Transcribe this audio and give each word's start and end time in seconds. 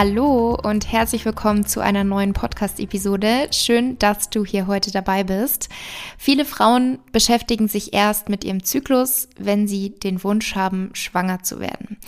Hallo 0.00 0.56
und 0.62 0.92
herzlich 0.92 1.24
willkommen 1.24 1.66
zu 1.66 1.80
einer 1.80 2.04
neuen 2.04 2.32
Podcast-Episode. 2.32 3.48
Schön, 3.50 3.98
dass 3.98 4.30
du 4.30 4.44
hier 4.44 4.68
heute 4.68 4.92
dabei 4.92 5.24
bist. 5.24 5.68
Viele 6.16 6.44
Frauen 6.44 7.00
beschäftigen 7.10 7.66
sich 7.66 7.94
erst 7.94 8.28
mit 8.28 8.44
ihrem 8.44 8.62
Zyklus, 8.62 9.28
wenn 9.40 9.66
sie 9.66 9.98
den 9.98 10.22
Wunsch 10.22 10.54
haben, 10.54 10.90
schwanger 10.92 11.42
zu 11.42 11.58
werden. 11.58 11.98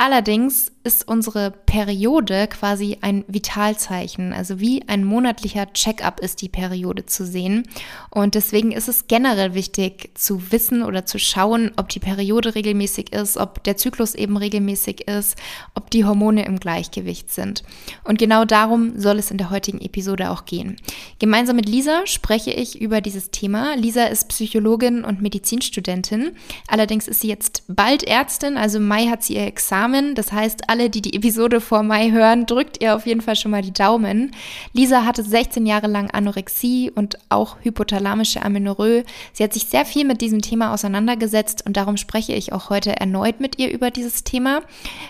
Allerdings 0.00 0.70
ist 0.84 1.08
unsere 1.08 1.50
Periode 1.50 2.46
quasi 2.46 2.98
ein 3.00 3.24
Vitalzeichen. 3.26 4.32
Also 4.32 4.60
wie 4.60 4.88
ein 4.88 5.04
monatlicher 5.04 5.72
Check-up 5.72 6.20
ist 6.20 6.40
die 6.40 6.48
Periode 6.48 7.04
zu 7.04 7.26
sehen. 7.26 7.68
Und 8.08 8.36
deswegen 8.36 8.70
ist 8.70 8.88
es 8.88 9.08
generell 9.08 9.54
wichtig 9.54 10.12
zu 10.14 10.52
wissen 10.52 10.84
oder 10.84 11.04
zu 11.04 11.18
schauen, 11.18 11.72
ob 11.76 11.88
die 11.88 11.98
Periode 11.98 12.54
regelmäßig 12.54 13.12
ist, 13.12 13.36
ob 13.36 13.64
der 13.64 13.76
Zyklus 13.76 14.14
eben 14.14 14.36
regelmäßig 14.36 15.08
ist, 15.08 15.36
ob 15.74 15.90
die 15.90 16.04
Hormone 16.04 16.46
im 16.46 16.60
Gleichgewicht 16.60 17.32
sind. 17.32 17.64
Und 18.04 18.18
genau 18.18 18.44
darum 18.44 18.98
soll 19.00 19.18
es 19.18 19.32
in 19.32 19.36
der 19.36 19.50
heutigen 19.50 19.80
Episode 19.80 20.30
auch 20.30 20.44
gehen. 20.44 20.76
Gemeinsam 21.18 21.56
mit 21.56 21.68
Lisa 21.68 22.06
spreche 22.06 22.52
ich 22.52 22.80
über 22.80 23.00
dieses 23.00 23.32
Thema. 23.32 23.74
Lisa 23.74 24.04
ist 24.04 24.28
Psychologin 24.28 25.02
und 25.02 25.20
Medizinstudentin. 25.20 26.36
Allerdings 26.68 27.08
ist 27.08 27.20
sie 27.20 27.28
jetzt 27.28 27.64
bald 27.66 28.04
Ärztin, 28.04 28.56
also 28.56 28.78
im 28.78 28.86
Mai 28.86 29.08
hat 29.08 29.24
sie 29.24 29.34
ihr 29.34 29.46
Examen 29.46 29.87
Namen. 29.88 30.14
Das 30.14 30.32
heißt, 30.32 30.68
alle, 30.68 30.90
die 30.90 31.00
die 31.00 31.14
Episode 31.14 31.60
vor 31.60 31.82
Mai 31.82 32.10
hören, 32.10 32.44
drückt 32.44 32.82
ihr 32.82 32.94
auf 32.94 33.06
jeden 33.06 33.22
Fall 33.22 33.36
schon 33.36 33.50
mal 33.50 33.62
die 33.62 33.72
Daumen. 33.72 34.32
Lisa 34.74 35.04
hatte 35.04 35.22
16 35.22 35.64
Jahre 35.64 35.86
lang 35.86 36.10
Anorexie 36.10 36.90
und 36.94 37.18
auch 37.30 37.56
hypothalamische 37.62 38.42
Amenorrhoe. 38.42 39.04
Sie 39.32 39.42
hat 39.42 39.54
sich 39.54 39.64
sehr 39.64 39.86
viel 39.86 40.04
mit 40.04 40.20
diesem 40.20 40.42
Thema 40.42 40.74
auseinandergesetzt 40.74 41.64
und 41.64 41.76
darum 41.76 41.96
spreche 41.96 42.34
ich 42.34 42.52
auch 42.52 42.68
heute 42.68 43.00
erneut 43.00 43.40
mit 43.40 43.58
ihr 43.58 43.72
über 43.72 43.90
dieses 43.90 44.24
Thema. 44.24 44.60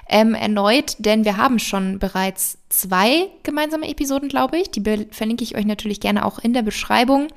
Ähm, 0.08 0.34
erneut, 0.34 0.94
denn 0.98 1.24
wir 1.24 1.36
haben 1.36 1.58
schon 1.58 1.98
bereits 1.98 2.58
zwei 2.68 3.28
gemeinsame 3.42 3.88
Episoden, 3.88 4.28
glaube 4.28 4.58
ich. 4.58 4.70
Die 4.70 4.82
verlinke 5.10 5.42
ich 5.42 5.56
euch 5.56 5.64
natürlich 5.64 6.00
gerne 6.00 6.24
auch 6.24 6.38
in 6.38 6.52
der 6.52 6.62
Beschreibung. 6.62 7.28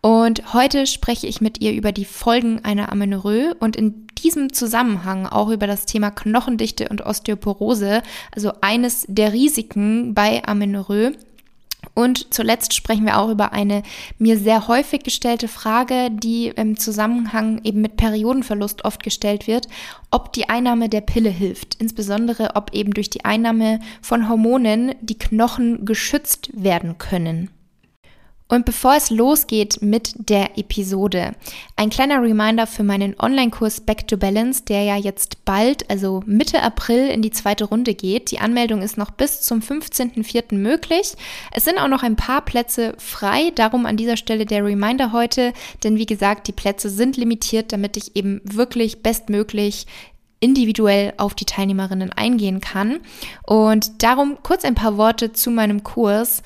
Und 0.00 0.54
heute 0.54 0.86
spreche 0.86 1.26
ich 1.26 1.40
mit 1.40 1.60
ihr 1.60 1.72
über 1.72 1.92
die 1.92 2.06
Folgen 2.06 2.64
einer 2.64 2.90
Amenorrhoe 2.90 3.54
und 3.60 3.76
in 3.76 4.06
diesem 4.22 4.52
Zusammenhang 4.52 5.26
auch 5.26 5.50
über 5.50 5.66
das 5.66 5.86
Thema 5.86 6.10
Knochendichte 6.10 6.88
und 6.88 7.04
Osteoporose, 7.04 8.02
also 8.34 8.52
eines 8.60 9.04
der 9.08 9.32
Risiken 9.32 10.14
bei 10.14 10.42
Amenorrhoe. 10.44 11.12
Und 11.94 12.32
zuletzt 12.32 12.74
sprechen 12.74 13.06
wir 13.06 13.18
auch 13.18 13.30
über 13.30 13.52
eine 13.52 13.82
mir 14.18 14.38
sehr 14.38 14.68
häufig 14.68 15.02
gestellte 15.02 15.48
Frage, 15.48 16.10
die 16.10 16.48
im 16.48 16.78
Zusammenhang 16.78 17.60
eben 17.64 17.80
mit 17.80 17.96
Periodenverlust 17.96 18.84
oft 18.84 19.02
gestellt 19.02 19.46
wird, 19.46 19.66
ob 20.10 20.32
die 20.32 20.48
Einnahme 20.48 20.88
der 20.88 21.00
Pille 21.00 21.30
hilft, 21.30 21.76
insbesondere 21.80 22.54
ob 22.54 22.72
eben 22.72 22.92
durch 22.92 23.10
die 23.10 23.24
Einnahme 23.24 23.80
von 24.02 24.28
Hormonen 24.28 24.94
die 25.00 25.18
Knochen 25.18 25.84
geschützt 25.84 26.50
werden 26.52 26.98
können. 26.98 27.50
Und 28.50 28.64
bevor 28.64 28.96
es 28.96 29.10
losgeht 29.10 29.80
mit 29.80 30.12
der 30.28 30.58
Episode, 30.58 31.36
ein 31.76 31.88
kleiner 31.88 32.20
Reminder 32.20 32.66
für 32.66 32.82
meinen 32.82 33.14
Online-Kurs 33.16 33.82
Back 33.82 34.08
to 34.08 34.16
Balance, 34.16 34.64
der 34.64 34.82
ja 34.82 34.96
jetzt 34.96 35.44
bald, 35.44 35.88
also 35.88 36.24
Mitte 36.26 36.60
April, 36.60 37.10
in 37.10 37.22
die 37.22 37.30
zweite 37.30 37.64
Runde 37.64 37.94
geht. 37.94 38.32
Die 38.32 38.40
Anmeldung 38.40 38.82
ist 38.82 38.98
noch 38.98 39.12
bis 39.12 39.42
zum 39.42 39.60
15.04. 39.60 40.56
möglich. 40.56 41.12
Es 41.52 41.64
sind 41.64 41.78
auch 41.78 41.86
noch 41.86 42.02
ein 42.02 42.16
paar 42.16 42.44
Plätze 42.44 42.94
frei, 42.98 43.52
darum 43.54 43.86
an 43.86 43.96
dieser 43.96 44.16
Stelle 44.16 44.46
der 44.46 44.64
Reminder 44.64 45.12
heute, 45.12 45.52
denn 45.84 45.96
wie 45.96 46.06
gesagt, 46.06 46.48
die 46.48 46.52
Plätze 46.52 46.90
sind 46.90 47.16
limitiert, 47.16 47.72
damit 47.72 47.96
ich 47.96 48.16
eben 48.16 48.40
wirklich 48.42 49.00
bestmöglich 49.00 49.86
individuell 50.40 51.12
auf 51.18 51.34
die 51.34 51.44
Teilnehmerinnen 51.44 52.12
eingehen 52.12 52.60
kann. 52.60 52.98
Und 53.46 54.02
darum 54.02 54.38
kurz 54.42 54.64
ein 54.64 54.74
paar 54.74 54.96
Worte 54.96 55.32
zu 55.32 55.50
meinem 55.50 55.84
Kurs. 55.84 56.42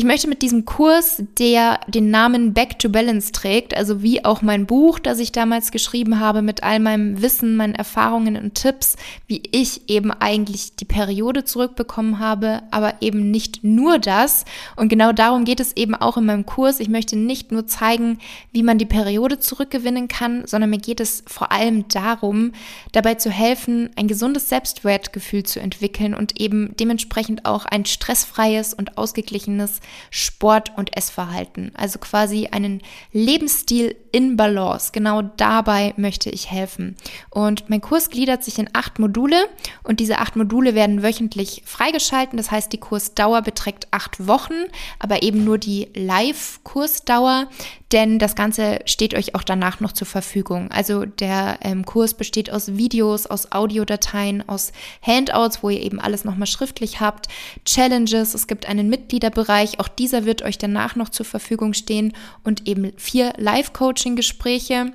Ich 0.00 0.06
möchte 0.06 0.28
mit 0.28 0.40
diesem 0.40 0.64
Kurs, 0.64 1.22
der 1.38 1.78
den 1.86 2.10
Namen 2.10 2.54
Back 2.54 2.78
to 2.78 2.88
Balance 2.88 3.32
trägt, 3.32 3.76
also 3.76 4.02
wie 4.02 4.24
auch 4.24 4.40
mein 4.40 4.64
Buch, 4.64 4.98
das 4.98 5.18
ich 5.18 5.30
damals 5.30 5.72
geschrieben 5.72 6.18
habe, 6.18 6.40
mit 6.40 6.62
all 6.62 6.80
meinem 6.80 7.20
Wissen, 7.20 7.54
meinen 7.54 7.74
Erfahrungen 7.74 8.38
und 8.38 8.54
Tipps, 8.54 8.96
wie 9.26 9.42
ich 9.52 9.90
eben 9.90 10.10
eigentlich 10.10 10.74
die 10.74 10.86
Periode 10.86 11.44
zurückbekommen 11.44 12.18
habe, 12.18 12.62
aber 12.70 12.94
eben 13.02 13.30
nicht 13.30 13.62
nur 13.62 13.98
das. 13.98 14.46
Und 14.74 14.88
genau 14.88 15.12
darum 15.12 15.44
geht 15.44 15.60
es 15.60 15.76
eben 15.76 15.94
auch 15.94 16.16
in 16.16 16.24
meinem 16.24 16.46
Kurs. 16.46 16.80
Ich 16.80 16.88
möchte 16.88 17.16
nicht 17.16 17.52
nur 17.52 17.66
zeigen, 17.66 18.20
wie 18.52 18.62
man 18.62 18.78
die 18.78 18.86
Periode 18.86 19.38
zurückgewinnen 19.38 20.08
kann, 20.08 20.46
sondern 20.46 20.70
mir 20.70 20.78
geht 20.78 21.00
es 21.00 21.24
vor 21.26 21.52
allem 21.52 21.88
darum, 21.88 22.52
dabei 22.92 23.16
zu 23.16 23.30
helfen, 23.30 23.90
ein 23.96 24.08
gesundes 24.08 24.48
Selbstwertgefühl 24.48 25.42
zu 25.42 25.60
entwickeln 25.60 26.14
und 26.14 26.40
eben 26.40 26.74
dementsprechend 26.80 27.44
auch 27.44 27.66
ein 27.66 27.84
stressfreies 27.84 28.72
und 28.72 28.96
ausgeglichenes 28.96 29.80
Sport- 30.10 30.72
und 30.76 30.96
Essverhalten. 30.96 31.72
Also 31.74 31.98
quasi 31.98 32.48
einen 32.50 32.82
Lebensstil 33.12 33.96
in 34.12 34.36
Balance. 34.36 34.90
Genau 34.92 35.22
dabei 35.22 35.94
möchte 35.96 36.30
ich 36.30 36.50
helfen. 36.50 36.96
Und 37.30 37.70
mein 37.70 37.80
Kurs 37.80 38.10
gliedert 38.10 38.44
sich 38.44 38.58
in 38.58 38.70
acht 38.72 38.98
Module 38.98 39.48
und 39.82 40.00
diese 40.00 40.18
acht 40.18 40.36
Module 40.36 40.74
werden 40.74 41.02
wöchentlich 41.02 41.62
freigeschalten. 41.64 42.36
Das 42.36 42.50
heißt, 42.50 42.72
die 42.72 42.78
Kursdauer 42.78 43.42
beträgt 43.42 43.88
acht 43.90 44.26
Wochen, 44.26 44.54
aber 44.98 45.22
eben 45.22 45.44
nur 45.44 45.58
die 45.58 45.88
Live-Kursdauer, 45.94 47.48
denn 47.92 48.18
das 48.18 48.36
Ganze 48.36 48.80
steht 48.84 49.14
euch 49.14 49.34
auch 49.34 49.42
danach 49.42 49.80
noch 49.80 49.92
zur 49.92 50.06
Verfügung. 50.06 50.70
Also 50.70 51.04
der 51.04 51.58
ähm, 51.62 51.84
Kurs 51.84 52.14
besteht 52.14 52.50
aus 52.50 52.76
Videos, 52.76 53.26
aus 53.26 53.52
Audiodateien, 53.52 54.48
aus 54.48 54.72
Handouts, 55.02 55.62
wo 55.62 55.70
ihr 55.70 55.82
eben 55.82 56.00
alles 56.00 56.24
nochmal 56.24 56.46
schriftlich 56.46 57.00
habt, 57.00 57.28
Challenges, 57.64 58.34
es 58.34 58.46
gibt 58.46 58.66
einen 58.66 58.88
Mitgliederbereich, 58.88 59.80
auch 59.80 59.88
dieser 59.88 60.24
wird 60.24 60.42
euch 60.42 60.58
danach 60.58 60.96
noch 60.96 61.08
zur 61.08 61.26
Verfügung 61.26 61.74
stehen 61.74 62.12
und 62.44 62.68
eben 62.68 62.92
vier 62.96 63.32
Live-Coaching-Gespräche. 63.36 64.92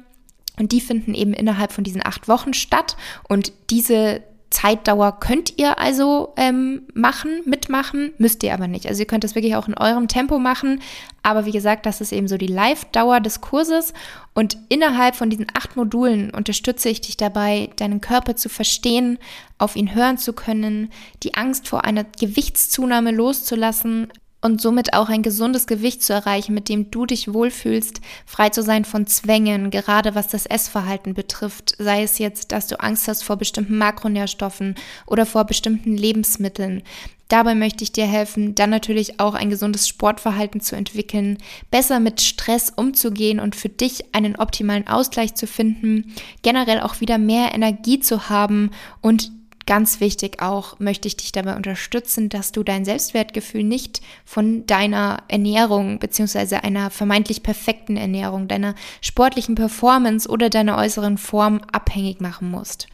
Und 0.58 0.72
die 0.72 0.80
finden 0.80 1.14
eben 1.14 1.34
innerhalb 1.34 1.74
von 1.74 1.84
diesen 1.84 2.06
acht 2.06 2.30
Wochen 2.30 2.54
statt. 2.54 2.96
Und 3.28 3.52
diese 3.70 4.24
Zeitdauer 4.50 5.20
könnt 5.20 5.58
ihr 5.58 5.80
also 5.80 6.34
ähm, 6.38 6.84
machen, 6.94 7.42
mitmachen, 7.46 8.14
müsst 8.18 8.44
ihr 8.44 8.54
aber 8.54 8.68
nicht. 8.68 8.88
Also 8.88 9.02
ihr 9.02 9.08
könnt 9.08 9.24
das 9.24 9.36
wirklich 9.36 9.56
auch 9.56 9.68
in 9.68 9.78
eurem 9.78 10.08
Tempo 10.08 10.40
machen. 10.40 10.82
Aber 11.24 11.46
wie 11.46 11.52
gesagt, 11.52 11.86
das 11.86 12.02
ist 12.02 12.14
eben 12.14 12.28
so 12.28 12.38
die 12.38 12.48
Live-Dauer 12.48 13.20
des 13.20 13.42
Kurses. 13.42 13.94
Und 14.34 14.58
innerhalb 14.70 15.16
von 15.16 15.30
diesen 15.30 15.48
acht 15.54 15.76
Modulen 15.76 16.30
unterstütze 16.30 16.90
ich 16.90 17.02
dich 17.02 17.18
dabei, 17.18 17.70
deinen 17.78 18.02
Körper 18.02 18.36
zu 18.36 18.50
verstehen, 18.50 19.18
auf 19.58 19.76
ihn 19.76 19.96
hören 19.96 20.18
zu 20.18 20.34
können, 20.34 20.90
die 21.24 21.34
Angst 21.34 21.68
vor 21.68 21.84
einer 21.84 22.04
Gewichtszunahme 22.04 23.12
loszulassen, 23.12 24.12
und 24.46 24.62
somit 24.62 24.94
auch 24.94 25.10
ein 25.10 25.24
gesundes 25.24 25.66
Gewicht 25.66 26.04
zu 26.04 26.14
erreichen, 26.14 26.54
mit 26.54 26.70
dem 26.70 26.92
du 26.92 27.08
dich 27.08 27.34
wohlfühlst, 27.34 28.00
frei 28.28 28.50
zu 28.50 28.62
sein 28.62 28.86
von 28.86 29.08
Zwängen, 29.08 29.72
gerade 29.72 30.14
was 30.14 30.28
das 30.28 30.46
Essverhalten 30.46 31.16
betrifft, 31.16 31.74
sei 31.80 32.04
es 32.04 32.20
jetzt, 32.20 32.52
dass 32.52 32.68
du 32.68 32.80
Angst 32.80 33.08
hast 33.08 33.24
vor 33.24 33.38
bestimmten 33.38 33.76
Makronährstoffen 33.80 34.76
oder 35.08 35.26
vor 35.26 35.46
bestimmten 35.46 35.98
Lebensmitteln. 35.98 36.84
Dabei 37.28 37.56
möchte 37.56 37.84
ich 37.84 37.92
dir 37.92 38.06
helfen, 38.06 38.54
dann 38.54 38.70
natürlich 38.70 39.20
auch 39.20 39.34
ein 39.34 39.50
gesundes 39.50 39.88
Sportverhalten 39.88 40.62
zu 40.62 40.76
entwickeln, 40.76 41.40
besser 41.72 42.00
mit 42.00 42.22
Stress 42.22 42.72
umzugehen 42.76 43.40
und 43.40 43.56
für 43.56 43.70
dich 43.70 44.14
einen 44.14 44.36
optimalen 44.36 44.88
Ausgleich 44.88 45.34
zu 45.34 45.48
finden, 45.48 46.14
generell 46.44 46.82
auch 46.82 47.02
wieder 47.02 47.18
mehr 47.18 47.56
Energie 47.56 48.00
zu 48.00 48.30
haben 48.30 48.70
und 49.02 49.32
Ganz 49.68 50.00
wichtig 50.00 50.44
auch 50.44 50.80
möchte 50.80 51.08
ich 51.08 51.18
dich 51.18 51.32
dabei 51.32 51.56
unterstützen, 51.56 52.30
dass 52.30 52.52
du 52.52 52.62
dein 52.62 52.86
Selbstwertgefühl 52.86 53.64
nicht 53.64 54.02
von 54.24 54.68
deiner 54.68 55.24
Ernährung 55.28 55.98
beziehungsweise 55.98 56.64
einer 56.64 56.92
vermeintlich 56.92 57.42
perfekten 57.42 57.98
Ernährung, 57.98 58.48
deiner 58.48 58.76
sportlichen 59.02 59.56
Performance 59.56 60.30
oder 60.30 60.52
deiner 60.52 60.78
äußeren 60.78 61.18
Form 61.18 61.62
abhängig 61.72 62.22
machen 62.22 62.52
musst. 62.52 62.88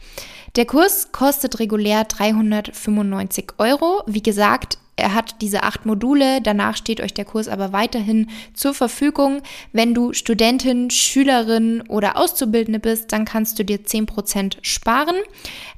Der 0.56 0.64
Kurs 0.64 1.12
kostet 1.12 1.58
regulär 1.58 2.04
395 2.04 3.52
Euro. 3.58 4.02
Wie 4.06 4.22
gesagt, 4.22 4.78
er 5.02 5.14
hat 5.14 5.42
diese 5.42 5.64
acht 5.64 5.84
Module, 5.84 6.40
danach 6.40 6.76
steht 6.76 7.00
euch 7.00 7.12
der 7.12 7.24
Kurs 7.24 7.48
aber 7.48 7.72
weiterhin 7.72 8.30
zur 8.54 8.72
Verfügung. 8.72 9.42
Wenn 9.72 9.94
du 9.94 10.12
Studentin, 10.12 10.90
Schülerin 10.90 11.82
oder 11.88 12.16
Auszubildende 12.16 12.78
bist, 12.78 13.12
dann 13.12 13.24
kannst 13.24 13.58
du 13.58 13.64
dir 13.64 13.80
10% 13.80 14.58
sparen. 14.62 15.16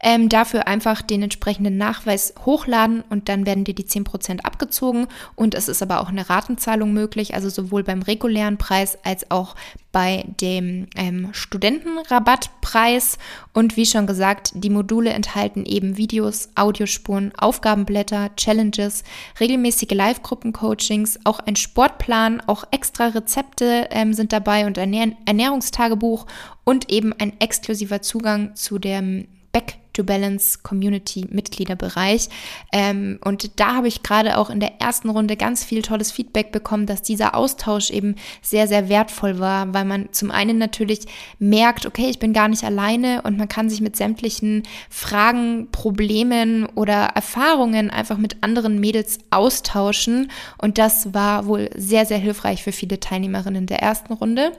Ähm, 0.01 0.29
dafür 0.29 0.67
einfach 0.67 1.01
den 1.01 1.23
entsprechenden 1.23 1.79
Nachweis 1.79 2.35
hochladen 2.45 3.03
und 3.09 3.31
dann 3.31 3.47
werden 3.47 3.65
dir 3.65 3.75
die 3.75 3.87
10% 3.87 4.41
abgezogen. 4.41 5.07
Und 5.35 5.55
es 5.55 5.69
ist 5.69 5.83
aber 5.83 6.01
auch 6.01 6.11
eine 6.11 6.29
Ratenzahlung 6.29 6.93
möglich, 6.93 7.35
also 7.35 7.49
sowohl 7.49 7.83
beim 7.83 8.03
regulären 8.03 8.59
Preis 8.59 8.99
als 9.05 9.31
auch 9.31 9.57
bei 9.95 10.25
dem 10.41 10.89
ähm, 10.97 11.29
Studentenrabattpreis. 11.33 13.17
Und 13.53 13.77
wie 13.77 13.87
schon 13.87 14.09
gesagt, 14.09 14.51
die 14.55 14.69
Module 14.69 15.11
enthalten 15.11 15.65
eben 15.65 15.97
Videos, 15.97 16.49
Audiospuren, 16.57 17.33
Aufgabenblätter, 17.39 18.35
Challenges, 18.35 19.05
regelmäßige 19.39 19.93
Live-Gruppen-Coachings, 19.93 21.21
auch 21.23 21.39
ein 21.39 21.55
Sportplan, 21.55 22.43
auch 22.47 22.65
extra 22.73 23.07
Rezepte 23.07 23.87
ähm, 23.93 24.13
sind 24.13 24.33
dabei 24.33 24.67
und 24.67 24.79
ein 24.79 25.17
Ernährungstagebuch 25.27 26.27
und 26.65 26.91
eben 26.91 27.13
ein 27.13 27.41
exklusiver 27.41 28.03
Zugang 28.03 28.57
zu 28.57 28.81
dem 28.81 29.29
Back 29.53 29.77
to 29.95 30.05
Balance 30.05 30.59
Community 30.63 31.27
Mitgliederbereich. 31.31 32.29
Ähm, 32.73 33.19
und 33.25 33.59
da 33.59 33.77
habe 33.77 33.89
ich 33.89 34.03
gerade 34.03 34.37
auch 34.37 34.51
in 34.51 34.61
der 34.61 34.81
ersten 34.81 35.09
Runde 35.09 35.37
ganz 35.37 35.65
viel 35.65 35.83
tolles 35.83 36.13
Feedback 36.13 36.53
bekommen, 36.53 36.87
dass 36.87 37.03
dieser 37.03 37.35
Austausch 37.35 37.91
eben 37.91 38.17
sehr, 38.43 38.69
sehr 38.69 38.89
wertvoll 38.89 39.39
war, 39.39 39.73
weil 39.73 39.85
man 39.85 40.13
zum 40.13 40.31
einen 40.31 40.59
natürlich 40.59 41.01
merkt, 41.39 41.87
okay, 41.87 42.09
ich 42.11 42.19
bin 42.19 42.33
gar 42.33 42.49
nicht 42.49 42.65
alleine 42.65 43.23
und 43.23 43.39
man 43.39 43.49
kann 43.49 43.71
sich 43.71 43.81
mit 43.81 43.97
sämtlichen 43.97 44.65
Fragen, 44.91 45.69
Problemen 45.73 46.67
oder 46.67 47.11
Erfahrungen 47.15 47.91
einfach 47.91 48.19
mit 48.19 48.43
anderen 48.43 48.81
Mädels 48.81 49.19
austauschen. 49.31 50.31
Und 50.59 50.79
das 50.79 51.15
war 51.15 51.47
wohl 51.47 51.71
sehr, 51.77 52.05
sehr 52.05 52.19
hilfreich 52.19 52.63
für 52.63 52.73
viele 52.73 53.01
Teilnehmerinnen 53.01 53.67
der 53.67 53.81
ersten 53.81 54.13
Runde. 54.13 54.53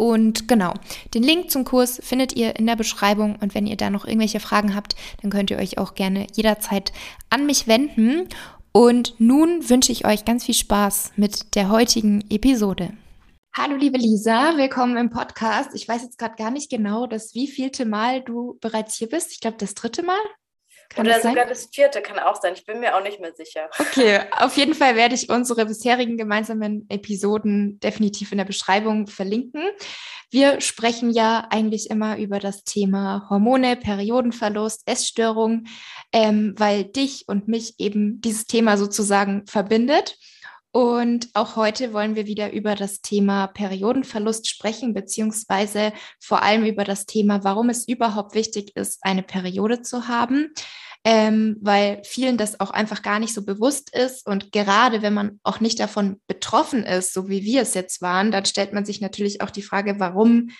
Und 0.00 0.48
genau, 0.48 0.72
den 1.12 1.22
Link 1.22 1.50
zum 1.50 1.66
Kurs 1.66 2.00
findet 2.02 2.34
ihr 2.34 2.56
in 2.56 2.66
der 2.66 2.74
Beschreibung. 2.74 3.36
Und 3.38 3.54
wenn 3.54 3.66
ihr 3.66 3.76
da 3.76 3.90
noch 3.90 4.06
irgendwelche 4.06 4.40
Fragen 4.40 4.74
habt, 4.74 4.96
dann 5.20 5.30
könnt 5.30 5.50
ihr 5.50 5.58
euch 5.58 5.76
auch 5.76 5.94
gerne 5.94 6.26
jederzeit 6.34 6.90
an 7.28 7.44
mich 7.44 7.68
wenden. 7.68 8.26
Und 8.72 9.14
nun 9.18 9.68
wünsche 9.68 9.92
ich 9.92 10.06
euch 10.06 10.24
ganz 10.24 10.46
viel 10.46 10.54
Spaß 10.54 11.12
mit 11.16 11.54
der 11.54 11.68
heutigen 11.68 12.24
Episode. 12.30 12.94
Hallo 13.54 13.76
liebe 13.76 13.98
Lisa, 13.98 14.56
willkommen 14.56 14.96
im 14.96 15.10
Podcast. 15.10 15.74
Ich 15.74 15.86
weiß 15.86 16.02
jetzt 16.02 16.16
gerade 16.16 16.36
gar 16.36 16.50
nicht 16.50 16.70
genau, 16.70 17.06
das 17.06 17.34
wievielte 17.34 17.84
Mal 17.84 18.22
du 18.22 18.56
bereits 18.62 18.96
hier 18.96 19.08
bist. 19.10 19.32
Ich 19.32 19.40
glaube, 19.40 19.58
das 19.58 19.74
dritte 19.74 20.02
Mal. 20.02 20.16
Kann 20.90 21.06
Oder 21.06 21.14
das 21.14 21.22
sogar 21.22 21.46
das 21.46 21.68
vierte 21.72 22.02
kann 22.02 22.18
auch 22.18 22.40
sein. 22.40 22.54
Ich 22.54 22.66
bin 22.66 22.80
mir 22.80 22.96
auch 22.96 23.02
nicht 23.02 23.20
mehr 23.20 23.32
sicher. 23.32 23.70
Okay, 23.78 24.22
auf 24.32 24.56
jeden 24.56 24.74
Fall 24.74 24.96
werde 24.96 25.14
ich 25.14 25.30
unsere 25.30 25.64
bisherigen 25.64 26.16
gemeinsamen 26.16 26.86
Episoden 26.88 27.78
definitiv 27.78 28.32
in 28.32 28.38
der 28.38 28.44
Beschreibung 28.44 29.06
verlinken. 29.06 29.62
Wir 30.30 30.60
sprechen 30.60 31.10
ja 31.12 31.46
eigentlich 31.50 31.90
immer 31.90 32.18
über 32.18 32.40
das 32.40 32.64
Thema 32.64 33.28
Hormone, 33.30 33.76
Periodenverlust, 33.76 34.82
Essstörung, 34.86 35.64
ähm, 36.12 36.54
weil 36.56 36.84
dich 36.84 37.24
und 37.28 37.46
mich 37.46 37.74
eben 37.78 38.20
dieses 38.20 38.46
Thema 38.46 38.76
sozusagen 38.76 39.46
verbindet. 39.46 40.16
Und 40.72 41.30
auch 41.34 41.56
heute 41.56 41.92
wollen 41.92 42.14
wir 42.14 42.26
wieder 42.26 42.52
über 42.52 42.76
das 42.76 43.00
Thema 43.00 43.48
Periodenverlust 43.48 44.48
sprechen, 44.48 44.94
beziehungsweise 44.94 45.92
vor 46.20 46.42
allem 46.42 46.64
über 46.64 46.84
das 46.84 47.06
Thema, 47.06 47.42
warum 47.42 47.70
es 47.70 47.88
überhaupt 47.88 48.34
wichtig 48.34 48.76
ist, 48.76 49.00
eine 49.02 49.24
Periode 49.24 49.82
zu 49.82 50.06
haben. 50.06 50.52
Ähm, 51.02 51.56
weil 51.62 52.02
vielen 52.04 52.36
das 52.36 52.60
auch 52.60 52.70
einfach 52.70 53.00
gar 53.00 53.18
nicht 53.20 53.32
so 53.32 53.42
bewusst 53.42 53.96
ist. 53.96 54.26
Und 54.26 54.52
gerade 54.52 55.00
wenn 55.00 55.14
man 55.14 55.40
auch 55.42 55.58
nicht 55.58 55.80
davon 55.80 56.20
betroffen 56.26 56.84
ist, 56.84 57.14
so 57.14 57.28
wie 57.28 57.42
wir 57.42 57.62
es 57.62 57.72
jetzt 57.72 58.02
waren, 58.02 58.30
dann 58.30 58.44
stellt 58.44 58.74
man 58.74 58.84
sich 58.84 59.00
natürlich 59.00 59.40
auch 59.40 59.48
die 59.48 59.62
Frage, 59.62 59.98
warum 59.98 60.50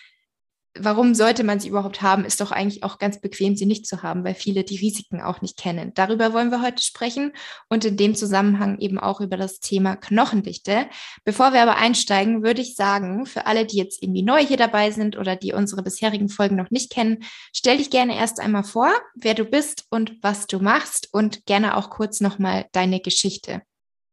warum 0.79 1.15
sollte 1.15 1.43
man 1.43 1.59
sie 1.59 1.69
überhaupt 1.69 2.01
haben, 2.01 2.25
ist 2.25 2.41
doch 2.41 2.53
eigentlich 2.53 2.85
auch 2.85 2.99
ganz 2.99 3.21
bequem, 3.21 3.57
sie 3.57 3.67
nicht 3.67 3.87
zu 3.87 4.03
haben, 4.03 4.25
weil 4.25 4.35
viele 4.35 4.63
die 4.63 4.77
Risiken 4.77 5.21
auch 5.21 5.41
nicht 5.43 5.59
kennen. 5.59 5.93
Darüber 5.95 6.33
wollen 6.33 6.51
wir 6.51 6.63
heute 6.63 6.83
sprechen 6.83 7.33
und 7.69 7.85
in 7.85 7.97
dem 7.97 8.15
Zusammenhang 8.15 8.79
eben 8.79 8.99
auch 8.99 9.21
über 9.21 9.37
das 9.37 9.59
Thema 9.59 9.97
Knochendichte. 9.97 10.89
Bevor 11.25 11.53
wir 11.53 11.63
aber 11.63 11.77
einsteigen, 11.77 12.45
würde 12.45 12.63
ich 12.63 12.77
sagen, 12.77 13.27
für 13.27 13.47
alle, 13.47 13.67
die 13.67 13.79
jetzt 13.79 14.03
irgendwie 14.03 14.23
neu 14.23 14.45
hier 14.45 14.57
dabei 14.57 14.93
sind 14.93 15.17
oder 15.17 15.35
die 15.35 15.53
unsere 15.53 15.83
bisherigen 15.83 16.29
Folgen 16.29 16.57
noch 16.57 16.71
nicht 16.71 16.93
kennen, 16.93 17.25
stell 17.53 17.79
dich 17.79 17.91
gerne 17.91 18.17
erst 18.17 18.39
einmal 18.39 18.65
vor, 18.65 18.91
wer 19.15 19.35
du 19.35 19.45
bist 19.45 19.87
und 19.91 20.23
was 20.23 20.47
du 20.47 20.61
machst 20.61 21.09
und 21.13 21.47
gerne 21.47 21.77
auch 21.77 21.91
kurz 21.91 22.21
nochmal 22.21 22.67
deine 22.73 23.01
Geschichte. 23.01 23.63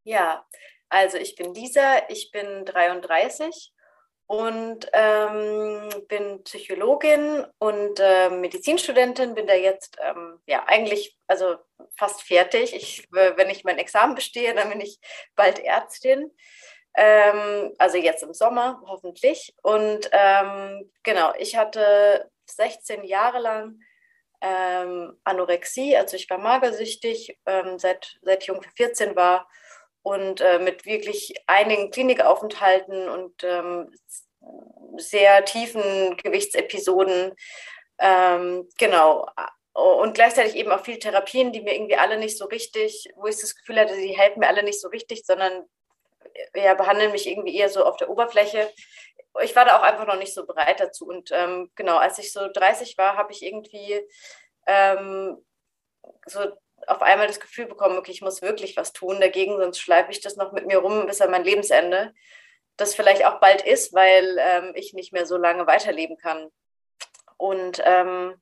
Ja, 0.03 0.43
also 0.89 1.17
ich 1.17 1.35
bin 1.35 1.53
Lisa, 1.53 1.97
ich 2.09 2.31
bin 2.31 2.65
33 2.65 3.73
und 4.27 4.89
ähm, 4.91 5.89
bin 6.09 6.43
Psychologin 6.43 7.45
und 7.59 7.99
äh, 7.99 8.29
Medizinstudentin, 8.29 9.35
bin 9.35 9.47
da 9.47 9.53
jetzt 9.53 9.97
ähm, 10.01 10.39
ja 10.45 10.65
eigentlich 10.67 11.17
also 11.27 11.55
fast 11.97 12.23
fertig. 12.23 12.75
Ich, 12.75 13.07
wenn 13.11 13.49
ich 13.49 13.63
mein 13.63 13.77
Examen 13.79 14.15
bestehe, 14.15 14.53
dann 14.53 14.69
bin 14.69 14.81
ich 14.81 14.99
bald 15.35 15.59
Ärztin. 15.59 16.31
Ähm, 16.93 17.73
also 17.77 17.97
jetzt 17.97 18.23
im 18.23 18.33
Sommer 18.33 18.81
hoffentlich. 18.85 19.55
Und 19.63 20.09
ähm, 20.11 20.91
genau, 21.03 21.33
ich 21.37 21.55
hatte 21.55 22.29
16 22.47 23.05
Jahre 23.05 23.39
lang 23.39 23.79
ähm, 24.41 25.17
Anorexie, 25.23 25.95
also 25.95 26.15
ich 26.15 26.29
war 26.29 26.37
magersüchtig, 26.37 27.39
ähm, 27.45 27.79
seit, 27.79 28.17
seit 28.21 28.43
ich 28.43 28.51
ungefähr 28.51 28.73
14 28.75 29.15
war 29.15 29.47
und 30.07 30.39
äh, 30.39 30.59
mit 30.59 30.85
wirklich 30.85 31.33
einigen 31.47 31.91
Klinikaufenthalten 31.91 33.09
und 33.09 33.43
ähm, 33.43 33.91
sehr 34.95 35.43
tiefen 35.43 36.15
Gewichtsepisoden. 36.15 37.35
Ähm, 37.99 38.69
genau. 38.77 39.27
Und 39.73 40.13
gleichzeitig 40.13 40.55
eben 40.55 40.71
auch 40.71 40.83
viele 40.83 40.99
Therapien, 40.99 41.51
die 41.51 41.61
mir 41.61 41.75
irgendwie 41.75 41.97
alle 41.97 42.17
nicht 42.17 42.37
so 42.37 42.45
richtig, 42.45 43.09
wo 43.17 43.27
ich 43.27 43.37
das 43.37 43.53
Gefühl 43.53 43.79
hatte, 43.79 43.95
sie 43.95 44.17
helfen 44.17 44.39
mir 44.39 44.47
alle 44.47 44.63
nicht 44.63 44.79
so 44.79 44.87
richtig, 44.87 45.25
sondern 45.25 45.65
äh, 46.53 46.63
ja, 46.63 46.73
behandeln 46.73 47.11
mich 47.11 47.27
irgendwie 47.27 47.57
eher 47.57 47.69
so 47.69 47.83
auf 47.83 47.97
der 47.97 48.09
Oberfläche. 48.09 48.71
Ich 49.43 49.55
war 49.57 49.65
da 49.65 49.77
auch 49.77 49.83
einfach 49.83 50.07
noch 50.07 50.17
nicht 50.17 50.33
so 50.33 50.45
bereit 50.45 50.79
dazu. 50.79 51.05
Und 51.05 51.31
ähm, 51.33 51.69
genau, 51.75 51.97
als 51.97 52.17
ich 52.17 52.31
so 52.31 52.47
30 52.47 52.97
war, 52.97 53.17
habe 53.17 53.33
ich 53.33 53.43
irgendwie 53.43 54.01
ähm, 54.67 55.45
so 56.25 56.39
auf 56.85 57.01
einmal 57.01 57.27
das 57.27 57.39
Gefühl 57.39 57.65
bekommen, 57.65 57.97
okay, 57.97 58.11
ich 58.11 58.21
muss 58.21 58.41
wirklich 58.41 58.77
was 58.77 58.93
tun 58.93 59.19
dagegen, 59.19 59.57
sonst 59.57 59.79
schleife 59.79 60.11
ich 60.11 60.21
das 60.21 60.35
noch 60.35 60.51
mit 60.51 60.67
mir 60.67 60.77
rum 60.77 61.07
bis 61.07 61.21
an 61.21 61.31
mein 61.31 61.43
Lebensende. 61.43 62.13
Das 62.77 62.93
vielleicht 62.93 63.25
auch 63.25 63.39
bald 63.39 63.63
ist, 63.63 63.93
weil 63.93 64.37
ähm, 64.39 64.71
ich 64.75 64.93
nicht 64.93 65.11
mehr 65.11 65.25
so 65.25 65.37
lange 65.37 65.65
weiterleben 65.65 66.17
kann. 66.17 66.51
Und 67.37 67.81
ähm, 67.83 68.39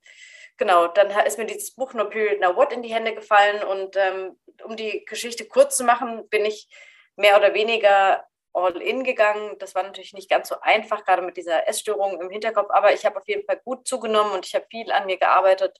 genau, 0.58 0.88
dann 0.88 1.10
ist 1.26 1.38
mir 1.38 1.46
dieses 1.46 1.74
Buch 1.74 1.94
No 1.94 2.10
Period 2.10 2.42
Now 2.42 2.56
What 2.56 2.74
in 2.74 2.82
die 2.82 2.94
Hände 2.94 3.16
gefallen. 3.16 3.64
Und 3.64 3.96
ähm, 3.96 4.38
um 4.64 4.76
die 4.76 5.06
Geschichte 5.06 5.46
kurz 5.46 5.78
zu 5.78 5.86
machen, 5.86 6.28
bin 6.30 6.44
ich 6.44 6.68
mehr 7.16 7.38
oder 7.38 7.54
weniger 7.54 8.26
all 8.54 8.82
in 8.82 9.04
gegangen. 9.04 9.58
Das 9.60 9.76
war 9.76 9.84
natürlich 9.84 10.14
nicht 10.14 10.30
ganz 10.30 10.50
so 10.50 10.56
einfach, 10.62 11.04
gerade 11.06 11.22
mit 11.22 11.38
dieser 11.38 11.68
Essstörung 11.68 12.20
im 12.22 12.30
Hinterkopf, 12.30 12.70
aber 12.72 12.94
ich 12.94 13.06
habe 13.06 13.18
auf 13.18 13.28
jeden 13.28 13.46
Fall 13.46 13.60
gut 13.64 13.88
zugenommen 13.88 14.32
und 14.34 14.46
ich 14.46 14.56
habe 14.56 14.66
viel 14.70 14.92
an 14.92 15.06
mir 15.06 15.18
gearbeitet. 15.18 15.80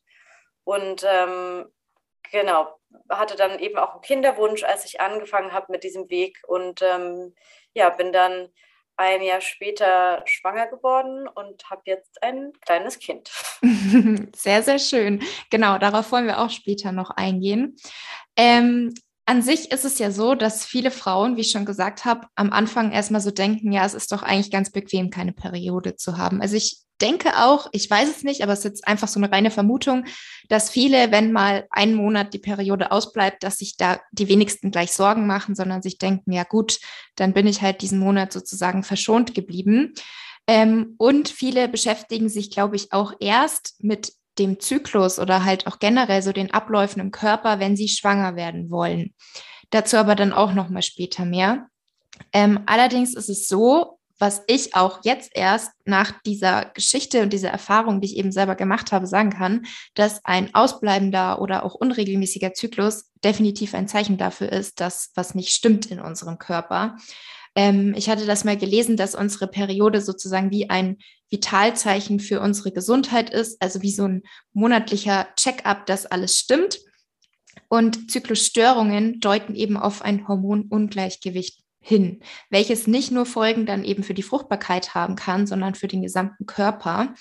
Und 0.66 1.06
ähm, 1.08 1.72
genau, 2.32 2.80
hatte 3.10 3.36
dann 3.36 3.60
eben 3.60 3.78
auch 3.78 3.94
einen 3.94 4.02
Kinderwunsch, 4.02 4.64
als 4.64 4.86
ich 4.86 5.02
angefangen 5.02 5.54
habe 5.54 5.72
mit 5.72 5.84
diesem 5.84 6.10
Weg 6.10 6.42
und 6.48 6.82
ähm, 6.82 7.36
ja, 7.74 7.90
bin 7.90 8.12
dann 8.12 8.50
ein 8.98 9.22
Jahr 9.22 9.42
später 9.42 10.22
schwanger 10.26 10.68
geworden 10.68 11.28
und 11.28 11.70
habe 11.70 11.82
jetzt 11.86 12.24
ein 12.24 12.54
kleines 12.62 13.00
Kind. 13.00 13.30
Sehr, 14.36 14.64
sehr 14.64 14.80
schön. 14.80 15.22
Genau, 15.50 15.78
darauf 15.78 16.12
wollen 16.12 16.28
wir 16.28 16.40
auch 16.40 16.50
später 16.50 16.92
noch 16.92 17.10
eingehen. 17.10 17.76
Ähm, 18.38 18.94
an 19.26 19.42
sich 19.42 19.72
ist 19.72 19.86
es 19.86 19.98
ja 19.98 20.12
so, 20.12 20.36
dass 20.36 20.66
viele 20.66 20.92
Frauen, 20.92 21.36
wie 21.36 21.42
ich 21.42 21.52
schon 21.52 21.66
gesagt 21.66 22.06
habe, 22.06 22.28
am 22.36 22.52
Anfang 22.52 22.92
erstmal 22.92 23.22
so 23.22 23.32
denken, 23.32 23.72
ja, 23.72 23.84
es 23.84 23.96
ist 23.96 24.12
doch 24.12 24.22
eigentlich 24.22 24.52
ganz 24.52 24.72
bequem, 24.72 25.10
keine 25.10 25.34
Periode 25.34 25.96
zu 25.96 26.18
haben. 26.18 26.42
Also 26.42 26.56
ich 26.56 26.85
denke 27.02 27.38
auch, 27.38 27.68
ich 27.72 27.90
weiß 27.90 28.10
es 28.10 28.24
nicht, 28.24 28.42
aber 28.42 28.54
es 28.54 28.60
ist 28.60 28.66
jetzt 28.66 28.88
einfach 28.88 29.08
so 29.08 29.20
eine 29.20 29.32
reine 29.32 29.52
Vermutung, 29.52 30.06
dass 30.50 30.70
viele, 30.70 31.12
wenn 31.12 31.32
mal 31.32 31.68
einen 31.70 31.96
Monat 31.96 32.34
die 32.34 32.40
Periode 32.40 32.92
ausbleibt, 32.92 33.44
dass 33.44 33.58
sich 33.58 33.78
da 33.78 34.00
die 34.12 34.30
wenigsten 34.30 34.72
gleich 34.72 34.92
Sorgen 34.94 35.28
machen, 35.28 35.56
sondern 35.56 35.82
sich 35.82 35.98
denken, 35.98 36.32
ja 36.32 36.44
gut, 36.44 36.80
dann 37.16 37.34
bin 37.34 37.48
ich 37.48 37.62
halt 37.62 37.82
diesen 37.82 38.00
Monat 38.00 38.32
sozusagen 38.32 38.84
verschont 38.84 39.34
geblieben. 39.34 39.94
Ähm, 40.48 40.96
und 40.98 41.30
viele 41.30 41.68
beschäftigen 41.68 42.30
sich, 42.30 42.52
glaube 42.52 42.76
ich, 42.76 42.94
auch 42.94 43.14
erst 43.20 43.76
mit 43.84 44.14
dem 44.38 44.60
Zyklus 44.60 45.20
oder 45.20 45.46
halt 45.46 45.66
auch 45.68 45.80
generell 45.80 46.22
so 46.22 46.32
den 46.32 46.54
Abläufen 46.54 47.02
im 47.02 47.12
Körper, 47.12 47.60
wenn 47.60 47.76
sie 47.76 47.88
schwanger 47.88 48.36
werden 48.36 48.70
wollen. 48.70 49.14
Dazu 49.70 49.98
aber 49.98 50.16
dann 50.16 50.34
auch 50.34 50.54
noch 50.54 50.70
mal 50.70 50.82
später 50.82 51.26
mehr. 51.26 51.68
Ähm, 52.32 52.62
allerdings 52.66 53.14
ist 53.14 53.30
es 53.30 53.48
so, 53.48 53.95
was 54.18 54.44
ich 54.48 54.76
auch 54.76 55.00
jetzt 55.04 55.32
erst 55.34 55.72
nach 55.84 56.14
dieser 56.26 56.66
Geschichte 56.74 57.22
und 57.22 57.34
dieser 57.34 57.50
Erfahrung, 57.50 58.00
die 58.00 58.08
ich 58.08 58.18
eben 58.18 58.32
selber 58.32 58.56
gemacht 58.56 58.92
habe, 58.92 59.08
sagen 59.08 59.32
kann, 59.32 59.66
dass 59.94 60.24
ein 60.24 60.56
ausbleibender 60.56 61.42
oder 61.42 61.66
auch 61.66 61.76
unregelmäßiger 61.76 62.54
Zyklus 62.54 63.12
definitiv 63.24 63.74
ein 63.74 63.88
Zeichen 63.88 64.18
dafür 64.18 64.52
ist, 64.52 64.80
dass 64.80 65.12
was 65.16 65.36
nicht 65.36 65.50
stimmt 65.50 65.88
in 65.88 66.00
unserem 66.00 66.38
Körper. 66.38 66.96
Ähm, 67.56 67.94
ich 67.98 68.10
hatte 68.10 68.26
das 68.26 68.46
mal 68.46 68.58
gelesen, 68.58 68.96
dass 68.96 69.16
unsere 69.16 69.48
Periode 69.48 70.02
sozusagen 70.02 70.52
wie 70.52 70.70
ein 70.70 70.98
Vitalzeichen 71.30 72.20
für 72.20 72.40
unsere 72.40 72.72
Gesundheit 72.72 73.30
ist, 73.30 73.62
also 73.62 73.82
wie 73.82 73.92
so 73.92 74.06
ein 74.08 74.24
monatlicher 74.54 75.28
Check-up, 75.36 75.86
dass 75.86 76.06
alles 76.06 76.38
stimmt. 76.38 76.80
Und 77.68 78.12
Zyklusstörungen 78.12 79.20
deuten 79.20 79.56
eben 79.56 79.76
auf 79.76 80.02
ein 80.02 80.28
Hormonungleichgewicht 80.28 81.65
hin, 81.88 82.22
welches 82.50 82.88
nicht 82.88 83.12
nur 83.12 83.28
Folgen 83.28 83.68
dann 83.68 83.84
eben 83.84 84.02
für 84.02 84.16
die 84.16 84.24
Fruchtbarkeit 84.24 84.96
haben 84.96 85.16
kann, 85.16 85.46
sondern 85.46 85.76
für 85.76 85.88
den 85.88 86.02
gesamten 86.02 86.48
Körper. 86.48 87.14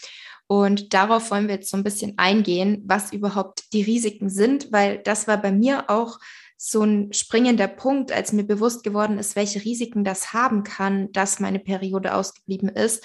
Und 0.46 0.94
darauf 0.94 1.30
wollen 1.30 1.48
wir 1.48 1.56
jetzt 1.56 1.70
so 1.70 1.76
ein 1.76 1.84
bisschen 1.84 2.14
eingehen, 2.16 2.82
was 2.86 3.12
überhaupt 3.12 3.74
die 3.74 3.82
Risiken 3.82 4.30
sind, 4.30 4.72
weil 4.72 4.98
das 4.98 5.28
war 5.28 5.36
bei 5.36 5.52
mir 5.52 5.90
auch 5.90 6.18
so 6.56 6.82
ein 6.82 7.12
springender 7.12 7.68
Punkt, 7.68 8.10
als 8.10 8.32
mir 8.32 8.44
bewusst 8.44 8.84
geworden 8.84 9.18
ist, 9.18 9.36
welche 9.36 9.62
Risiken 9.62 10.02
das 10.02 10.32
haben 10.32 10.62
kann, 10.62 11.12
dass 11.12 11.40
meine 11.40 11.58
Periode 11.58 12.14
ausgeblieben 12.14 12.70
ist. 12.70 13.04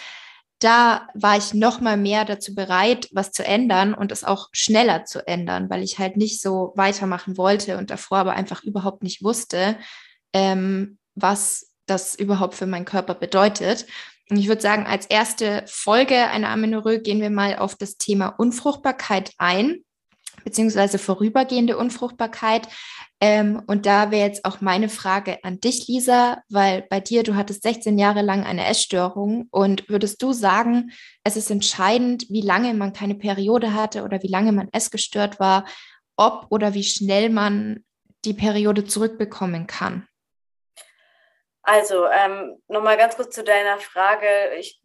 da 0.61 1.07
war 1.13 1.37
ich 1.37 1.53
noch 1.53 1.79
mal 1.79 1.95
mehr 1.95 2.25
dazu 2.25 2.53
bereit, 2.53 3.07
was 3.13 3.31
zu 3.31 3.45
ändern 3.45 3.93
und 3.93 4.11
es 4.11 4.25
auch 4.25 4.49
schneller 4.51 5.05
zu 5.05 5.25
ändern, 5.25 5.69
weil 5.69 5.83
ich 5.83 5.99
halt 5.99 6.17
nicht 6.17 6.41
so 6.41 6.73
weitermachen 6.75 7.37
wollte 7.37 7.77
und 7.77 7.89
davor 7.89 8.17
aber 8.19 8.33
einfach 8.33 8.63
überhaupt 8.65 9.01
nicht 9.01 9.23
wusste, 9.23 9.77
ähm, 10.33 10.97
was 11.21 11.71
das 11.85 12.15
überhaupt 12.15 12.55
für 12.55 12.67
meinen 12.67 12.85
Körper 12.85 13.15
bedeutet. 13.15 13.85
Und 14.29 14.38
ich 14.38 14.47
würde 14.47 14.61
sagen, 14.61 14.85
als 14.85 15.07
erste 15.07 15.63
Folge 15.67 16.15
einer 16.27 16.49
Amenorrhoe 16.49 16.99
gehen 16.99 17.21
wir 17.21 17.31
mal 17.31 17.57
auf 17.57 17.75
das 17.75 17.97
Thema 17.97 18.27
Unfruchtbarkeit 18.27 19.31
ein, 19.39 19.79
beziehungsweise 20.43 20.99
vorübergehende 20.99 21.77
Unfruchtbarkeit. 21.77 22.67
Ähm, 23.21 23.61
und 23.65 23.88
da 23.88 24.11
wäre 24.11 24.27
jetzt 24.27 24.45
auch 24.45 24.61
meine 24.61 24.88
Frage 24.88 25.43
an 25.43 25.59
dich, 25.59 25.88
Lisa, 25.88 26.41
weil 26.47 26.85
bei 26.89 26.99
dir, 26.99 27.23
du 27.23 27.35
hattest 27.35 27.63
16 27.63 27.97
Jahre 27.97 28.21
lang 28.21 28.45
eine 28.45 28.65
Essstörung. 28.65 29.47
Und 29.49 29.89
würdest 29.89 30.21
du 30.21 30.31
sagen, 30.31 30.91
es 31.23 31.35
ist 31.35 31.49
entscheidend, 31.49 32.25
wie 32.29 32.41
lange 32.41 32.73
man 32.75 32.93
keine 32.93 33.15
Periode 33.15 33.73
hatte 33.73 34.03
oder 34.03 34.21
wie 34.21 34.29
lange 34.29 34.51
man 34.51 34.69
essgestört 34.71 35.39
war, 35.39 35.65
ob 36.15 36.45
oder 36.49 36.75
wie 36.75 36.83
schnell 36.83 37.29
man 37.29 37.83
die 38.25 38.33
Periode 38.33 38.85
zurückbekommen 38.85 39.65
kann? 39.65 40.05
Also, 41.61 42.07
ähm, 42.07 42.61
nochmal 42.67 42.97
ganz 42.97 43.15
kurz 43.15 43.35
zu 43.35 43.43
deiner 43.43 43.79
Frage, 43.79 44.55
ich, 44.57 44.81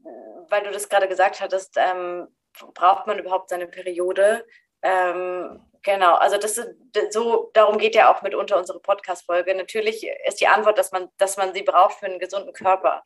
weil 0.48 0.64
du 0.64 0.70
das 0.70 0.88
gerade 0.88 1.08
gesagt 1.08 1.40
hattest, 1.40 1.76
ähm, 1.76 2.28
braucht 2.74 3.06
man 3.06 3.18
überhaupt 3.18 3.48
seine 3.48 3.66
Periode? 3.66 4.44
Ähm, 4.82 5.64
genau, 5.82 6.14
also 6.16 6.36
das 6.36 6.58
ist 6.58 6.68
so, 7.10 7.50
darum 7.54 7.78
geht 7.78 7.94
ja 7.94 8.12
auch 8.12 8.22
mitunter 8.22 8.58
unsere 8.58 8.80
Podcast-Folge. 8.80 9.54
Natürlich 9.54 10.06
ist 10.26 10.40
die 10.40 10.46
Antwort, 10.46 10.76
dass 10.78 10.92
man, 10.92 11.08
dass 11.16 11.36
man 11.36 11.54
sie 11.54 11.62
braucht 11.62 11.94
für 11.94 12.06
einen 12.06 12.18
gesunden 12.18 12.52
Körper. 12.52 13.02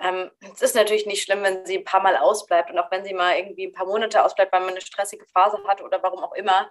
Ähm, 0.00 0.30
es 0.54 0.62
ist 0.62 0.74
natürlich 0.74 1.06
nicht 1.06 1.22
schlimm, 1.22 1.42
wenn 1.42 1.66
sie 1.66 1.78
ein 1.78 1.84
paar 1.84 2.02
Mal 2.02 2.16
ausbleibt 2.16 2.70
und 2.70 2.78
auch 2.78 2.90
wenn 2.90 3.04
sie 3.04 3.14
mal 3.14 3.36
irgendwie 3.36 3.66
ein 3.66 3.72
paar 3.72 3.86
Monate 3.86 4.24
ausbleibt, 4.24 4.52
weil 4.52 4.60
man 4.60 4.70
eine 4.70 4.80
stressige 4.80 5.26
Phase 5.26 5.58
hat 5.66 5.82
oder 5.82 6.02
warum 6.02 6.22
auch 6.24 6.34
immer. 6.34 6.70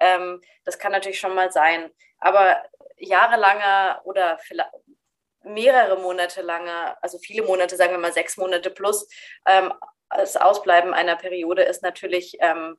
Ähm, 0.00 0.40
das 0.64 0.78
kann 0.78 0.92
natürlich 0.92 1.20
schon 1.20 1.34
mal 1.34 1.52
sein. 1.52 1.90
Aber 2.18 2.62
jahrelanger 2.96 4.00
oder 4.04 4.38
vielleicht 4.38 4.70
mehrere 5.48 5.98
Monate 5.98 6.42
lange, 6.42 7.00
also 7.02 7.18
viele 7.18 7.44
Monate, 7.46 7.76
sagen 7.76 7.92
wir 7.92 7.98
mal 7.98 8.12
sechs 8.12 8.36
Monate 8.36 8.70
plus, 8.70 9.08
ähm, 9.46 9.72
das 10.10 10.36
Ausbleiben 10.36 10.94
einer 10.94 11.16
Periode 11.16 11.62
ist 11.62 11.82
natürlich 11.82 12.36
ähm, 12.40 12.78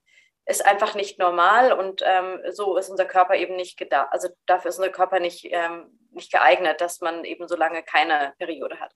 ist 0.49 0.65
einfach 0.65 0.95
nicht 0.95 1.19
normal 1.19 1.71
und 1.71 2.01
ähm, 2.03 2.39
so 2.49 2.75
ist 2.75 2.89
unser 2.89 3.05
Körper 3.05 3.35
eben 3.35 3.55
nicht 3.55 3.77
gedacht. 3.77 4.07
Also 4.11 4.29
dafür 4.47 4.69
ist 4.69 4.79
unser 4.79 4.89
Körper 4.89 5.19
nicht, 5.19 5.45
ähm, 5.51 5.99
nicht 6.11 6.31
geeignet, 6.31 6.81
dass 6.81 7.01
man 7.01 7.23
eben 7.23 7.47
so 7.47 7.55
lange 7.55 7.83
keine 7.83 8.33
Periode 8.39 8.79
hat. 8.79 8.91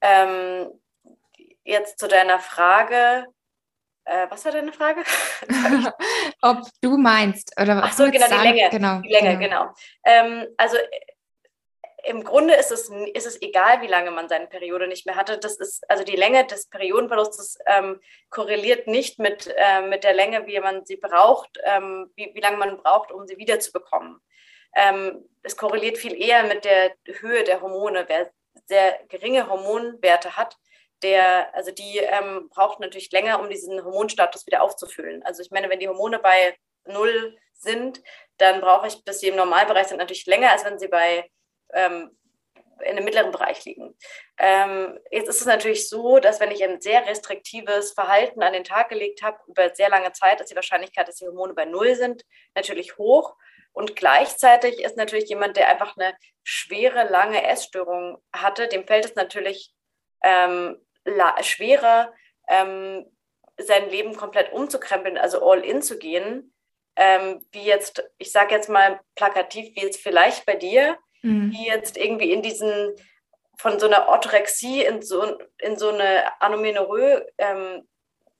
Ähm, 0.00 0.70
jetzt 1.62 1.98
zu 1.98 2.08
deiner 2.08 2.38
Frage. 2.38 3.26
Äh, 4.04 4.28
was 4.30 4.46
war 4.46 4.52
deine 4.52 4.72
Frage? 4.72 5.02
Ob 6.42 6.62
du 6.80 6.96
meinst 6.96 7.52
oder 7.60 7.76
was? 7.76 7.84
Ach 7.84 7.92
so, 7.92 8.10
genau, 8.10 8.26
die 8.26 8.48
Länge. 8.48 8.70
Genau, 8.70 9.00
die 9.00 9.12
Länge, 9.12 9.38
genau. 9.38 9.64
genau. 9.64 9.74
Ähm, 10.04 10.46
also 10.56 10.78
im 12.04 12.22
Grunde 12.22 12.54
ist 12.54 12.70
es, 12.70 12.90
ist 13.14 13.26
es 13.26 13.42
egal, 13.42 13.82
wie 13.82 13.86
lange 13.86 14.10
man 14.10 14.28
seine 14.28 14.46
Periode 14.46 14.86
nicht 14.86 15.04
mehr 15.06 15.16
hatte. 15.16 15.38
Das 15.38 15.56
ist, 15.56 15.88
also 15.90 16.04
die 16.04 16.16
Länge 16.16 16.46
des 16.46 16.68
Periodenverlustes 16.68 17.58
ähm, 17.66 18.00
korreliert 18.30 18.86
nicht 18.86 19.18
mit, 19.18 19.52
äh, 19.56 19.82
mit 19.82 20.04
der 20.04 20.14
Länge, 20.14 20.46
wie 20.46 20.58
man 20.60 20.86
sie 20.86 20.96
braucht, 20.96 21.58
ähm, 21.64 22.10
wie, 22.14 22.30
wie 22.34 22.40
lange 22.40 22.56
man 22.56 22.78
braucht, 22.78 23.10
um 23.10 23.26
sie 23.26 23.36
wiederzubekommen. 23.36 24.20
Ähm, 24.74 25.28
es 25.42 25.56
korreliert 25.56 25.98
viel 25.98 26.14
eher 26.14 26.44
mit 26.44 26.64
der 26.64 26.94
Höhe 27.20 27.42
der 27.42 27.60
Hormone. 27.60 28.04
Wer 28.06 28.30
sehr 28.66 29.00
geringe 29.08 29.48
Hormonwerte 29.48 30.36
hat, 30.36 30.56
der, 31.02 31.54
also 31.54 31.70
die 31.70 31.98
ähm, 31.98 32.48
braucht 32.48 32.80
natürlich 32.80 33.10
länger, 33.10 33.40
um 33.40 33.48
diesen 33.48 33.84
Hormonstatus 33.84 34.46
wieder 34.46 34.62
aufzufüllen. 34.62 35.22
Also 35.24 35.42
ich 35.42 35.50
meine, 35.50 35.68
wenn 35.68 35.80
die 35.80 35.88
Hormone 35.88 36.18
bei 36.18 36.56
null 36.84 37.36
sind, 37.54 38.02
dann 38.36 38.60
brauche 38.60 38.86
ich, 38.86 39.04
bis 39.04 39.20
sie 39.20 39.28
im 39.28 39.36
Normalbereich 39.36 39.88
sind, 39.88 39.98
natürlich 39.98 40.26
länger, 40.26 40.52
als 40.52 40.64
wenn 40.64 40.78
sie 40.78 40.88
bei 40.88 41.28
ähm, 41.74 42.10
in 42.84 42.96
dem 42.96 43.04
mittleren 43.04 43.32
Bereich 43.32 43.64
liegen. 43.64 43.96
Ähm, 44.38 44.98
jetzt 45.10 45.28
ist 45.28 45.40
es 45.40 45.46
natürlich 45.46 45.88
so, 45.88 46.18
dass 46.18 46.40
wenn 46.40 46.50
ich 46.50 46.62
ein 46.62 46.80
sehr 46.80 47.06
restriktives 47.06 47.92
Verhalten 47.92 48.42
an 48.42 48.52
den 48.52 48.64
Tag 48.64 48.88
gelegt 48.88 49.22
habe, 49.22 49.38
über 49.46 49.74
sehr 49.74 49.88
lange 49.88 50.12
Zeit, 50.12 50.40
ist 50.40 50.50
die 50.50 50.56
Wahrscheinlichkeit, 50.56 51.08
dass 51.08 51.16
die 51.16 51.26
Hormone 51.26 51.54
bei 51.54 51.64
Null 51.64 51.94
sind, 51.94 52.24
natürlich 52.54 52.96
hoch. 52.98 53.36
Und 53.72 53.96
gleichzeitig 53.96 54.82
ist 54.82 54.96
natürlich 54.96 55.28
jemand, 55.28 55.56
der 55.56 55.68
einfach 55.68 55.96
eine 55.96 56.14
schwere, 56.42 57.08
lange 57.08 57.46
Essstörung 57.46 58.22
hatte, 58.32 58.68
dem 58.68 58.86
fällt 58.86 59.04
es 59.04 59.14
natürlich 59.14 59.72
ähm, 60.22 60.84
schwerer, 61.42 62.12
ähm, 62.48 63.06
sein 63.58 63.90
Leben 63.90 64.16
komplett 64.16 64.52
umzukrempeln, 64.52 65.18
also 65.18 65.48
all 65.48 65.64
in 65.64 65.82
zu 65.82 65.98
gehen, 65.98 66.54
ähm, 66.96 67.44
wie 67.52 67.64
jetzt, 67.64 68.08
ich 68.18 68.32
sage 68.32 68.54
jetzt 68.54 68.68
mal 68.68 69.00
plakativ, 69.14 69.74
wie 69.76 69.82
jetzt 69.82 70.00
vielleicht 70.00 70.46
bei 70.46 70.54
dir, 70.54 70.98
mhm. 71.22 71.50
die 71.50 71.64
jetzt 71.64 71.96
irgendwie 71.96 72.32
in 72.32 72.42
diesen, 72.42 72.94
von 73.58 73.78
so 73.78 73.86
einer 73.86 74.08
Orthorexie 74.08 74.84
in 74.84 75.02
so, 75.02 75.38
in 75.58 75.76
so 75.76 75.90
eine 75.90 76.40
Anomenorrhoe 76.40 77.26
ähm, 77.38 77.88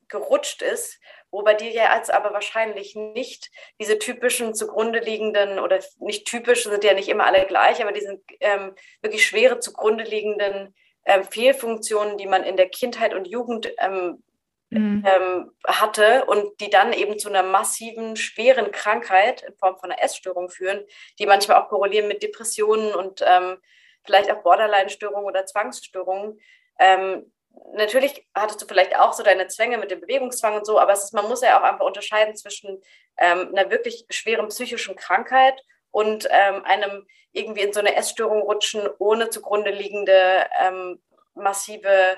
gerutscht 0.08 0.62
ist, 0.62 1.00
wo 1.30 1.42
bei 1.42 1.54
dir 1.54 1.70
ja 1.70 1.94
jetzt 1.96 2.10
aber 2.10 2.32
wahrscheinlich 2.32 2.94
nicht 2.96 3.50
diese 3.80 3.98
typischen 3.98 4.54
zugrunde 4.54 5.00
liegenden 5.00 5.58
oder 5.58 5.80
nicht 5.98 6.26
typisch, 6.26 6.64
sind 6.64 6.84
ja 6.84 6.94
nicht 6.94 7.08
immer 7.08 7.26
alle 7.26 7.46
gleich, 7.46 7.82
aber 7.82 7.92
diese 7.92 8.20
ähm, 8.40 8.74
wirklich 9.02 9.26
schwere 9.26 9.60
zugrunde 9.60 10.04
liegenden 10.04 10.74
ähm, 11.04 11.24
Fehlfunktionen, 11.24 12.16
die 12.16 12.26
man 12.26 12.44
in 12.44 12.56
der 12.56 12.68
Kindheit 12.68 13.14
und 13.14 13.26
Jugend 13.26 13.70
ähm, 13.78 14.22
mhm. 14.70 15.04
ähm, 15.06 15.50
hatte 15.66 16.24
und 16.26 16.60
die 16.60 16.70
dann 16.70 16.92
eben 16.92 17.18
zu 17.18 17.28
einer 17.28 17.42
massiven, 17.42 18.16
schweren 18.16 18.70
Krankheit 18.70 19.42
in 19.42 19.54
Form 19.56 19.78
von 19.78 19.90
einer 19.90 20.02
Essstörung 20.02 20.50
führen, 20.50 20.84
die 21.18 21.26
manchmal 21.26 21.62
auch 21.62 21.68
korrelieren 21.68 22.08
mit 22.08 22.22
Depressionen 22.22 22.94
und 22.94 23.22
ähm, 23.26 23.56
vielleicht 24.04 24.30
auch 24.30 24.42
Borderline-Störungen 24.42 25.26
oder 25.26 25.46
Zwangsstörungen. 25.46 26.40
Ähm, 26.78 27.32
natürlich 27.74 28.26
hattest 28.34 28.62
du 28.62 28.66
vielleicht 28.66 28.96
auch 28.96 29.12
so 29.12 29.22
deine 29.22 29.48
Zwänge 29.48 29.78
mit 29.78 29.90
dem 29.90 30.00
Bewegungszwang 30.00 30.56
und 30.56 30.66
so, 30.66 30.78
aber 30.78 30.92
ist, 30.92 31.14
man 31.14 31.28
muss 31.28 31.42
ja 31.42 31.58
auch 31.58 31.64
einfach 31.64 31.84
unterscheiden 31.84 32.36
zwischen 32.36 32.80
ähm, 33.18 33.54
einer 33.54 33.70
wirklich 33.70 34.06
schweren 34.10 34.48
psychischen 34.48 34.96
Krankheit 34.96 35.60
und 35.90 36.28
ähm, 36.30 36.64
einem 36.64 37.06
irgendwie 37.32 37.62
in 37.62 37.72
so 37.72 37.80
eine 37.80 37.94
Essstörung 37.94 38.42
rutschen, 38.42 38.88
ohne 38.98 39.30
zugrunde 39.30 39.70
liegende 39.70 40.46
ähm, 40.60 41.00
massive 41.34 42.16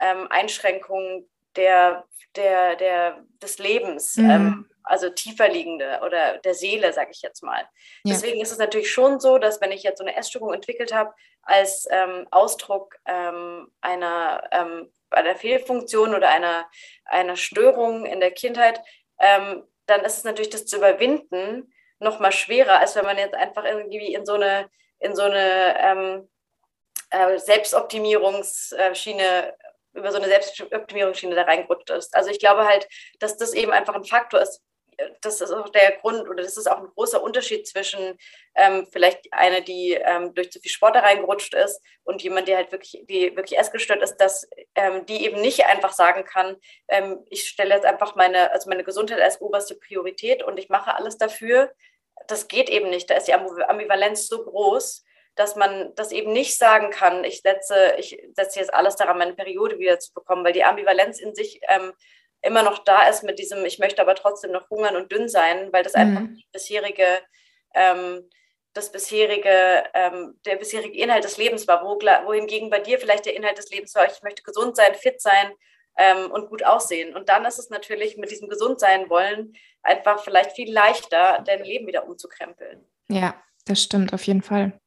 ähm, 0.00 0.26
Einschränkungen 0.30 1.28
der, 1.56 2.04
der, 2.36 2.76
der, 2.76 3.24
des 3.42 3.58
Lebens, 3.58 4.16
mhm. 4.16 4.30
ähm, 4.30 4.70
also 4.82 5.08
tiefer 5.08 5.48
liegende 5.48 6.00
oder 6.04 6.38
der 6.38 6.54
Seele, 6.54 6.92
sage 6.92 7.10
ich 7.12 7.22
jetzt 7.22 7.42
mal. 7.42 7.62
Ja. 8.04 8.12
Deswegen 8.12 8.40
ist 8.40 8.52
es 8.52 8.58
natürlich 8.58 8.90
schon 8.90 9.18
so, 9.18 9.38
dass 9.38 9.60
wenn 9.60 9.72
ich 9.72 9.82
jetzt 9.82 9.98
so 9.98 10.04
eine 10.04 10.16
Essstörung 10.16 10.52
entwickelt 10.52 10.92
habe, 10.92 11.14
als 11.42 11.86
ähm, 11.90 12.26
Ausdruck 12.30 12.96
ähm, 13.06 13.70
einer, 13.80 14.46
ähm, 14.50 14.90
einer 15.10 15.36
Fehlfunktion 15.36 16.14
oder 16.14 16.30
einer, 16.30 16.66
einer 17.04 17.36
Störung 17.36 18.06
in 18.06 18.20
der 18.20 18.32
Kindheit, 18.32 18.80
ähm, 19.18 19.64
dann 19.86 20.02
ist 20.02 20.18
es 20.18 20.24
natürlich 20.24 20.50
das 20.50 20.66
zu 20.66 20.76
überwinden 20.76 21.72
noch 21.98 22.20
mal 22.20 22.32
schwerer, 22.32 22.80
als 22.80 22.96
wenn 22.96 23.04
man 23.04 23.18
jetzt 23.18 23.34
einfach 23.34 23.64
irgendwie 23.64 24.14
in 24.14 24.24
so 24.26 24.34
eine, 24.34 24.68
in 24.98 25.16
so 25.16 25.22
eine 25.22 25.78
ähm, 25.80 26.28
äh, 27.10 27.38
Selbstoptimierungsschiene 27.38 29.54
über 29.94 30.10
so 30.10 30.18
eine 30.18 30.28
Selbstoptimierungsschiene 30.28 31.34
da 31.34 31.42
reingerutscht 31.42 31.90
ist. 31.90 32.14
Also 32.14 32.30
ich 32.30 32.38
glaube 32.38 32.66
halt, 32.66 32.88
dass 33.20 33.36
das 33.36 33.54
eben 33.54 33.72
einfach 33.72 33.94
ein 33.94 34.04
Faktor 34.04 34.40
ist. 34.40 34.60
Das 35.22 35.40
ist 35.40 35.50
auch 35.50 35.70
der 35.70 35.96
Grund 35.98 36.28
oder 36.28 36.42
das 36.42 36.56
ist 36.56 36.70
auch 36.70 36.78
ein 36.78 36.88
großer 36.94 37.20
Unterschied 37.20 37.66
zwischen 37.66 38.16
ähm, 38.54 38.86
vielleicht 38.92 39.32
eine, 39.32 39.60
die 39.60 39.92
ähm, 39.92 40.34
durch 40.34 40.52
zu 40.52 40.60
viel 40.60 40.70
Sport 40.70 40.94
da 40.94 41.00
reingerutscht 41.00 41.52
ist 41.54 41.80
und 42.04 42.22
jemand, 42.22 42.46
der 42.46 42.58
halt 42.58 42.70
wirklich, 42.70 43.02
die 43.08 43.34
wirklich 43.36 43.58
essgestört 43.58 44.02
ist, 44.02 44.18
dass 44.18 44.48
ähm, 44.76 45.04
die 45.06 45.24
eben 45.24 45.40
nicht 45.40 45.66
einfach 45.66 45.92
sagen 45.92 46.24
kann, 46.24 46.56
ähm, 46.86 47.24
ich 47.28 47.48
stelle 47.48 47.74
jetzt 47.74 47.86
einfach 47.86 48.14
meine, 48.14 48.52
also 48.52 48.68
meine 48.68 48.84
Gesundheit 48.84 49.20
als 49.20 49.40
oberste 49.40 49.74
Priorität 49.74 50.44
und 50.44 50.58
ich 50.58 50.68
mache 50.68 50.94
alles 50.94 51.18
dafür. 51.18 51.72
Das 52.28 52.46
geht 52.46 52.70
eben 52.70 52.90
nicht. 52.90 53.10
Da 53.10 53.14
ist 53.14 53.26
die 53.26 53.34
Ambivalenz 53.34 54.28
so 54.28 54.44
groß, 54.44 55.03
dass 55.34 55.56
man 55.56 55.94
das 55.96 56.12
eben 56.12 56.32
nicht 56.32 56.58
sagen 56.58 56.90
kann, 56.90 57.24
ich 57.24 57.40
setze, 57.40 57.94
ich 57.98 58.22
setze 58.34 58.60
jetzt 58.60 58.72
alles 58.72 58.96
daran, 58.96 59.18
meine 59.18 59.34
Periode 59.34 59.78
wieder 59.78 59.98
zu 59.98 60.12
bekommen, 60.12 60.44
weil 60.44 60.52
die 60.52 60.64
Ambivalenz 60.64 61.20
in 61.20 61.34
sich 61.34 61.60
ähm, 61.68 61.92
immer 62.42 62.62
noch 62.62 62.84
da 62.84 63.08
ist 63.08 63.24
mit 63.24 63.38
diesem, 63.38 63.64
ich 63.64 63.78
möchte 63.78 64.02
aber 64.02 64.14
trotzdem 64.14 64.52
noch 64.52 64.68
hungern 64.70 64.96
und 64.96 65.10
dünn 65.10 65.28
sein, 65.28 65.72
weil 65.72 65.82
das 65.82 65.94
mhm. 65.94 66.00
einfach 66.00 66.22
das 66.34 66.44
bisherige, 66.52 67.06
ähm, 67.74 68.28
das 68.74 68.92
bisherige, 68.92 69.84
ähm, 69.94 70.38
der 70.44 70.56
bisherige 70.56 70.98
Inhalt 70.98 71.24
des 71.24 71.36
Lebens 71.36 71.66
war, 71.66 71.84
wo, 71.84 71.98
wohingegen 72.26 72.70
bei 72.70 72.80
dir 72.80 72.98
vielleicht 72.98 73.26
der 73.26 73.36
Inhalt 73.36 73.58
des 73.58 73.70
Lebens 73.70 73.94
war, 73.94 74.06
ich 74.06 74.22
möchte 74.22 74.42
gesund 74.42 74.76
sein, 74.76 74.94
fit 74.94 75.20
sein 75.20 75.52
ähm, 75.96 76.30
und 76.30 76.48
gut 76.48 76.64
aussehen. 76.64 77.16
Und 77.16 77.28
dann 77.28 77.44
ist 77.44 77.58
es 77.58 77.70
natürlich 77.70 78.16
mit 78.16 78.30
diesem 78.30 78.48
gesund 78.48 78.78
sein 78.78 79.08
wollen 79.08 79.54
einfach 79.84 80.22
vielleicht 80.24 80.52
viel 80.52 80.72
leichter, 80.72 81.42
dein 81.46 81.62
Leben 81.62 81.86
wieder 81.86 82.08
umzukrempeln. 82.08 82.84
Ja, 83.08 83.34
das 83.66 83.82
stimmt 83.82 84.12
auf 84.12 84.26
jeden 84.26 84.42
Fall. 84.42 84.80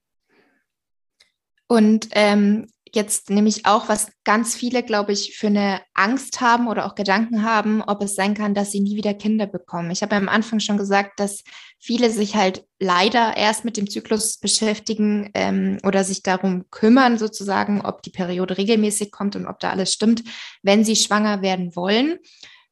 Und 1.67 2.07
ähm, 2.12 2.67
jetzt 2.93 3.29
nämlich 3.29 3.65
auch, 3.65 3.89
was 3.89 4.09
ganz 4.24 4.55
viele, 4.55 4.83
glaube 4.83 5.12
ich, 5.12 5.38
für 5.38 5.47
eine 5.47 5.81
Angst 5.93 6.41
haben 6.41 6.67
oder 6.67 6.86
auch 6.86 6.95
Gedanken 6.95 7.43
haben, 7.43 7.81
ob 7.81 8.01
es 8.01 8.15
sein 8.15 8.33
kann, 8.33 8.53
dass 8.53 8.71
sie 8.71 8.79
nie 8.79 8.95
wieder 8.95 9.13
Kinder 9.13 9.47
bekommen. 9.47 9.91
Ich 9.91 10.01
habe 10.01 10.15
am 10.15 10.29
Anfang 10.29 10.59
schon 10.59 10.77
gesagt, 10.77 11.19
dass 11.19 11.43
viele 11.79 12.09
sich 12.09 12.36
halt 12.36 12.65
leider 12.79 13.36
erst 13.38 13.65
mit 13.65 13.77
dem 13.77 13.89
Zyklus 13.89 14.38
beschäftigen 14.38 15.29
ähm, 15.33 15.77
oder 15.83 16.03
sich 16.03 16.24
darum 16.24 16.65
kümmern, 16.69 17.17
sozusagen, 17.17 17.81
ob 17.81 18.01
die 18.01 18.12
Periode 18.12 18.57
regelmäßig 18.57 19.12
kommt 19.12 19.36
und 19.36 19.47
ob 19.47 19.59
da 19.59 19.71
alles 19.71 19.93
stimmt, 19.93 20.24
wenn 20.63 20.83
sie 20.83 20.95
schwanger 20.95 21.41
werden 21.41 21.75
wollen. 21.75 22.17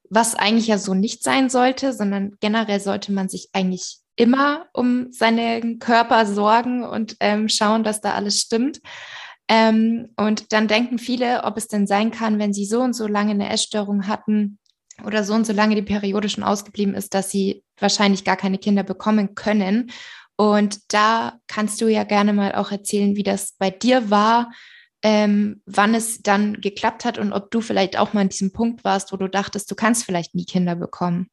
Was 0.10 0.36
eigentlich 0.36 0.68
ja 0.68 0.78
so 0.78 0.94
nicht 0.94 1.24
sein 1.24 1.50
sollte, 1.50 1.92
sondern 1.92 2.36
generell 2.40 2.80
sollte 2.80 3.12
man 3.12 3.28
sich 3.28 3.50
eigentlich 3.54 4.00
immer 4.16 4.68
um 4.74 5.12
seinen 5.12 5.80
Körper 5.80 6.26
sorgen 6.26 6.84
und 6.84 7.18
ähm, 7.20 7.50
schauen, 7.50 7.84
dass 7.84 8.02
da 8.02 8.14
alles 8.14 8.40
stimmt. 8.40 8.82
Ähm, 9.48 10.10
und 10.16 10.54
dann 10.54 10.68
denken 10.68 10.98
viele, 10.98 11.44
ob 11.44 11.58
es 11.58 11.68
denn 11.68 11.86
sein 11.86 12.12
kann, 12.12 12.40
wenn 12.40 12.54
sie 12.54 12.66
so 12.66 12.82
und 12.82 12.94
so 12.94 13.08
lange 13.08 13.32
eine 13.32 13.50
Essstörung 13.50 14.08
hatten 14.08 14.58
oder 15.06 15.24
so 15.24 15.34
und 15.34 15.46
so 15.46 15.54
lange 15.54 15.76
die 15.76 15.82
Periode 15.82 16.30
schon 16.30 16.44
ausgeblieben 16.44 16.96
ist, 16.96 17.14
dass 17.14 17.30
sie 17.30 17.64
wahrscheinlich 17.80 18.24
gar 18.24 18.38
keine 18.38 18.58
Kinder 18.58 18.84
bekommen 18.84 19.36
können. 19.36 19.92
Und 20.38 20.94
da 20.94 21.40
kannst 21.48 21.82
du 21.82 21.88
ja 21.88 22.04
gerne 22.04 22.34
mal 22.34 22.56
auch 22.56 22.72
erzählen, 22.72 23.16
wie 23.16 23.24
das 23.24 23.54
bei 23.58 23.70
dir 23.70 24.10
war, 24.10 24.52
ähm, 25.04 25.62
wann 25.66 25.94
es 25.94 26.22
dann 26.22 26.60
geklappt 26.62 27.06
hat 27.06 27.20
und 27.20 27.32
ob 27.32 27.52
du 27.52 27.62
vielleicht 27.62 28.00
auch 28.00 28.14
mal 28.14 28.22
an 28.22 28.30
diesem 28.30 28.52
Punkt 28.52 28.84
warst, 28.84 29.12
wo 29.12 29.18
du 29.18 29.30
dachtest, 29.30 29.70
du 29.70 29.76
kannst 29.76 30.04
vielleicht 30.04 30.34
nie 30.34 30.46
Kinder 30.46 30.76
bekommen 30.76 31.30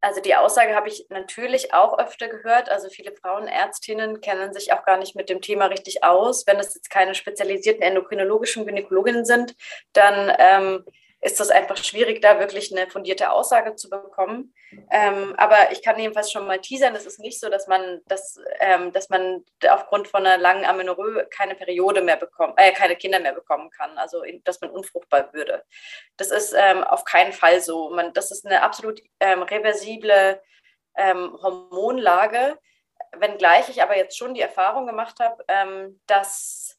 also 0.00 0.20
die 0.20 0.34
Aussage 0.34 0.74
habe 0.74 0.88
ich 0.88 1.06
natürlich 1.10 1.74
auch 1.74 1.98
öfter 1.98 2.28
gehört. 2.28 2.70
Also 2.70 2.88
viele 2.88 3.12
Frauenärztinnen 3.12 4.20
kennen 4.20 4.52
sich 4.52 4.72
auch 4.72 4.84
gar 4.84 4.96
nicht 4.96 5.14
mit 5.14 5.28
dem 5.28 5.40
Thema 5.40 5.66
richtig 5.66 6.02
aus. 6.02 6.46
Wenn 6.46 6.58
es 6.58 6.74
jetzt 6.74 6.90
keine 6.90 7.14
spezialisierten 7.14 7.82
endokrinologischen 7.82 8.66
Gynäkologinnen 8.66 9.24
sind, 9.24 9.54
dann 9.92 10.32
ähm, 10.38 10.84
ist 11.22 11.38
das 11.38 11.50
einfach 11.50 11.76
schwierig, 11.76 12.22
da 12.22 12.38
wirklich 12.38 12.72
eine 12.72 12.90
fundierte 12.90 13.30
Aussage 13.30 13.74
zu 13.74 13.90
bekommen. 13.90 14.54
Ähm, 14.90 15.34
aber 15.36 15.70
ich 15.70 15.82
kann 15.82 15.98
jedenfalls 15.98 16.32
schon 16.32 16.46
mal 16.46 16.60
teasern, 16.60 16.94
es 16.94 17.04
ist 17.04 17.20
nicht 17.20 17.38
so, 17.38 17.50
dass 17.50 17.66
man, 17.66 18.00
dass, 18.06 18.40
ähm, 18.58 18.92
dass 18.92 19.10
man 19.10 19.44
aufgrund 19.68 20.08
von 20.08 20.24
einer 20.24 20.38
langen 20.38 20.64
Amenorrhoe 20.64 21.26
keine 21.30 21.54
Periode 21.54 22.00
mehr 22.00 22.16
bekommt, 22.16 22.54
äh, 22.56 22.72
keine 22.72 22.96
Kinder 22.96 23.20
mehr 23.20 23.34
bekommen 23.34 23.70
kann, 23.70 23.98
also 23.98 24.22
dass 24.44 24.60
man 24.62 24.70
unfruchtbar 24.70 25.32
würde. 25.34 25.62
Das 26.16 26.30
ist 26.30 26.54
ähm, 26.56 26.84
auf 26.84 27.04
keinen 27.04 27.32
Fall 27.32 27.60
so. 27.60 27.90
Man, 27.90 28.14
das 28.14 28.30
ist 28.30 28.46
eine 28.46 28.62
absolut 28.62 29.00
ähm, 29.20 29.42
reversible 29.42 30.40
ähm, 30.96 31.36
Hormonlage, 31.42 32.58
wenngleich 33.18 33.68
ich 33.68 33.82
aber 33.82 33.96
jetzt 33.96 34.16
schon 34.16 34.34
die 34.34 34.40
Erfahrung 34.40 34.86
gemacht 34.86 35.20
habe, 35.20 35.44
ähm, 35.48 36.00
dass 36.06 36.69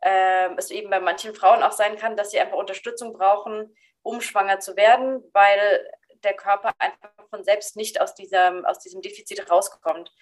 äh, 0.00 0.48
es 0.56 0.70
eben 0.70 0.90
bei 0.90 1.00
manchen 1.00 1.34
Frauen 1.34 1.62
auch 1.62 1.72
sein 1.72 1.96
kann, 1.96 2.16
dass 2.16 2.30
sie 2.30 2.40
einfach 2.40 2.56
Unterstützung 2.56 3.12
brauchen, 3.12 3.74
um 4.02 4.20
schwanger 4.20 4.60
zu 4.60 4.76
werden, 4.76 5.22
weil 5.32 5.90
der 6.24 6.34
Körper 6.34 6.72
einfach 6.78 7.10
von 7.30 7.44
selbst 7.44 7.76
nicht 7.76 8.00
aus, 8.00 8.14
dieser, 8.14 8.62
aus 8.68 8.78
diesem 8.78 9.02
Defizit 9.02 9.50
rauskommt. 9.50 10.12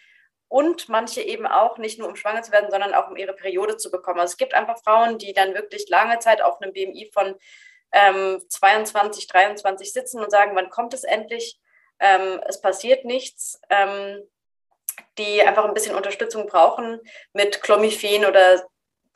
Und 0.49 0.89
manche 0.89 1.23
eben 1.23 1.47
auch 1.47 1.77
nicht 1.79 1.99
nur 1.99 2.09
um 2.09 2.15
schwanger 2.15 2.43
zu 2.43 2.53
werden, 2.53 2.71
sondern 2.71 2.95
auch 2.95 3.09
um 3.09 3.17
ihre 3.17 3.33
Periode 3.33 3.77
zu 3.77 3.91
bekommen. 3.91 4.21
Also 4.21 4.33
es 4.33 4.37
gibt 4.37 4.55
einfach 4.55 4.79
Frauen, 4.83 5.19
die 5.19 5.33
dann 5.33 5.55
wirklich 5.55 5.89
lange 5.89 6.19
Zeit 6.21 6.41
auf 6.41 6.61
einem 6.61 6.73
BMI 6.73 7.11
von 7.13 7.35
ähm, 7.93 8.41
22, 8.49 9.27
23 9.27 9.93
sitzen 9.93 10.23
und 10.23 10.31
sagen, 10.31 10.55
wann 10.55 10.71
kommt 10.71 10.95
es 10.95 11.03
endlich? 11.03 11.59
Ähm, 11.99 12.41
es 12.47 12.61
passiert 12.61 13.05
nichts. 13.05 13.61
Ähm, 13.71 14.23
die 15.19 15.43
einfach 15.43 15.65
ein 15.65 15.75
bisschen 15.75 15.97
Unterstützung 15.97 16.47
brauchen 16.47 17.01
mit 17.33 17.63
Clomiphen 17.63 18.25
oder 18.25 18.67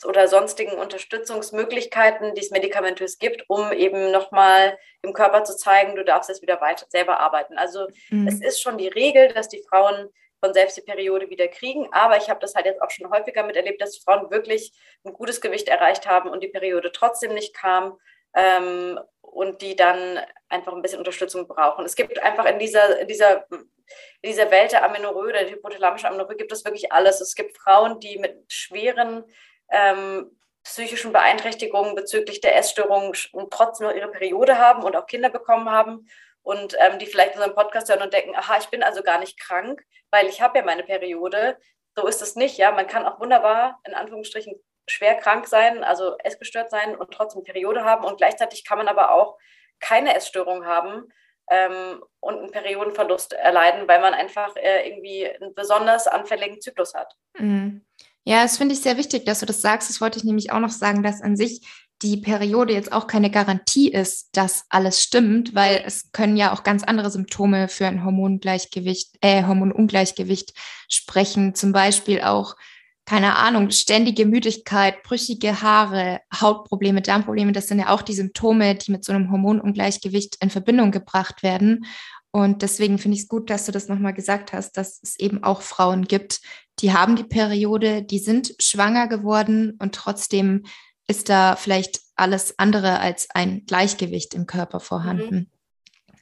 oder 0.04 0.28
sonstigen 0.28 0.72
Unterstützungsmöglichkeiten, 0.72 2.34
die 2.34 2.40
es 2.40 2.50
medikamentös 2.50 3.18
gibt, 3.18 3.44
um 3.48 3.72
eben 3.72 4.10
nochmal 4.10 4.78
im 5.02 5.12
Körper 5.12 5.44
zu 5.44 5.56
zeigen, 5.56 5.96
du 5.96 6.04
darfst 6.04 6.28
jetzt 6.28 6.42
wieder 6.42 6.60
weiter 6.60 6.86
selber 6.88 7.20
arbeiten. 7.20 7.58
Also 7.58 7.86
mhm. 8.10 8.28
es 8.28 8.40
ist 8.40 8.62
schon 8.62 8.78
die 8.78 8.88
Regel, 8.88 9.28
dass 9.32 9.48
die 9.48 9.62
Frauen 9.68 10.08
von 10.42 10.54
selbst 10.54 10.76
die 10.76 10.82
Periode 10.82 11.28
wieder 11.28 11.48
kriegen, 11.48 11.88
aber 11.92 12.16
ich 12.16 12.30
habe 12.30 12.40
das 12.40 12.54
halt 12.54 12.64
jetzt 12.64 12.80
auch 12.80 12.90
schon 12.90 13.10
häufiger 13.10 13.42
miterlebt, 13.42 13.80
dass 13.80 13.98
Frauen 13.98 14.30
wirklich 14.30 14.72
ein 15.04 15.12
gutes 15.12 15.40
Gewicht 15.40 15.68
erreicht 15.68 16.06
haben 16.06 16.30
und 16.30 16.42
die 16.42 16.48
Periode 16.48 16.92
trotzdem 16.92 17.34
nicht 17.34 17.54
kam. 17.54 17.98
Ähm, 18.34 18.98
und 19.32 19.62
die 19.62 19.76
dann 19.76 20.20
einfach 20.48 20.72
ein 20.72 20.82
bisschen 20.82 20.98
Unterstützung 20.98 21.46
brauchen. 21.46 21.84
Es 21.84 21.94
gibt 21.94 22.18
einfach 22.22 22.46
in 22.46 22.58
dieser, 22.58 22.98
in 22.98 23.08
dieser, 23.08 23.46
in 23.50 24.30
dieser 24.30 24.50
Welt 24.50 24.72
der 24.72 24.84
Amenorrhoe, 24.84 25.32
der 25.32 25.48
hypothalamischen 25.48 26.08
Amenorrhoe, 26.08 26.36
gibt 26.36 26.52
es 26.52 26.64
wirklich 26.64 26.92
alles. 26.92 27.20
Es 27.20 27.34
gibt 27.34 27.56
Frauen, 27.56 28.00
die 28.00 28.18
mit 28.18 28.36
schweren 28.48 29.24
ähm, 29.70 30.36
psychischen 30.62 31.12
Beeinträchtigungen 31.12 31.94
bezüglich 31.94 32.40
der 32.40 32.56
Essstörung 32.56 33.14
trotzdem 33.50 33.88
noch 33.88 33.94
ihre 33.94 34.10
Periode 34.10 34.58
haben 34.58 34.82
und 34.82 34.96
auch 34.96 35.06
Kinder 35.06 35.30
bekommen 35.30 35.70
haben 35.70 36.06
und 36.42 36.76
ähm, 36.78 36.98
die 36.98 37.06
vielleicht 37.06 37.34
unseren 37.34 37.54
Podcast 37.54 37.88
hören 37.88 38.02
und 38.02 38.12
denken, 38.12 38.34
aha, 38.36 38.58
ich 38.58 38.68
bin 38.68 38.82
also 38.82 39.02
gar 39.02 39.18
nicht 39.18 39.38
krank, 39.40 39.82
weil 40.10 40.26
ich 40.26 40.40
habe 40.40 40.58
ja 40.58 40.64
meine 40.64 40.82
Periode. 40.82 41.58
So 41.96 42.06
ist 42.06 42.22
es 42.22 42.36
nicht, 42.36 42.58
ja. 42.58 42.72
Man 42.72 42.86
kann 42.86 43.06
auch 43.06 43.20
wunderbar, 43.20 43.80
in 43.86 43.94
Anführungsstrichen, 43.94 44.54
schwer 44.86 45.14
krank 45.14 45.46
sein, 45.46 45.84
also 45.84 46.16
essgestört 46.18 46.70
sein 46.70 46.96
und 46.96 47.12
trotzdem 47.12 47.44
Periode 47.44 47.84
haben 47.84 48.04
und 48.04 48.18
gleichzeitig 48.18 48.64
kann 48.64 48.78
man 48.78 48.88
aber 48.88 49.12
auch 49.12 49.38
keine 49.78 50.14
Essstörung 50.14 50.66
haben 50.66 51.12
ähm, 51.48 52.02
und 52.20 52.38
einen 52.38 52.50
Periodenverlust 52.50 53.32
erleiden, 53.32 53.88
weil 53.88 54.00
man 54.00 54.14
einfach 54.14 54.56
äh, 54.56 54.88
irgendwie 54.88 55.28
einen 55.28 55.54
besonders 55.54 56.06
anfälligen 56.06 56.60
Zyklus 56.60 56.94
hat. 56.94 57.14
Mhm. 57.38 57.84
Ja, 58.24 58.42
das 58.42 58.58
finde 58.58 58.74
ich 58.74 58.80
sehr 58.80 58.96
wichtig, 58.96 59.24
dass 59.24 59.40
du 59.40 59.46
das 59.46 59.60
sagst. 59.60 59.88
Das 59.88 60.00
wollte 60.00 60.18
ich 60.18 60.24
nämlich 60.24 60.52
auch 60.52 60.60
noch 60.60 60.70
sagen, 60.70 61.02
dass 61.02 61.22
an 61.22 61.36
sich 61.36 61.62
die 62.02 62.16
Periode 62.16 62.72
jetzt 62.72 62.92
auch 62.92 63.06
keine 63.06 63.30
Garantie 63.30 63.90
ist, 63.92 64.30
dass 64.32 64.64
alles 64.70 65.02
stimmt, 65.02 65.54
weil 65.54 65.82
es 65.84 66.12
können 66.12 66.36
ja 66.36 66.52
auch 66.52 66.62
ganz 66.62 66.82
andere 66.82 67.10
Symptome 67.10 67.68
für 67.68 67.86
ein 67.86 68.04
Hormongleichgewicht, 68.04 69.16
äh, 69.20 69.44
Hormonungleichgewicht 69.44 70.54
sprechen. 70.88 71.54
Zum 71.54 71.72
Beispiel 71.72 72.22
auch, 72.22 72.56
keine 73.04 73.36
Ahnung, 73.36 73.70
ständige 73.70 74.24
Müdigkeit, 74.24 75.02
brüchige 75.02 75.60
Haare, 75.60 76.20
Hautprobleme, 76.32 77.02
Darmprobleme. 77.02 77.52
Das 77.52 77.68
sind 77.68 77.80
ja 77.80 77.90
auch 77.90 78.02
die 78.02 78.14
Symptome, 78.14 78.76
die 78.76 78.92
mit 78.92 79.04
so 79.04 79.12
einem 79.12 79.30
Hormonungleichgewicht 79.30 80.36
in 80.40 80.48
Verbindung 80.48 80.92
gebracht 80.92 81.42
werden. 81.42 81.84
Und 82.32 82.62
deswegen 82.62 82.98
finde 82.98 83.16
ich 83.16 83.24
es 83.24 83.28
gut, 83.28 83.50
dass 83.50 83.66
du 83.66 83.72
das 83.72 83.88
nochmal 83.88 84.14
gesagt 84.14 84.52
hast, 84.52 84.76
dass 84.76 85.00
es 85.02 85.18
eben 85.18 85.42
auch 85.42 85.62
Frauen 85.62 86.04
gibt, 86.04 86.40
die 86.82 86.92
haben 86.92 87.16
die 87.16 87.24
Periode, 87.24 88.02
die 88.02 88.18
sind 88.18 88.54
schwanger 88.58 89.08
geworden 89.08 89.76
und 89.78 89.94
trotzdem 89.94 90.64
ist 91.06 91.28
da 91.28 91.56
vielleicht 91.56 92.00
alles 92.14 92.58
andere 92.58 93.00
als 93.00 93.28
ein 93.30 93.64
Gleichgewicht 93.66 94.34
im 94.34 94.46
Körper 94.46 94.80
vorhanden. 94.80 95.50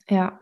Mhm. 0.08 0.16
Ja. 0.16 0.40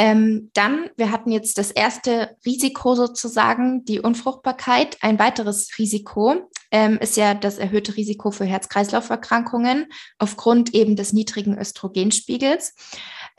Ähm, 0.00 0.50
dann, 0.54 0.90
wir 0.96 1.10
hatten 1.10 1.32
jetzt 1.32 1.58
das 1.58 1.72
erste 1.72 2.36
Risiko 2.46 2.94
sozusagen, 2.94 3.84
die 3.84 3.98
Unfruchtbarkeit. 3.98 4.96
Ein 5.00 5.18
weiteres 5.18 5.76
Risiko 5.76 6.48
ähm, 6.70 6.98
ist 6.98 7.16
ja 7.16 7.34
das 7.34 7.58
erhöhte 7.58 7.96
Risiko 7.96 8.30
für 8.30 8.44
Herz-Kreislauf-Erkrankungen 8.44 9.86
aufgrund 10.18 10.72
eben 10.72 10.94
des 10.94 11.12
niedrigen 11.12 11.58
Östrogenspiegels. 11.58 12.74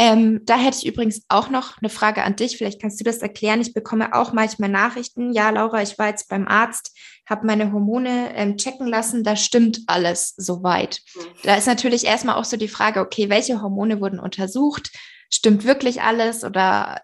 Ähm, 0.01 0.39
da 0.45 0.57
hätte 0.57 0.77
ich 0.77 0.85
übrigens 0.85 1.23
auch 1.27 1.49
noch 1.49 1.77
eine 1.79 1.89
Frage 1.89 2.23
an 2.23 2.37
dich. 2.37 2.57
Vielleicht 2.57 2.81
kannst 2.81 3.01
du 3.01 3.03
das 3.03 3.17
erklären. 3.17 3.59
Ich 3.59 3.73
bekomme 3.73 4.13
auch 4.13 4.31
manchmal 4.31 4.69
Nachrichten. 4.69 5.33
Ja, 5.33 5.49
Laura, 5.49 5.81
ich 5.81 5.99
war 5.99 6.07
jetzt 6.07 6.29
beim 6.29 6.47
Arzt, 6.47 6.97
habe 7.29 7.45
meine 7.45 7.73
Hormone 7.73 8.33
ähm, 8.33 8.55
checken 8.55 8.87
lassen. 8.87 9.25
Da 9.25 9.35
stimmt 9.35 9.81
alles 9.87 10.33
soweit. 10.37 11.01
Mhm. 11.15 11.21
Da 11.43 11.55
ist 11.55 11.67
natürlich 11.67 12.05
erstmal 12.05 12.35
auch 12.35 12.45
so 12.45 12.55
die 12.55 12.69
Frage, 12.69 13.01
okay, 13.01 13.29
welche 13.29 13.61
Hormone 13.61 13.99
wurden 13.99 14.21
untersucht? 14.21 14.89
Stimmt 15.29 15.65
wirklich 15.65 16.01
alles 16.01 16.45
oder 16.45 17.01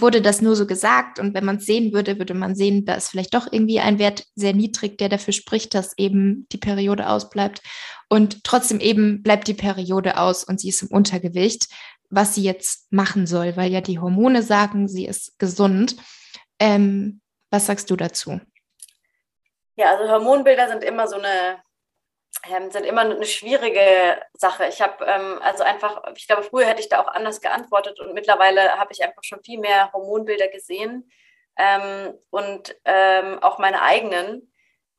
wurde 0.00 0.20
das 0.20 0.42
nur 0.42 0.56
so 0.56 0.66
gesagt 0.66 1.18
und 1.18 1.34
wenn 1.34 1.44
man 1.44 1.56
es 1.56 1.66
sehen 1.66 1.92
würde, 1.92 2.18
würde 2.18 2.34
man 2.34 2.54
sehen, 2.54 2.84
da 2.84 2.94
ist 2.94 3.08
vielleicht 3.08 3.34
doch 3.34 3.50
irgendwie 3.50 3.80
ein 3.80 3.98
Wert 3.98 4.24
sehr 4.34 4.52
niedrig, 4.52 4.98
der 4.98 5.08
dafür 5.08 5.32
spricht, 5.32 5.74
dass 5.74 5.96
eben 5.96 6.46
die 6.52 6.58
Periode 6.58 7.08
ausbleibt. 7.08 7.62
Und 8.08 8.44
trotzdem 8.44 8.80
eben 8.80 9.22
bleibt 9.22 9.48
die 9.48 9.54
Periode 9.54 10.18
aus 10.18 10.44
und 10.44 10.60
sie 10.60 10.68
ist 10.68 10.82
im 10.82 10.88
Untergewicht, 10.88 11.68
was 12.10 12.34
sie 12.34 12.42
jetzt 12.42 12.92
machen 12.92 13.26
soll, 13.26 13.56
weil 13.56 13.72
ja 13.72 13.80
die 13.80 13.98
Hormone 13.98 14.42
sagen, 14.42 14.88
sie 14.88 15.06
ist 15.06 15.38
gesund. 15.38 15.96
Ähm, 16.58 17.20
was 17.50 17.66
sagst 17.66 17.90
du 17.90 17.96
dazu? 17.96 18.40
Ja, 19.76 19.96
also 19.96 20.10
Hormonbilder 20.10 20.68
sind 20.68 20.84
immer 20.84 21.06
so 21.06 21.16
eine 21.16 21.62
ähm, 22.44 22.70
sind 22.70 22.84
immer 22.84 23.02
eine 23.02 23.24
schwierige 23.24 24.20
Sache. 24.34 24.66
Ich 24.66 24.80
habe 24.80 25.04
ähm, 25.04 25.38
also 25.42 25.64
einfach, 25.64 26.02
ich 26.16 26.26
glaube, 26.26 26.42
früher 26.42 26.66
hätte 26.66 26.80
ich 26.80 26.88
da 26.88 27.00
auch 27.00 27.08
anders 27.08 27.40
geantwortet 27.40 28.00
und 28.00 28.14
mittlerweile 28.14 28.78
habe 28.78 28.92
ich 28.92 29.02
einfach 29.02 29.22
schon 29.24 29.42
viel 29.42 29.58
mehr 29.58 29.92
Hormonbilder 29.92 30.48
gesehen 30.48 31.10
ähm, 31.56 32.14
und 32.30 32.76
ähm, 32.84 33.42
auch 33.42 33.58
meine 33.58 33.82
eigenen. 33.82 34.52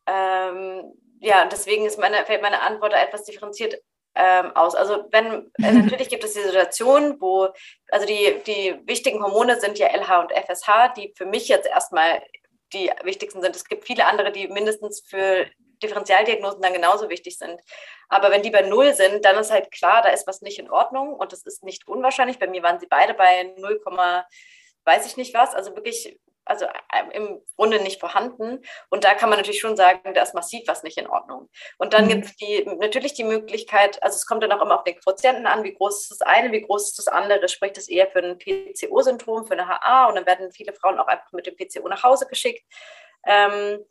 Ähm, 0.05 0.93
ja, 1.21 1.45
deswegen 1.45 1.85
ist 1.85 1.99
meine, 1.99 2.25
fällt 2.25 2.41
meine 2.41 2.61
Antwort 2.61 2.93
etwas 2.93 3.23
differenziert 3.23 3.81
ähm, 4.15 4.55
aus. 4.55 4.75
Also 4.75 5.05
wenn 5.11 5.51
äh, 5.61 5.71
natürlich 5.71 6.09
gibt 6.09 6.23
es 6.23 6.33
die 6.33 6.41
Situation, 6.41 7.19
wo 7.19 7.49
also 7.89 8.05
die, 8.05 8.41
die 8.45 8.79
wichtigen 8.85 9.23
Hormone 9.23 9.59
sind 9.59 9.79
ja 9.79 9.87
LH 9.87 10.19
und 10.21 10.31
FSH, 10.31 10.93
die 10.97 11.13
für 11.15 11.25
mich 11.25 11.47
jetzt 11.47 11.67
erstmal 11.67 12.21
die 12.73 12.91
wichtigsten 13.03 13.41
sind. 13.41 13.55
Es 13.55 13.65
gibt 13.65 13.85
viele 13.85 14.05
andere, 14.05 14.31
die 14.31 14.47
mindestens 14.47 15.01
für 15.01 15.47
Differentialdiagnosen 15.81 16.61
dann 16.61 16.73
genauso 16.73 17.09
wichtig 17.09 17.37
sind. 17.37 17.59
Aber 18.07 18.31
wenn 18.31 18.41
die 18.41 18.51
bei 18.51 18.61
Null 18.61 18.93
sind, 18.93 19.25
dann 19.25 19.37
ist 19.37 19.51
halt 19.51 19.71
klar, 19.71 20.01
da 20.01 20.09
ist 20.09 20.27
was 20.27 20.41
nicht 20.41 20.59
in 20.59 20.69
Ordnung 20.69 21.13
und 21.13 21.31
das 21.31 21.43
ist 21.43 21.63
nicht 21.63 21.87
unwahrscheinlich. 21.87 22.39
Bei 22.39 22.47
mir 22.47 22.63
waren 22.63 22.79
sie 22.79 22.87
beide 22.87 23.13
bei 23.13 23.53
0, 23.57 23.81
weiß 24.85 25.05
ich 25.05 25.17
nicht 25.17 25.33
was, 25.33 25.53
also 25.55 25.75
wirklich 25.75 26.19
also 26.49 26.65
äh, 26.65 27.15
im 27.15 27.41
Grunde 27.55 27.81
nicht 27.81 27.99
vorhanden. 27.99 28.63
Und 28.89 29.03
da 29.03 29.13
kann 29.13 29.29
man 29.29 29.37
natürlich 29.37 29.61
schon 29.61 29.77
sagen, 29.77 30.13
da 30.13 30.23
ist 30.23 30.33
massiv 30.33 30.63
was 30.67 30.83
nicht 30.83 30.97
in 30.97 31.07
Ordnung. 31.07 31.49
Und 31.77 31.93
dann 31.93 32.05
mhm. 32.05 32.09
gibt 32.09 32.25
es 32.25 32.35
die, 32.35 32.65
natürlich 32.79 33.13
die 33.13 33.23
Möglichkeit, 33.23 34.01
also 34.03 34.15
es 34.15 34.25
kommt 34.25 34.43
dann 34.43 34.51
auch 34.51 34.61
immer 34.61 34.77
auf 34.77 34.83
den 34.83 34.99
Quotienten 34.99 35.45
an, 35.45 35.63
wie 35.63 35.73
groß 35.73 36.01
ist 36.01 36.11
das 36.11 36.21
eine, 36.21 36.51
wie 36.51 36.61
groß 36.61 36.89
ist 36.89 36.99
das 36.99 37.07
andere. 37.07 37.47
Spricht 37.47 37.77
es 37.77 37.87
eher 37.87 38.07
für 38.07 38.19
ein 38.19 38.37
PCO-Syndrom, 38.37 39.45
für 39.45 39.53
eine 39.53 39.67
HA 39.67 40.07
und 40.07 40.15
dann 40.15 40.25
werden 40.25 40.51
viele 40.51 40.73
Frauen 40.73 40.99
auch 40.99 41.07
einfach 41.07 41.31
mit 41.31 41.45
dem 41.45 41.55
PCO 41.55 41.87
nach 41.87 42.03
Hause 42.03 42.25
geschickt. 42.25 42.63
Ähm, 43.25 43.85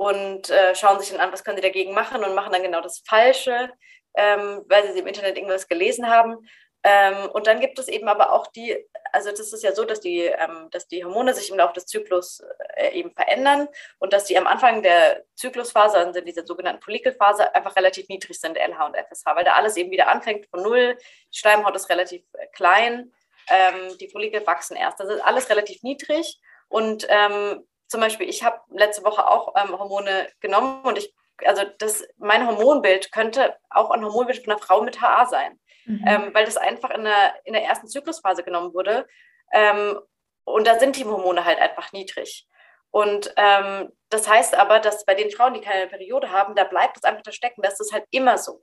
und 0.00 0.48
äh, 0.48 0.74
schauen 0.74 0.98
sich 0.98 1.10
dann 1.10 1.20
an, 1.20 1.30
was 1.30 1.44
können 1.44 1.58
sie 1.58 1.62
dagegen 1.62 1.92
machen 1.92 2.24
und 2.24 2.34
machen 2.34 2.54
dann 2.54 2.62
genau 2.62 2.80
das 2.80 3.02
Falsche, 3.06 3.70
ähm, 4.14 4.64
weil 4.66 4.90
sie 4.90 4.98
im 4.98 5.06
Internet 5.06 5.36
irgendwas 5.36 5.68
gelesen 5.68 6.08
haben. 6.08 6.38
Ähm, 6.82 7.28
und 7.34 7.46
dann 7.46 7.60
gibt 7.60 7.78
es 7.78 7.86
eben 7.86 8.08
aber 8.08 8.32
auch 8.32 8.46
die, 8.46 8.82
also 9.12 9.28
das 9.28 9.52
ist 9.52 9.62
ja 9.62 9.74
so, 9.74 9.84
dass 9.84 10.00
die, 10.00 10.20
ähm, 10.20 10.68
dass 10.70 10.88
die 10.88 11.04
Hormone 11.04 11.34
sich 11.34 11.50
im 11.50 11.58
Laufe 11.58 11.74
des 11.74 11.84
Zyklus 11.84 12.42
äh, 12.76 12.98
eben 12.98 13.12
verändern 13.12 13.68
und 13.98 14.14
dass 14.14 14.24
die 14.24 14.38
am 14.38 14.46
Anfang 14.46 14.82
der 14.82 15.22
Zyklusphase, 15.34 15.98
also 15.98 16.18
in 16.18 16.24
dieser 16.24 16.46
sogenannten 16.46 16.80
Follikelphase, 16.80 17.54
einfach 17.54 17.76
relativ 17.76 18.08
niedrig 18.08 18.40
sind, 18.40 18.56
LH 18.56 18.86
und 18.86 18.96
FSH, 18.96 19.26
weil 19.36 19.44
da 19.44 19.52
alles 19.52 19.76
eben 19.76 19.90
wieder 19.90 20.08
anfängt 20.08 20.46
von 20.46 20.62
null. 20.62 20.96
Die 21.30 21.38
Schleimhaut 21.38 21.76
ist 21.76 21.90
relativ 21.90 22.22
äh, 22.38 22.46
klein, 22.54 23.12
ähm, 23.50 23.98
die 23.98 24.08
Follikel 24.08 24.46
wachsen 24.46 24.78
erst. 24.78 24.98
Das 24.98 25.10
ist 25.10 25.20
alles 25.20 25.50
relativ 25.50 25.82
niedrig 25.82 26.40
und 26.70 27.06
ähm, 27.10 27.66
zum 27.90 28.00
Beispiel, 28.00 28.28
ich 28.28 28.42
habe 28.42 28.60
letzte 28.70 29.04
Woche 29.04 29.28
auch 29.28 29.54
ähm, 29.56 29.78
Hormone 29.78 30.28
genommen 30.40 30.82
und 30.84 30.96
ich, 30.96 31.14
also 31.44 31.62
das, 31.78 32.04
mein 32.18 32.46
Hormonbild 32.46 33.12
könnte 33.12 33.56
auch 33.68 33.90
ein 33.90 34.04
Hormonbild 34.04 34.44
von 34.44 34.52
einer 34.52 34.62
Frau 34.62 34.82
mit 34.82 35.00
HA 35.00 35.26
sein 35.26 35.58
mhm. 35.90 36.04
ähm, 36.06 36.30
weil 36.34 36.44
das 36.44 36.56
einfach 36.56 36.90
in 36.90 37.04
der, 37.04 37.34
in 37.44 37.52
der 37.52 37.64
ersten 37.64 37.88
Zyklusphase 37.88 38.42
genommen 38.42 38.72
wurde. 38.74 39.06
Ähm, 39.52 39.98
und 40.44 40.66
da 40.66 40.78
sind 40.78 40.96
die 40.96 41.04
Hormone 41.04 41.44
halt 41.44 41.58
einfach 41.58 41.92
niedrig. 41.92 42.46
Und 42.90 43.32
ähm, 43.36 43.92
das 44.08 44.28
heißt 44.28 44.54
aber, 44.56 44.80
dass 44.80 45.04
bei 45.04 45.14
den 45.14 45.30
Frauen, 45.30 45.54
die 45.54 45.60
keine 45.60 45.86
Periode 45.86 46.30
haben, 46.30 46.54
da 46.54 46.64
bleibt 46.64 46.96
es 46.96 47.04
einfach 47.04 47.22
da 47.22 47.32
stecken. 47.32 47.62
Das 47.62 47.78
ist 47.78 47.92
halt 47.92 48.04
immer 48.10 48.36
so. 48.36 48.62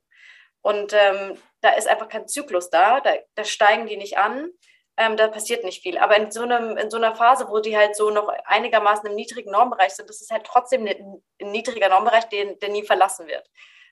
Und 0.62 0.94
ähm, 0.94 1.38
da 1.62 1.70
ist 1.72 1.88
einfach 1.88 2.10
kein 2.10 2.28
Zyklus 2.28 2.70
da, 2.70 3.00
da, 3.00 3.14
da 3.36 3.44
steigen 3.46 3.88
die 3.88 3.96
nicht 3.96 4.18
an, 4.18 4.50
ähm, 4.98 5.16
da 5.16 5.28
passiert 5.28 5.64
nicht 5.64 5.82
viel. 5.82 5.98
Aber 5.98 6.18
in 6.18 6.32
so, 6.32 6.42
einem, 6.42 6.78
in 6.78 6.90
so 6.90 6.98
einer 6.98 7.16
Phase, 7.16 7.48
wo 7.50 7.60
die 7.60 7.78
halt 7.78 7.96
so 7.96 8.10
noch 8.10 8.28
einigermaßen 8.46 9.08
im 9.08 9.16
niedrigen 9.16 9.52
Normbereich 9.52 9.94
sind, 9.94 10.10
das 10.10 10.22
ist 10.22 10.32
halt 10.32 10.46
trotzdem 10.46 10.86
ein, 10.86 11.22
ein 11.42 11.52
niedriger 11.52 11.90
Normbereich, 11.90 12.26
den, 12.30 12.60
der 12.60 12.70
nie 12.70 12.84
verlassen 12.84 13.28
wird 13.28 13.48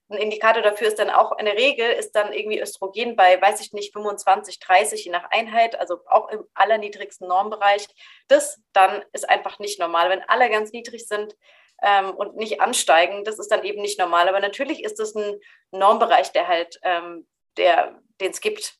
ein 0.09 0.17
Indikator 0.17 0.61
dafür 0.61 0.87
ist 0.87 0.99
dann 0.99 1.09
auch 1.09 1.31
eine 1.31 1.53
Regel, 1.53 1.89
ist 1.89 2.11
dann 2.11 2.31
irgendwie 2.31 2.59
Östrogen 2.59 3.15
bei, 3.15 3.41
weiß 3.41 3.59
ich 3.61 3.73
nicht, 3.73 3.91
25, 3.93 4.59
30 4.59 5.05
je 5.05 5.11
nach 5.11 5.31
Einheit, 5.31 5.79
also 5.79 5.99
auch 6.05 6.29
im 6.29 6.43
allerniedrigsten 6.53 7.27
Normbereich. 7.27 7.87
Das 8.27 8.61
dann 8.73 9.03
ist 9.13 9.27
einfach 9.27 9.57
nicht 9.59 9.79
normal. 9.79 10.09
Wenn 10.09 10.21
alle 10.23 10.49
ganz 10.49 10.71
niedrig 10.71 11.07
sind 11.07 11.35
ähm, 11.81 12.11
und 12.11 12.35
nicht 12.35 12.61
ansteigen, 12.61 13.23
das 13.23 13.39
ist 13.39 13.51
dann 13.51 13.63
eben 13.63 13.81
nicht 13.81 13.97
normal. 13.97 14.29
Aber 14.29 14.39
natürlich 14.39 14.83
ist 14.83 14.99
das 14.99 15.15
ein 15.15 15.39
Normbereich, 15.71 16.31
der 16.31 16.47
halt, 16.47 16.79
ähm, 16.83 17.27
der, 17.57 17.99
den 18.21 18.31
es 18.31 18.41
gibt, 18.41 18.75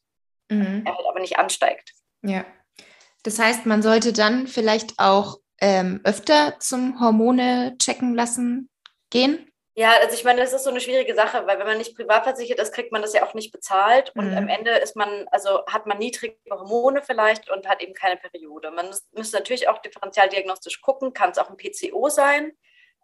mhm. 0.49 0.83
der 0.85 0.95
halt 0.95 1.07
aber 1.07 1.19
nicht 1.19 1.39
ansteigt. 1.39 1.91
Ja. 2.27 2.45
Das 3.23 3.39
heißt, 3.39 3.65
man 3.65 3.81
sollte 3.81 4.13
dann 4.13 4.47
vielleicht 4.47 4.99
auch 4.99 5.39
ähm, 5.59 6.01
öfter 6.03 6.59
zum 6.59 6.99
Hormone 6.99 7.75
checken 7.79 8.13
lassen 8.13 8.69
gehen? 9.09 9.51
Ja, 9.77 9.91
also 10.01 10.15
ich 10.15 10.23
meine, 10.23 10.39
das 10.39 10.53
ist 10.53 10.63
so 10.63 10.69
eine 10.69 10.79
schwierige 10.79 11.15
Sache, 11.15 11.45
weil 11.47 11.59
wenn 11.59 11.67
man 11.67 11.77
nicht 11.77 11.97
privat 11.97 12.23
versichert 12.23 12.59
ist, 12.59 12.73
kriegt 12.73 12.93
man 12.93 13.01
das 13.01 13.13
ja 13.13 13.25
auch 13.25 13.33
nicht 13.33 13.51
bezahlt 13.51 14.13
und 14.15 14.31
mhm. 14.31 14.37
am 14.37 14.47
Ende 14.47 14.71
ist 14.71 14.95
man, 14.95 15.27
also 15.31 15.65
hat 15.65 15.85
man 15.85 15.97
niedrige 15.97 16.37
Hormone 16.49 17.01
vielleicht 17.01 17.49
und 17.49 17.67
hat 17.67 17.81
eben 17.81 17.93
keine 17.93 18.15
Periode. 18.15 18.71
Man 18.71 18.89
müsste 19.11 19.35
natürlich 19.35 19.67
auch 19.67 19.79
differenzialdiagnostisch 19.79 20.81
gucken, 20.81 21.13
kann 21.13 21.31
es 21.31 21.37
auch 21.37 21.49
ein 21.49 21.57
PCO 21.57 22.07
sein, 22.07 22.53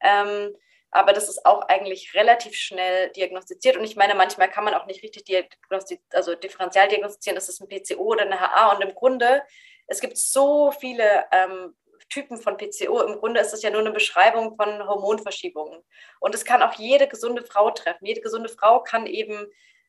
ähm, 0.01 0.55
aber 0.91 1.13
das 1.13 1.29
ist 1.29 1.45
auch 1.45 1.61
eigentlich 1.63 2.13
relativ 2.13 2.55
schnell 2.55 3.09
diagnostiziert 3.11 3.77
und 3.77 3.83
ich 3.83 3.95
meine, 3.95 4.15
manchmal 4.15 4.49
kann 4.49 4.63
man 4.63 4.73
auch 4.73 4.85
nicht 4.85 5.03
richtig 5.03 5.23
diagnostiz 5.23 6.01
also 6.11 6.35
differenzial 6.35 6.87
diagnostizieren, 6.87 7.37
ist 7.37 7.49
es 7.49 7.59
ein 7.59 7.67
PCO 7.67 8.03
oder 8.03 8.23
eine 8.23 8.39
HA 8.39 8.73
und 8.75 8.81
im 8.81 8.93
Grunde 8.93 9.41
es 9.87 9.99
gibt 9.99 10.17
so 10.17 10.71
viele 10.71 11.25
ähm, 11.31 11.75
Typen 12.09 12.37
von 12.37 12.57
PCO. 12.57 13.01
Im 13.01 13.19
Grunde 13.19 13.39
ist 13.41 13.53
es 13.53 13.61
ja 13.61 13.69
nur 13.69 13.79
eine 13.79 13.91
Beschreibung 13.91 14.55
von 14.55 14.87
Hormonverschiebungen. 14.87 15.81
Und 16.19 16.35
es 16.35 16.45
kann 16.45 16.61
auch 16.61 16.73
jede 16.73 17.07
gesunde 17.07 17.43
Frau 17.43 17.71
treffen. 17.71 18.05
Jede 18.05 18.21
gesunde 18.21 18.49
Frau 18.49 18.83
kann 18.83 19.07
eben, 19.07 19.47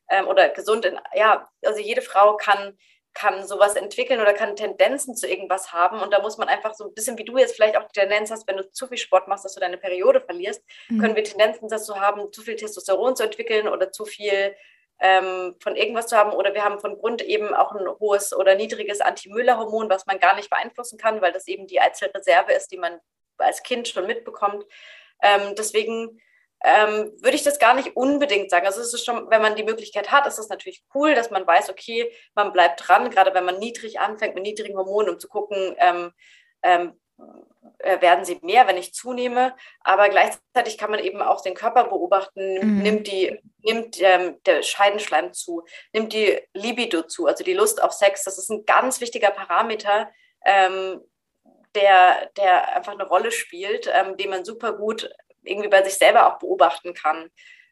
ähm, 0.09 0.27
oder 0.27 0.49
gesund, 0.49 0.85
in, 0.85 0.99
ja, 1.13 1.47
also 1.63 1.79
jede 1.79 2.01
Frau 2.01 2.37
kann, 2.37 2.77
kann 3.13 3.45
sowas 3.45 3.75
entwickeln 3.75 4.19
oder 4.19 4.33
kann 4.33 4.55
Tendenzen 4.55 5.15
zu 5.15 5.27
irgendwas 5.27 5.71
haben. 5.71 6.01
Und 6.01 6.11
da 6.11 6.21
muss 6.21 6.37
man 6.37 6.47
einfach 6.47 6.73
so 6.73 6.85
ein 6.85 6.93
bisschen, 6.93 7.17
wie 7.17 7.25
du 7.25 7.37
jetzt 7.37 7.55
vielleicht 7.55 7.77
auch 7.77 7.83
die 7.83 7.99
Tendenz 7.99 8.31
hast, 8.31 8.47
wenn 8.47 8.57
du 8.57 8.69
zu 8.71 8.87
viel 8.87 8.97
Sport 8.97 9.27
machst, 9.27 9.45
dass 9.45 9.53
du 9.53 9.59
deine 9.59 9.77
Periode 9.77 10.21
verlierst, 10.21 10.63
mhm. 10.89 10.99
können 10.99 11.15
wir 11.15 11.23
Tendenzen 11.23 11.69
dazu 11.69 11.99
haben, 11.99 12.31
zu 12.31 12.41
viel 12.41 12.55
Testosteron 12.55 13.15
zu 13.15 13.23
entwickeln 13.23 13.67
oder 13.67 13.91
zu 13.91 14.05
viel 14.05 14.55
ähm, 14.99 15.55
von 15.59 15.75
irgendwas 15.75 16.07
zu 16.07 16.17
haben 16.17 16.31
oder 16.31 16.53
wir 16.53 16.63
haben 16.63 16.79
von 16.79 16.97
Grund 16.97 17.21
eben 17.21 17.53
auch 17.53 17.73
ein 17.73 17.87
hohes 17.99 18.33
oder 18.33 18.55
niedriges 18.55 19.01
Anti-Müller-Hormon, 19.01 19.89
was 19.89 20.05
man 20.05 20.19
gar 20.19 20.35
nicht 20.35 20.49
beeinflussen 20.49 20.97
kann, 20.97 21.21
weil 21.21 21.31
das 21.31 21.47
eben 21.47 21.67
die 21.67 21.81
Eizellreserve 21.81 22.53
ist, 22.53 22.71
die 22.71 22.77
man 22.77 22.99
als 23.37 23.63
Kind 23.63 23.87
schon 23.87 24.07
mitbekommt. 24.07 24.65
Ähm, 25.21 25.55
deswegen 25.57 26.21
ähm, 26.63 27.11
würde 27.21 27.35
ich 27.35 27.43
das 27.43 27.59
gar 27.59 27.73
nicht 27.73 27.95
unbedingt 27.95 28.49
sagen. 28.49 28.65
Also 28.65 28.81
es 28.81 28.93
ist 28.93 29.05
schon, 29.05 29.29
wenn 29.29 29.41
man 29.41 29.55
die 29.55 29.63
Möglichkeit 29.63 30.11
hat, 30.11 30.25
ist 30.27 30.39
es 30.39 30.49
natürlich 30.49 30.83
cool, 30.95 31.13
dass 31.13 31.29
man 31.29 31.45
weiß, 31.45 31.69
okay, 31.69 32.11
man 32.35 32.53
bleibt 32.53 32.87
dran, 32.87 33.09
gerade 33.09 33.33
wenn 33.33 33.45
man 33.45 33.59
niedrig 33.59 33.99
anfängt 33.99 34.35
mit 34.35 34.43
niedrigen 34.43 34.77
Hormonen, 34.77 35.13
um 35.13 35.19
zu 35.19 35.27
gucken, 35.27 35.75
ähm, 35.77 36.11
ähm, 36.63 36.93
äh, 37.79 38.01
werden 38.01 38.23
sie 38.23 38.39
mehr, 38.41 38.65
wenn 38.67 38.77
ich 38.77 38.93
zunehme. 38.93 39.55
Aber 39.81 40.07
gleichzeitig 40.07 40.77
kann 40.77 40.89
man 40.89 41.01
eben 41.01 41.21
auch 41.21 41.41
den 41.41 41.53
Körper 41.53 41.83
beobachten, 41.85 42.55
mhm. 42.55 42.81
nimmt, 42.81 43.07
die, 43.07 43.37
nimmt 43.61 44.01
ähm, 44.01 44.41
der 44.45 44.61
Scheidenschleim 44.61 45.33
zu, 45.33 45.65
nimmt 45.91 46.13
die 46.13 46.39
Libido 46.53 47.03
zu, 47.03 47.27
also 47.27 47.43
die 47.43 47.53
Lust 47.53 47.83
auf 47.83 47.91
Sex. 47.91 48.23
Das 48.23 48.37
ist 48.37 48.49
ein 48.49 48.65
ganz 48.65 49.01
wichtiger 49.01 49.31
Parameter, 49.31 50.09
ähm, 50.45 51.01
der, 51.75 52.31
der 52.37 52.75
einfach 52.75 52.93
eine 52.93 53.07
Rolle 53.07 53.31
spielt, 53.31 53.91
ähm, 53.93 54.15
den 54.15 54.29
man 54.29 54.45
super 54.45 54.73
gut 54.73 55.09
irgendwie 55.43 55.69
bei 55.69 55.83
sich 55.83 55.95
selber 55.95 56.27
auch 56.27 56.39
beobachten 56.39 56.93
kann. 56.93 57.29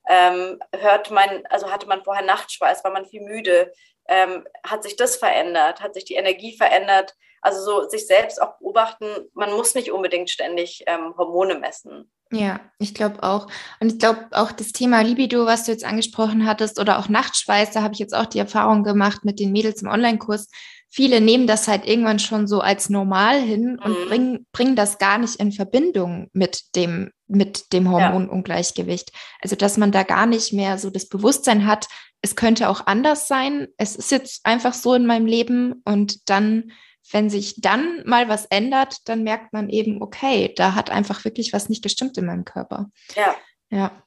Ähm, 0.07 0.59
hört 0.75 1.11
man, 1.11 1.45
also 1.49 1.71
hatte 1.71 1.87
man 1.87 2.03
vorher 2.03 2.25
Nachtschweiß, 2.25 2.83
war 2.83 2.91
man 2.91 3.05
viel 3.05 3.21
müde, 3.21 3.71
ähm, 4.07 4.47
hat 4.65 4.83
sich 4.83 4.95
das 4.95 5.15
verändert, 5.15 5.81
hat 5.81 5.93
sich 5.93 6.05
die 6.05 6.15
Energie 6.15 6.57
verändert, 6.57 7.13
also 7.41 7.61
so 7.61 7.89
sich 7.89 8.07
selbst 8.07 8.41
auch 8.41 8.57
beobachten, 8.59 9.05
man 9.33 9.51
muss 9.53 9.75
nicht 9.75 9.91
unbedingt 9.91 10.29
ständig 10.29 10.83
ähm, 10.87 11.15
Hormone 11.17 11.59
messen. 11.59 12.11
Ja, 12.31 12.61
ich 12.79 12.93
glaube 12.93 13.23
auch. 13.23 13.47
Und 13.79 13.91
ich 13.91 13.99
glaube 13.99 14.27
auch 14.31 14.51
das 14.51 14.71
Thema 14.71 15.01
Libido, 15.01 15.45
was 15.45 15.65
du 15.65 15.71
jetzt 15.71 15.83
angesprochen 15.83 16.47
hattest, 16.47 16.79
oder 16.79 16.97
auch 16.99 17.09
Nachtschweiß, 17.09 17.71
da 17.71 17.81
habe 17.81 17.93
ich 17.93 17.99
jetzt 17.99 18.15
auch 18.15 18.25
die 18.25 18.39
Erfahrung 18.39 18.83
gemacht 18.83 19.25
mit 19.25 19.39
den 19.39 19.51
Mädels 19.51 19.81
im 19.81 19.89
Online-Kurs. 19.89 20.47
Viele 20.93 21.21
nehmen 21.21 21.47
das 21.47 21.67
halt 21.67 21.87
irgendwann 21.87 22.19
schon 22.19 22.47
so 22.47 22.59
als 22.59 22.89
normal 22.89 23.39
hin 23.41 23.79
und 23.79 23.97
mhm. 23.97 24.07
bringen, 24.07 24.47
bringen 24.51 24.75
das 24.75 24.97
gar 24.97 25.17
nicht 25.17 25.37
in 25.37 25.53
Verbindung 25.53 26.29
mit 26.33 26.75
dem, 26.75 27.11
mit 27.27 27.71
dem 27.71 27.89
Hormonungleichgewicht. 27.89 29.11
Also, 29.41 29.55
dass 29.55 29.77
man 29.77 29.91
da 29.91 30.03
gar 30.03 30.25
nicht 30.25 30.51
mehr 30.51 30.77
so 30.77 30.89
das 30.89 31.07
Bewusstsein 31.07 31.65
hat, 31.65 31.87
es 32.21 32.35
könnte 32.35 32.69
auch 32.69 32.85
anders 32.85 33.27
sein. 33.27 33.67
Es 33.77 33.95
ist 33.95 34.11
jetzt 34.11 34.45
einfach 34.45 34.73
so 34.73 34.93
in 34.93 35.05
meinem 35.05 35.25
Leben 35.25 35.81
und 35.85 36.29
dann 36.29 36.71
wenn 37.11 37.29
sich 37.29 37.59
dann 37.59 38.03
mal 38.05 38.29
was 38.29 38.45
ändert, 38.45 38.97
dann 39.05 39.23
merkt 39.23 39.53
man 39.53 39.69
eben, 39.69 40.01
okay, 40.01 40.53
da 40.55 40.75
hat 40.75 40.89
einfach 40.89 41.25
wirklich 41.25 41.51
was 41.51 41.67
nicht 41.67 41.83
gestimmt 41.83 42.17
in 42.17 42.25
meinem 42.25 42.45
Körper. 42.45 42.89
Ja. 43.15 43.35
Ja. 43.69 44.03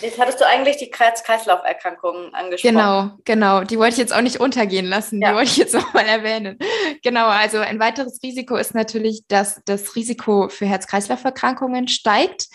Jetzt 0.00 0.18
hattest 0.18 0.40
du 0.40 0.46
eigentlich 0.46 0.76
die 0.76 0.90
Herz-Kreislauf-Erkrankungen 0.96 2.34
angesprochen. 2.34 2.74
Genau, 2.74 3.10
genau. 3.24 3.64
Die 3.64 3.78
wollte 3.78 3.94
ich 3.94 3.98
jetzt 3.98 4.14
auch 4.14 4.20
nicht 4.20 4.38
untergehen 4.38 4.86
lassen. 4.86 5.20
Ja. 5.20 5.30
Die 5.30 5.34
wollte 5.34 5.50
ich 5.50 5.56
jetzt 5.56 5.74
nochmal 5.74 6.06
erwähnen. 6.06 6.58
Genau, 7.02 7.26
also 7.26 7.58
ein 7.58 7.80
weiteres 7.80 8.20
Risiko 8.22 8.56
ist 8.56 8.74
natürlich, 8.74 9.26
dass 9.28 9.60
das 9.64 9.96
Risiko 9.96 10.48
für 10.48 10.66
Herz-Kreislauf-Erkrankungen 10.66 11.88
steigt. 11.88 12.46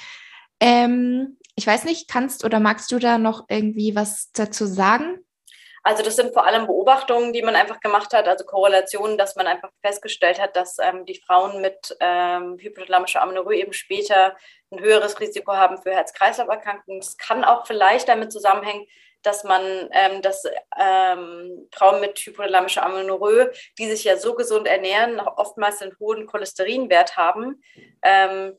Ähm, 0.59 1.37
ich 1.55 1.67
weiß 1.67 1.83
nicht, 1.85 2.09
kannst 2.09 2.43
oder 2.45 2.59
magst 2.59 2.91
du 2.91 2.99
da 2.99 3.17
noch 3.17 3.45
irgendwie 3.49 3.95
was 3.95 4.31
dazu 4.33 4.65
sagen? 4.65 5.19
Also 5.83 6.01
das 6.01 6.15
sind 6.15 6.33
vor 6.33 6.47
allem 6.47 6.65
Beobachtungen, 6.65 7.31
die 7.31 7.43
man 7.43 7.55
einfach 7.55 7.79
gemacht 7.79 8.11
hat, 8.11 8.27
also 8.27 8.43
Korrelationen, 8.43 9.19
dass 9.19 9.35
man 9.35 9.45
einfach 9.45 9.69
festgestellt 9.83 10.41
hat, 10.41 10.55
dass 10.55 10.77
ähm, 10.79 11.05
die 11.05 11.21
Frauen 11.27 11.61
mit 11.61 11.95
ähm, 11.99 12.57
hypothalamischer 12.57 13.21
Amenorrhoe 13.21 13.55
eben 13.55 13.71
später 13.71 14.35
ein 14.75 14.83
höheres 14.83 15.19
Risiko 15.19 15.53
haben 15.53 15.77
für 15.81 15.91
Herz-Kreislauf-Erkrankungen. 15.91 16.99
Das 16.99 17.17
kann 17.17 17.43
auch 17.43 17.65
vielleicht 17.65 18.07
damit 18.07 18.31
zusammenhängen, 18.31 18.85
dass 19.23 19.43
man, 19.43 19.61
ähm, 19.91 20.21
dass 20.21 20.43
ähm, 20.79 21.67
Frauen 21.73 21.99
mit 21.99 22.19
hypothalamischer 22.19 22.85
Amenorrhoe, 22.85 23.51
die 23.77 23.89
sich 23.89 24.03
ja 24.03 24.17
so 24.17 24.35
gesund 24.35 24.67
ernähren, 24.67 25.19
oftmals 25.19 25.81
einen 25.81 25.97
hohen 25.99 26.27
Cholesterinwert 26.27 27.17
haben, 27.17 27.63
ähm, 28.03 28.57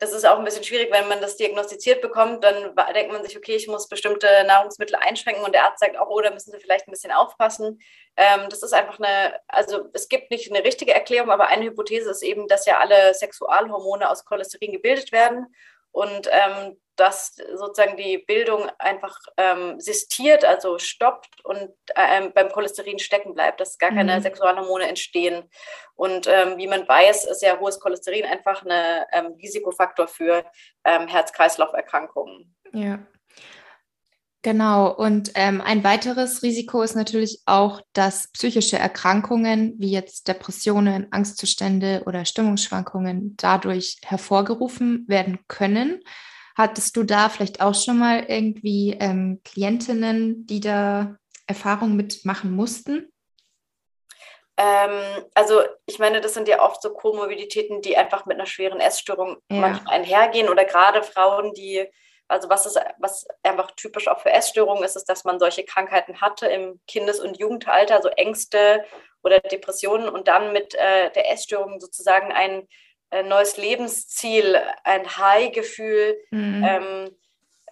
das 0.00 0.14
ist 0.14 0.26
auch 0.26 0.38
ein 0.38 0.44
bisschen 0.46 0.64
schwierig, 0.64 0.90
wenn 0.90 1.08
man 1.08 1.20
das 1.20 1.36
diagnostiziert 1.36 2.00
bekommt, 2.00 2.42
dann 2.42 2.74
denkt 2.94 3.12
man 3.12 3.22
sich, 3.22 3.36
okay, 3.36 3.54
ich 3.54 3.68
muss 3.68 3.86
bestimmte 3.86 4.26
Nahrungsmittel 4.46 4.96
einschränken 4.96 5.44
und 5.44 5.54
der 5.54 5.64
Arzt 5.64 5.80
sagt 5.80 5.98
auch, 5.98 6.08
oh, 6.08 6.22
da 6.22 6.30
müssen 6.30 6.50
Sie 6.50 6.58
vielleicht 6.58 6.88
ein 6.88 6.90
bisschen 6.90 7.12
aufpassen. 7.12 7.78
Ähm, 8.16 8.48
das 8.48 8.62
ist 8.62 8.72
einfach 8.72 8.98
eine, 8.98 9.38
also 9.46 9.90
es 9.92 10.08
gibt 10.08 10.30
nicht 10.30 10.50
eine 10.50 10.64
richtige 10.64 10.94
Erklärung, 10.94 11.30
aber 11.30 11.48
eine 11.48 11.66
Hypothese 11.66 12.10
ist 12.10 12.22
eben, 12.22 12.48
dass 12.48 12.64
ja 12.64 12.78
alle 12.78 13.12
Sexualhormone 13.12 14.08
aus 14.08 14.24
Cholesterin 14.24 14.72
gebildet 14.72 15.12
werden 15.12 15.54
und 15.92 16.28
ähm, 16.30 16.76
dass 16.96 17.34
sozusagen 17.54 17.96
die 17.96 18.18
Bildung 18.18 18.70
einfach 18.78 19.18
ähm, 19.38 19.80
sistiert, 19.80 20.44
also 20.44 20.78
stoppt 20.78 21.42
und 21.44 21.70
ähm, 21.96 22.32
beim 22.34 22.50
Cholesterin 22.50 22.98
stecken 22.98 23.32
bleibt, 23.32 23.60
dass 23.60 23.78
gar 23.78 23.90
keine 23.90 24.16
mhm. 24.16 24.22
Sexualhormone 24.22 24.86
entstehen. 24.86 25.48
Und 25.94 26.26
ähm, 26.26 26.58
wie 26.58 26.66
man 26.66 26.86
weiß, 26.86 27.24
ist 27.24 27.40
ja 27.40 27.58
hohes 27.58 27.80
Cholesterin 27.80 28.26
einfach 28.26 28.66
ein 28.66 29.04
ähm, 29.12 29.32
Risikofaktor 29.42 30.08
für 30.08 30.44
ähm, 30.84 31.08
Herz-Kreislauf-Erkrankungen. 31.08 32.54
Ja. 32.72 32.98
Genau, 34.42 34.90
und 34.90 35.32
ähm, 35.34 35.60
ein 35.60 35.84
weiteres 35.84 36.42
Risiko 36.42 36.80
ist 36.80 36.94
natürlich 36.94 37.42
auch, 37.44 37.82
dass 37.92 38.30
psychische 38.32 38.78
Erkrankungen 38.78 39.74
wie 39.78 39.90
jetzt 39.90 40.28
Depressionen, 40.28 41.08
Angstzustände 41.10 42.04
oder 42.06 42.24
Stimmungsschwankungen 42.24 43.36
dadurch 43.36 43.98
hervorgerufen 44.02 45.04
werden 45.08 45.40
können. 45.46 46.02
Hattest 46.56 46.96
du 46.96 47.02
da 47.02 47.28
vielleicht 47.28 47.60
auch 47.60 47.74
schon 47.74 47.98
mal 47.98 48.24
irgendwie 48.28 48.96
ähm, 48.98 49.40
Klientinnen, 49.44 50.46
die 50.46 50.60
da 50.60 51.16
Erfahrungen 51.46 51.96
mitmachen 51.96 52.50
mussten? 52.50 53.12
Ähm, 54.56 55.24
also 55.34 55.60
ich 55.84 55.98
meine, 55.98 56.22
das 56.22 56.32
sind 56.32 56.48
ja 56.48 56.62
oft 56.62 56.80
so 56.80 56.94
Komorbiditäten, 56.94 57.82
die 57.82 57.96
einfach 57.96 58.24
mit 58.24 58.36
einer 58.36 58.46
schweren 58.46 58.80
Essstörung 58.80 59.36
ja. 59.50 59.60
manchmal 59.60 59.96
einhergehen 59.96 60.48
oder 60.48 60.64
gerade 60.64 61.02
Frauen, 61.02 61.52
die 61.52 61.86
also 62.30 62.48
was 62.48 62.66
ist, 62.66 62.78
was 62.98 63.26
einfach 63.42 63.72
typisch 63.72 64.08
auch 64.08 64.20
für 64.20 64.30
Essstörungen 64.30 64.84
ist, 64.84 64.96
ist, 64.96 65.08
dass 65.08 65.24
man 65.24 65.38
solche 65.38 65.64
Krankheiten 65.64 66.20
hatte 66.20 66.46
im 66.46 66.80
Kindes- 66.86 67.20
und 67.20 67.38
Jugendalter, 67.38 68.00
so 68.02 68.08
Ängste 68.08 68.84
oder 69.22 69.40
Depressionen 69.40 70.08
und 70.08 70.28
dann 70.28 70.52
mit 70.52 70.74
äh, 70.74 71.10
der 71.10 71.30
Essstörung 71.32 71.80
sozusagen 71.80 72.32
ein 72.32 72.68
äh, 73.10 73.22
neues 73.22 73.56
Lebensziel, 73.56 74.60
ein 74.84 75.16
High-Gefühl 75.16 76.18
mhm. 76.30 76.64
ähm, 76.66 77.16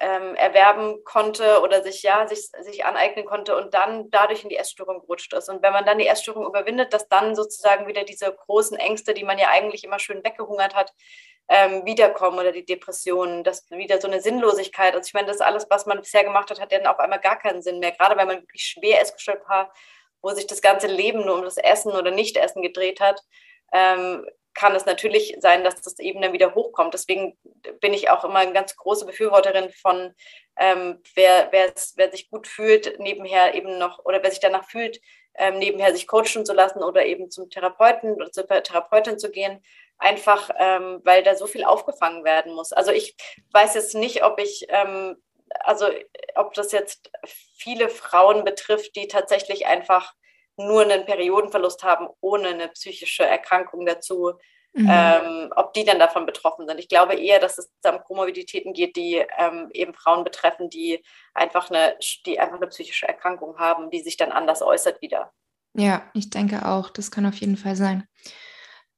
ähm, 0.00 0.34
erwerben 0.36 1.02
konnte 1.04 1.60
oder 1.60 1.82
sich 1.82 2.02
ja 2.02 2.26
sich, 2.28 2.50
sich 2.60 2.84
aneignen 2.84 3.24
konnte 3.24 3.56
und 3.56 3.74
dann 3.74 4.10
dadurch 4.10 4.44
in 4.44 4.48
die 4.48 4.56
Essstörung 4.56 5.00
gerutscht 5.00 5.32
ist. 5.32 5.48
Und 5.48 5.62
wenn 5.62 5.72
man 5.72 5.84
dann 5.84 5.98
die 5.98 6.06
Essstörung 6.06 6.46
überwindet, 6.46 6.92
dass 6.92 7.08
dann 7.08 7.34
sozusagen 7.34 7.86
wieder 7.88 8.04
diese 8.04 8.32
großen 8.32 8.78
Ängste, 8.78 9.14
die 9.14 9.24
man 9.24 9.38
ja 9.38 9.48
eigentlich 9.48 9.84
immer 9.84 9.98
schön 9.98 10.24
weggehungert 10.24 10.74
hat, 10.74 10.92
ähm, 11.48 11.84
wiederkommen 11.86 12.38
oder 12.38 12.52
die 12.52 12.64
Depressionen, 12.64 13.42
das 13.42 13.70
wieder 13.70 14.00
so 14.00 14.06
eine 14.06 14.20
Sinnlosigkeit. 14.20 14.94
Also 14.94 15.06
ich 15.06 15.14
meine, 15.14 15.28
das 15.28 15.40
alles, 15.40 15.66
was 15.70 15.86
man 15.86 15.98
bisher 15.98 16.24
gemacht 16.24 16.50
hat, 16.50 16.60
hat 16.60 16.72
dann 16.72 16.86
auf 16.86 16.98
einmal 16.98 17.20
gar 17.20 17.38
keinen 17.38 17.62
Sinn 17.62 17.78
mehr. 17.78 17.92
Gerade 17.92 18.16
wenn 18.16 18.26
man 18.26 18.40
wirklich 18.40 18.62
schwer 18.62 19.00
essgestört 19.00 19.48
war, 19.48 19.72
wo 20.20 20.30
sich 20.30 20.46
das 20.46 20.60
ganze 20.60 20.88
Leben 20.88 21.24
nur 21.24 21.36
um 21.36 21.42
das 21.42 21.56
Essen 21.56 21.92
oder 21.92 22.10
Nicht-Essen 22.10 22.62
gedreht 22.62 23.00
hat, 23.00 23.20
ähm, 23.72 24.26
kann 24.54 24.74
es 24.74 24.86
natürlich 24.86 25.36
sein, 25.38 25.62
dass 25.62 25.80
das 25.80 25.98
eben 26.00 26.20
dann 26.20 26.32
wieder 26.32 26.54
hochkommt. 26.54 26.92
Deswegen 26.92 27.38
bin 27.80 27.94
ich 27.94 28.10
auch 28.10 28.24
immer 28.24 28.40
eine 28.40 28.52
ganz 28.52 28.74
große 28.74 29.06
Befürworterin 29.06 29.70
von, 29.70 30.12
ähm, 30.58 31.00
wer, 31.14 31.48
wer, 31.52 31.72
wer 31.94 32.10
sich 32.10 32.28
gut 32.28 32.48
fühlt, 32.48 32.98
nebenher 32.98 33.54
eben 33.54 33.78
noch, 33.78 34.04
oder 34.04 34.20
wer 34.22 34.30
sich 34.30 34.40
danach 34.40 34.68
fühlt, 34.68 35.00
ähm, 35.36 35.58
nebenher 35.58 35.92
sich 35.94 36.08
coachen 36.08 36.44
zu 36.44 36.52
lassen 36.52 36.82
oder 36.82 37.06
eben 37.06 37.30
zum 37.30 37.48
Therapeuten 37.48 38.14
oder 38.14 38.32
zur 38.32 38.48
Therapeutin 38.48 39.20
zu 39.20 39.30
gehen, 39.30 39.62
einfach 39.98 40.50
ähm, 40.58 41.00
weil 41.04 41.22
da 41.22 41.34
so 41.34 41.46
viel 41.46 41.64
aufgefangen 41.64 42.24
werden 42.24 42.54
muss. 42.54 42.72
Also 42.72 42.92
ich 42.92 43.16
weiß 43.52 43.74
jetzt 43.74 43.94
nicht, 43.94 44.24
ob 44.24 44.40
ich, 44.40 44.66
ähm, 44.68 45.16
also 45.60 45.88
ob 46.34 46.54
das 46.54 46.72
jetzt 46.72 47.10
viele 47.56 47.88
Frauen 47.88 48.44
betrifft, 48.44 48.96
die 48.96 49.08
tatsächlich 49.08 49.66
einfach 49.66 50.14
nur 50.56 50.82
einen 50.82 51.04
Periodenverlust 51.04 51.82
haben, 51.82 52.08
ohne 52.20 52.48
eine 52.48 52.68
psychische 52.68 53.24
Erkrankung 53.24 53.86
dazu, 53.86 54.32
mhm. 54.72 54.88
ähm, 54.90 55.52
ob 55.54 55.72
die 55.72 55.84
dann 55.84 55.98
davon 55.98 56.26
betroffen 56.26 56.66
sind. 56.66 56.78
Ich 56.78 56.88
glaube 56.88 57.14
eher, 57.14 57.38
dass 57.38 57.58
es 57.58 57.70
um 57.84 58.02
Komorbiditäten 58.04 58.72
geht, 58.72 58.96
die 58.96 59.24
ähm, 59.36 59.68
eben 59.72 59.94
Frauen 59.94 60.24
betreffen, 60.24 60.68
die 60.68 61.02
einfach, 61.34 61.70
eine, 61.70 61.96
die 62.26 62.40
einfach 62.40 62.56
eine 62.56 62.66
psychische 62.68 63.06
Erkrankung 63.06 63.58
haben, 63.58 63.90
die 63.90 64.00
sich 64.00 64.16
dann 64.16 64.32
anders 64.32 64.62
äußert 64.62 65.00
wieder. 65.00 65.32
Ja, 65.74 66.10
ich 66.12 66.30
denke 66.30 66.66
auch, 66.66 66.90
das 66.90 67.10
kann 67.10 67.26
auf 67.26 67.36
jeden 67.36 67.56
Fall 67.56 67.76
sein. 67.76 68.08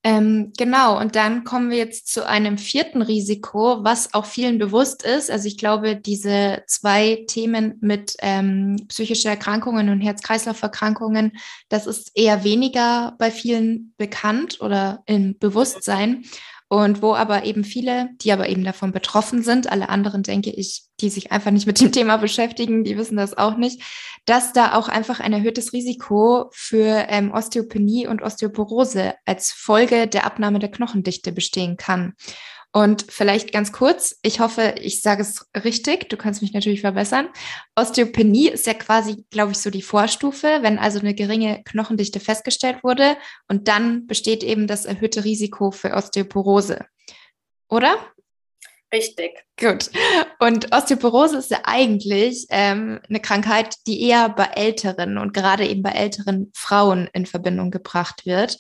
Ähm, 0.03 0.53
genau, 0.57 0.99
und 0.99 1.15
dann 1.15 1.45
kommen 1.45 1.71
wir 1.71 1.77
jetzt 1.77 2.09
zu 2.09 2.27
einem 2.27 2.57
vierten 2.57 3.03
Risiko, 3.03 3.85
was 3.85 4.15
auch 4.15 4.25
vielen 4.25 4.59
bewusst 4.59 5.03
ist. 5.03 5.31
Also 5.31 5.47
ich 5.47 5.59
glaube, 5.59 5.95
diese 5.95 6.63
zwei 6.67 7.25
Themen 7.27 7.77
mit 7.83 8.17
ähm, 8.21 8.77
psychische 8.89 9.29
Erkrankungen 9.29 9.91
und 9.91 10.01
Herz-Kreislauf-Erkrankungen, 10.01 11.33
das 11.69 11.87
ist 11.87 12.13
eher 12.15 12.45
weniger 12.45 13.15
bei 13.19 13.31
vielen 13.31 13.93
bekannt 13.99 14.63
oder 14.63 15.03
im 15.05 15.39
Bewusstsein. 15.39 16.25
Und 16.73 17.03
wo 17.03 17.17
aber 17.17 17.45
eben 17.47 17.65
viele, 17.65 18.11
die 18.21 18.31
aber 18.31 18.49
eben 18.49 18.63
davon 18.63 18.93
betroffen 18.93 19.43
sind, 19.43 19.73
alle 19.73 19.89
anderen, 19.89 20.23
denke 20.23 20.51
ich, 20.51 20.85
die 21.01 21.11
sich 21.11 21.33
einfach 21.33 21.51
nicht 21.51 21.67
mit 21.67 21.81
dem 21.81 21.91
Thema 21.93 22.17
beschäftigen, 22.17 22.85
die 22.85 22.97
wissen 22.97 23.17
das 23.17 23.37
auch 23.37 23.57
nicht, 23.57 23.83
dass 24.25 24.53
da 24.53 24.75
auch 24.75 24.89
einfach 24.89 25.19
ein 25.19 25.33
erhöhtes 25.33 25.73
Risiko 25.73 26.49
für 26.53 27.07
ähm, 27.09 27.33
Osteopenie 27.33 28.07
und 28.07 28.23
Osteoporose 28.23 29.15
als 29.25 29.51
Folge 29.51 30.07
der 30.07 30.25
Abnahme 30.25 30.61
der 30.61 30.71
Knochendichte 30.71 31.33
bestehen 31.33 31.77
kann. 31.77 32.15
Und 32.73 33.07
vielleicht 33.09 33.53
ganz 33.53 33.73
kurz, 33.73 34.17
ich 34.23 34.39
hoffe, 34.39 34.77
ich 34.81 35.01
sage 35.03 35.23
es 35.23 35.51
richtig, 35.65 36.09
du 36.09 36.17
kannst 36.17 36.41
mich 36.41 36.53
natürlich 36.53 36.83
verbessern. 36.83 37.29
Osteopenie 37.75 38.49
ist 38.49 38.67
ja 38.67 38.75
quasi, 38.75 39.25
glaube 39.31 39.53
ich, 39.53 39.59
so 39.59 39.71
die 39.71 39.83
Vorstufe, 39.83 40.59
wenn 40.61 40.79
also 40.79 41.01
eine 41.01 41.15
geringe 41.15 41.63
Knochendichte 41.65 42.21
festgestellt 42.21 42.85
wurde 42.85 43.17
und 43.49 43.67
dann 43.67 44.07
besteht 44.07 44.45
eben 44.45 44.69
das 44.69 44.85
erhöhte 44.85 45.25
Risiko 45.25 45.73
für 45.73 45.95
Osteoporose. 45.95 46.87
Oder? 47.69 47.97
Richtig. 48.93 49.45
Gut. 49.59 49.91
Und 50.41 50.75
Osteoporose 50.75 51.39
ist 51.39 51.51
ja 51.51 51.61
eigentlich 51.65 52.47
ähm, 52.51 53.01
eine 53.09 53.21
Krankheit, 53.21 53.77
die 53.87 54.03
eher 54.03 54.29
bei 54.29 54.45
älteren 54.45 55.19
und 55.19 55.33
gerade 55.33 55.67
eben 55.67 55.83
bei 55.83 55.91
älteren 55.91 56.51
Frauen 56.55 57.09
in 57.13 57.27
Verbindung 57.27 57.71
gebracht 57.71 58.27
wird. 58.27 58.59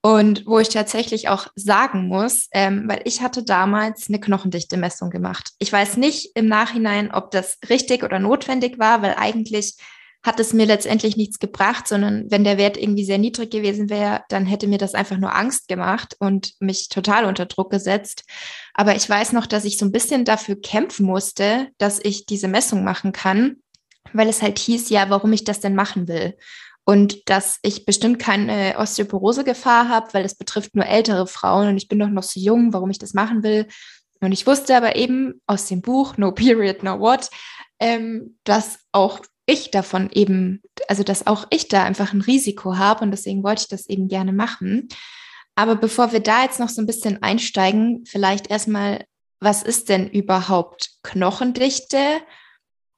Und 0.00 0.46
wo 0.46 0.60
ich 0.60 0.68
tatsächlich 0.68 1.28
auch 1.28 1.48
sagen 1.56 2.06
muss, 2.06 2.48
ähm, 2.52 2.84
weil 2.86 3.00
ich 3.04 3.20
hatte 3.20 3.42
damals 3.42 4.08
eine 4.08 4.20
Knochendichte-Messung 4.20 5.10
gemacht. 5.10 5.50
Ich 5.58 5.72
weiß 5.72 5.96
nicht 5.96 6.30
im 6.36 6.46
Nachhinein, 6.46 7.10
ob 7.10 7.32
das 7.32 7.58
richtig 7.68 8.04
oder 8.04 8.20
notwendig 8.20 8.78
war, 8.78 9.02
weil 9.02 9.14
eigentlich 9.18 9.74
hat 10.22 10.40
es 10.40 10.52
mir 10.52 10.66
letztendlich 10.66 11.16
nichts 11.16 11.38
gebracht, 11.38 11.88
sondern 11.88 12.30
wenn 12.30 12.44
der 12.44 12.58
Wert 12.58 12.76
irgendwie 12.76 13.04
sehr 13.04 13.18
niedrig 13.18 13.50
gewesen 13.50 13.88
wäre, 13.88 14.22
dann 14.28 14.46
hätte 14.46 14.66
mir 14.66 14.78
das 14.78 14.94
einfach 14.94 15.16
nur 15.16 15.34
Angst 15.34 15.68
gemacht 15.68 16.16
und 16.18 16.54
mich 16.60 16.88
total 16.88 17.24
unter 17.24 17.46
Druck 17.46 17.70
gesetzt. 17.70 18.24
Aber 18.74 18.94
ich 18.94 19.08
weiß 19.08 19.32
noch, 19.32 19.46
dass 19.46 19.64
ich 19.64 19.78
so 19.78 19.86
ein 19.86 19.92
bisschen 19.92 20.24
dafür 20.24 20.60
kämpfen 20.60 21.06
musste, 21.06 21.68
dass 21.78 22.00
ich 22.02 22.26
diese 22.26 22.48
Messung 22.48 22.84
machen 22.84 23.12
kann, 23.12 23.62
weil 24.12 24.28
es 24.28 24.42
halt 24.42 24.58
hieß, 24.58 24.90
ja, 24.90 25.08
warum 25.08 25.32
ich 25.32 25.44
das 25.44 25.60
denn 25.60 25.74
machen 25.74 26.08
will 26.08 26.34
und 26.88 27.28
dass 27.28 27.58
ich 27.60 27.84
bestimmt 27.84 28.18
keine 28.18 28.78
Osteoporose-Gefahr 28.78 29.90
habe, 29.90 30.14
weil 30.14 30.24
es 30.24 30.34
betrifft 30.34 30.74
nur 30.74 30.86
ältere 30.86 31.26
Frauen 31.26 31.68
und 31.68 31.76
ich 31.76 31.86
bin 31.86 31.98
doch 31.98 32.08
noch 32.08 32.22
so 32.22 32.40
jung, 32.40 32.72
warum 32.72 32.88
ich 32.88 32.98
das 32.98 33.12
machen 33.12 33.42
will. 33.42 33.66
Und 34.22 34.32
ich 34.32 34.46
wusste 34.46 34.74
aber 34.74 34.96
eben 34.96 35.42
aus 35.46 35.66
dem 35.66 35.82
Buch 35.82 36.16
No 36.16 36.32
Period, 36.32 36.82
No 36.82 36.98
What, 36.98 37.28
ähm, 37.78 38.38
dass 38.44 38.78
auch 38.92 39.20
ich 39.44 39.70
davon 39.70 40.08
eben, 40.14 40.62
also 40.88 41.02
dass 41.02 41.26
auch 41.26 41.46
ich 41.50 41.68
da 41.68 41.84
einfach 41.84 42.14
ein 42.14 42.22
Risiko 42.22 42.78
habe 42.78 43.04
und 43.04 43.10
deswegen 43.10 43.42
wollte 43.42 43.64
ich 43.64 43.68
das 43.68 43.86
eben 43.90 44.08
gerne 44.08 44.32
machen. 44.32 44.88
Aber 45.56 45.76
bevor 45.76 46.12
wir 46.12 46.20
da 46.20 46.44
jetzt 46.44 46.58
noch 46.58 46.70
so 46.70 46.80
ein 46.80 46.86
bisschen 46.86 47.22
einsteigen, 47.22 48.06
vielleicht 48.06 48.48
erstmal, 48.50 49.04
was 49.40 49.62
ist 49.62 49.90
denn 49.90 50.08
überhaupt 50.08 50.92
Knochendichte 51.02 52.00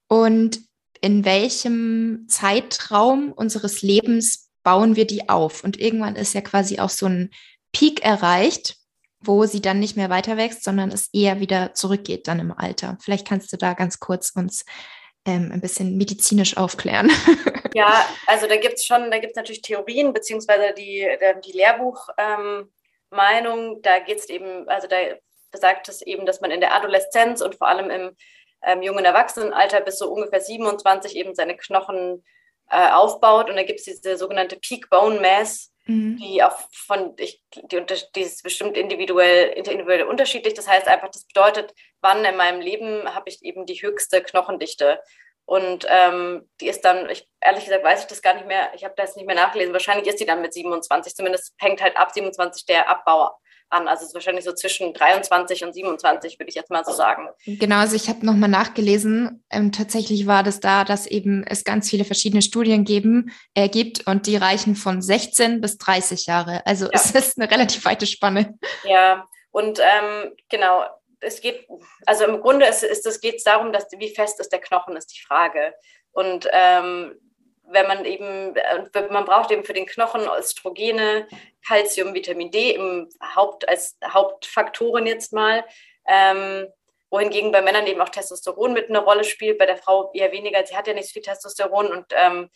und 0.07 0.61
in 1.01 1.25
welchem 1.25 2.27
Zeitraum 2.29 3.33
unseres 3.33 3.83
Lebens 3.83 4.51
bauen 4.63 4.97
wir 4.97 5.07
die 5.07 5.29
auf. 5.29 5.65
Und 5.65 5.81
irgendwann 5.81 6.17
ist 6.17 6.35
ja 6.35 6.41
quasi 6.41 6.79
auch 6.79 6.91
so 6.91 7.07
ein 7.07 7.31
Peak 7.73 8.05
erreicht, 8.05 8.77
wo 9.21 9.45
sie 9.47 9.61
dann 9.61 9.79
nicht 9.79 9.97
mehr 9.97 10.11
weiter 10.11 10.37
wächst, 10.37 10.65
sondern 10.65 10.91
es 10.91 11.09
eher 11.13 11.41
wieder 11.41 11.75
zurückgeht 11.75 12.27
dann 12.29 12.41
im 12.41 12.53
Alter. 12.53 12.99
Vielleicht 13.03 13.27
kannst 13.27 13.53
du 13.53 13.57
da 13.57 13.75
ganz 13.75 13.99
kurz 14.01 14.31
uns 14.31 14.65
ähm, 15.27 15.51
ein 15.53 15.61
bisschen 15.61 15.97
medizinisch 15.97 16.57
aufklären. 16.57 17.11
Ja, 17.73 18.05
also 18.27 18.49
da 18.49 18.57
gibt 18.57 18.75
es 18.79 18.85
schon, 18.85 19.13
da 19.13 19.19
gibt 19.19 19.31
es 19.31 19.37
natürlich 19.37 19.63
Theorien, 19.63 20.13
beziehungsweise 20.13 20.75
die, 20.77 21.07
die 21.45 21.53
Lehrbuchmeinung, 21.53 22.69
ähm, 23.19 23.83
da 23.83 24.01
geht 24.01 24.19
es 24.19 24.29
eben, 24.29 24.69
also 24.69 24.89
da 24.89 24.97
besagt 25.53 25.89
es 25.89 26.03
eben, 26.03 26.27
dass 26.27 26.41
man 26.41 26.51
in 26.51 26.61
der 26.61 26.75
Adoleszenz 26.75 27.41
und 27.41 27.55
vor 27.55 27.69
allem 27.69 27.91
im 27.91 28.17
ähm, 28.63 28.83
jungen 28.83 29.05
Erwachsenenalter 29.05 29.81
bis 29.81 29.99
so 29.99 30.11
ungefähr 30.11 30.41
27 30.41 31.17
eben 31.17 31.35
seine 31.35 31.57
Knochen 31.57 32.25
äh, 32.71 32.91
aufbaut. 32.91 33.51
Und 33.51 33.57
da 33.57 33.63
gibt 33.63 33.81
es 33.81 33.85
diese 33.85 34.17
sogenannte 34.17 34.57
Peak 34.57 34.91
Bone 34.91 35.21
Mass, 35.21 35.73
mhm. 35.87 36.17
die 36.17 36.43
auch 36.43 36.57
von, 36.73 37.15
ich, 37.19 37.43
die, 37.55 37.85
die 38.15 38.21
ist 38.21 38.43
bestimmt 38.43 38.77
individuell, 38.77 39.49
individuell 39.49 40.05
unterschiedlich. 40.05 40.55
Das 40.55 40.69
heißt 40.69 40.89
einfach, 40.89 41.11
das 41.11 41.27
bedeutet, 41.27 41.75
wann 42.01 42.25
in 42.25 42.37
meinem 42.37 42.61
Leben 42.61 43.15
habe 43.15 43.29
ich 43.29 43.43
eben 43.43 43.67
die 43.67 43.83
höchste 43.83 44.23
Knochendichte. 44.23 45.01
Und 45.47 45.85
ähm, 45.89 46.49
die 46.61 46.69
ist 46.69 46.85
dann, 46.85 47.11
ich, 47.11 47.29
ehrlich 47.41 47.65
gesagt, 47.65 47.83
weiß 47.83 48.03
ich 48.03 48.07
das 48.07 48.23
gar 48.23 48.35
nicht 48.35 48.47
mehr, 48.47 48.71
ich 48.75 48.85
habe 48.85 48.95
das 48.97 49.17
nicht 49.17 49.27
mehr 49.27 49.35
nachgelesen. 49.35 49.73
Wahrscheinlich 49.73 50.07
ist 50.07 50.21
die 50.21 50.27
dann 50.27 50.43
mit 50.43 50.55
27, 50.55 51.17
zumindest 51.17 51.55
hängt 51.59 51.83
halt 51.83 51.97
ab 51.97 52.13
27 52.13 52.67
der 52.67 52.89
Abbau 52.89 53.33
an. 53.71 53.89
Also 53.89 54.03
es 54.03 54.09
ist 54.09 54.15
wahrscheinlich 54.15 54.45
so 54.45 54.53
zwischen 54.53 54.93
23 54.93 55.65
und 55.65 55.73
27, 55.73 56.39
würde 56.39 56.49
ich 56.49 56.55
jetzt 56.55 56.71
mal 56.71 56.85
so 56.85 56.93
sagen. 56.93 57.29
Genau, 57.47 57.77
also 57.77 57.97
ich 57.97 58.09
habe 58.09 58.25
nochmal 58.27 58.49
nachgelesen. 58.49 59.45
Ähm, 59.51 59.73
tatsächlich 59.73 60.27
war 60.27 60.43
das 60.43 60.61
da, 60.61 60.85
dass 60.85 61.07
eben 61.07 61.45
es 61.47 61.65
ganz 61.65 61.89
viele 61.89 62.05
verschiedene 62.05 62.43
Studien 62.43 62.85
geben, 62.85 63.33
äh, 63.55 63.69
gibt 63.69 64.07
und 64.07 64.27
die 64.27 64.37
reichen 64.37 64.77
von 64.77 65.03
16 65.03 65.61
bis 65.61 65.79
30 65.79 66.27
Jahre. 66.27 66.67
Also 66.67 66.87
ja. 66.87 66.93
es 66.95 67.11
ist 67.15 67.39
eine 67.39 67.51
relativ 67.51 67.85
weite 67.85 68.07
Spanne. 68.07 68.59
Ja, 68.85 69.27
und 69.51 69.81
ähm, 69.81 70.33
genau, 70.49 70.85
es 71.21 71.41
geht, 71.41 71.67
also 72.07 72.25
im 72.25 72.41
Grunde 72.41 72.67
ist, 72.67 72.83
ist 72.83 73.07
es 73.07 73.21
geht 73.21 73.45
darum, 73.47 73.73
dass 73.73 73.87
wie 73.97 74.15
fest 74.15 74.41
ist 74.41 74.53
der 74.53 74.61
Knochen, 74.61 74.97
ist 74.97 75.15
die 75.15 75.21
Frage. 75.21 75.75
Und 76.13 76.49
ähm, 76.53 77.15
wenn 77.73 77.87
man 77.87 78.05
eben, 78.05 78.55
man 79.11 79.25
braucht 79.25 79.51
eben 79.51 79.65
für 79.65 79.73
den 79.73 79.87
Knochen 79.87 80.23
Östrogene, 80.23 81.27
Calcium, 81.67 82.15
Vitamin 82.15 82.51
D 82.51 82.75
im 82.75 83.09
Haupt, 83.35 83.69
als 83.69 83.97
Hauptfaktoren 84.05 85.07
jetzt 85.07 85.33
mal. 85.33 85.65
Ähm, 86.07 86.67
wohingegen 87.11 87.53
bei 87.53 87.61
Männern 87.61 87.87
eben 87.87 88.01
auch 88.01 88.09
Testosteron 88.09 88.73
mit 88.73 88.89
einer 88.89 89.01
Rolle 89.01 89.25
spielt, 89.25 89.59
bei 89.59 89.67
der 89.67 89.77
Frau 89.77 90.11
eher 90.15 90.33
weniger. 90.33 90.65
Sie 90.65 90.77
hat 90.77 90.87
ja 90.87 90.95
nicht 90.95 91.09
so 91.09 91.15
viel 91.15 91.23
Testosteron 91.23 91.89
und 91.89 92.07
ähm, 92.11 92.51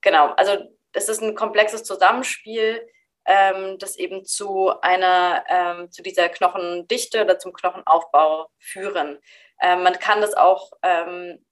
genau, 0.00 0.28
also 0.32 0.56
es 0.92 1.08
ist 1.08 1.22
ein 1.22 1.34
komplexes 1.34 1.84
Zusammenspiel, 1.84 2.86
ähm, 3.26 3.78
das 3.78 3.96
eben 3.96 4.24
zu 4.24 4.72
einer, 4.80 5.44
ähm, 5.48 5.90
zu 5.90 6.02
dieser 6.02 6.28
Knochendichte 6.28 7.22
oder 7.22 7.38
zum 7.38 7.52
Knochenaufbau 7.52 8.50
führen. 8.58 9.18
Ähm, 9.60 9.82
man 9.82 9.98
kann 9.98 10.20
das 10.20 10.34
auch 10.34 10.72
ähm, 10.82 11.44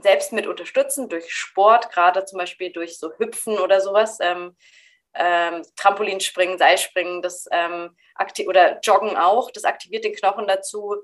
selbst 0.00 0.32
mit 0.32 0.46
unterstützen 0.46 1.08
durch 1.08 1.32
Sport, 1.32 1.90
gerade 1.90 2.24
zum 2.24 2.38
Beispiel 2.38 2.72
durch 2.72 2.98
so 2.98 3.12
Hüpfen 3.18 3.58
oder 3.58 3.80
sowas. 3.80 4.18
Ähm, 4.20 4.56
ähm, 5.14 5.62
Trampolinspringen, 5.76 6.58
Seilspringen, 6.58 7.22
das 7.22 7.46
ähm, 7.50 7.96
oder 8.46 8.78
Joggen 8.80 9.16
auch, 9.16 9.50
das 9.50 9.64
aktiviert 9.64 10.04
den 10.04 10.14
Knochen 10.14 10.46
dazu, 10.46 10.96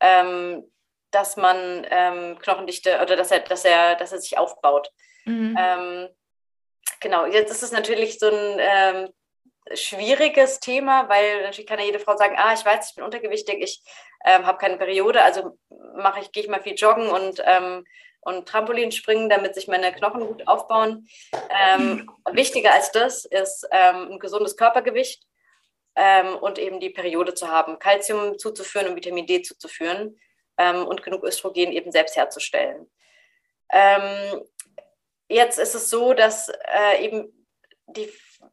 ähm, 0.00 0.64
dass 1.10 1.36
man 1.36 1.86
ähm, 1.90 2.38
Knochendichte 2.38 3.00
oder 3.00 3.16
dass 3.16 3.30
er, 3.30 3.40
dass 3.40 3.64
er, 3.64 3.94
dass 3.94 4.12
er 4.12 4.18
sich 4.18 4.36
aufbaut. 4.36 4.90
Mhm. 5.24 5.56
Ähm, 5.58 6.08
genau, 7.00 7.26
jetzt 7.26 7.50
ist 7.50 7.62
es 7.62 7.72
natürlich 7.72 8.18
so 8.18 8.28
ein 8.28 9.12
schwieriges 9.74 10.58
Thema, 10.58 11.08
weil 11.08 11.42
natürlich 11.42 11.66
kann 11.66 11.78
ja 11.78 11.84
jede 11.84 12.00
Frau 12.00 12.16
sagen, 12.16 12.36
ah, 12.36 12.52
ich 12.52 12.64
weiß, 12.64 12.90
ich 12.90 12.96
bin 12.96 13.04
untergewichtig, 13.04 13.62
ich 13.62 13.82
habe 14.24 14.58
keine 14.58 14.76
Periode, 14.76 15.22
also 15.22 15.56
mache 15.96 16.20
ich, 16.20 16.32
gehe 16.32 16.42
ich 16.42 16.48
mal 16.48 16.62
viel 16.62 16.74
joggen 16.74 17.08
und 17.08 17.40
und 18.22 18.48
Trampolinspringen, 18.48 19.28
damit 19.28 19.54
sich 19.54 19.68
meine 19.68 19.92
Knochen 19.92 20.26
gut 20.26 20.48
aufbauen. 20.48 21.06
Ähm, 21.50 22.10
wichtiger 22.30 22.72
als 22.72 22.92
das 22.92 23.24
ist 23.24 23.66
ähm, 23.70 24.12
ein 24.12 24.18
gesundes 24.18 24.56
Körpergewicht 24.56 25.24
ähm, 25.96 26.36
und 26.36 26.58
eben 26.58 26.80
die 26.80 26.90
Periode 26.90 27.34
zu 27.34 27.48
haben, 27.48 27.78
Kalzium 27.78 28.38
zuzuführen 28.38 28.88
und 28.88 28.96
Vitamin 28.96 29.26
D 29.26 29.42
zuzuführen 29.42 30.18
ähm, 30.56 30.86
und 30.86 31.02
genug 31.02 31.24
Östrogen 31.24 31.72
eben 31.72 31.90
selbst 31.90 32.16
herzustellen. 32.16 32.90
Ähm, 33.70 34.42
jetzt 35.28 35.58
ist 35.58 35.74
es 35.74 35.90
so, 35.90 36.14
dass 36.14 36.48
äh, 36.48 37.04
eben 37.04 37.46
die, 37.88 38.08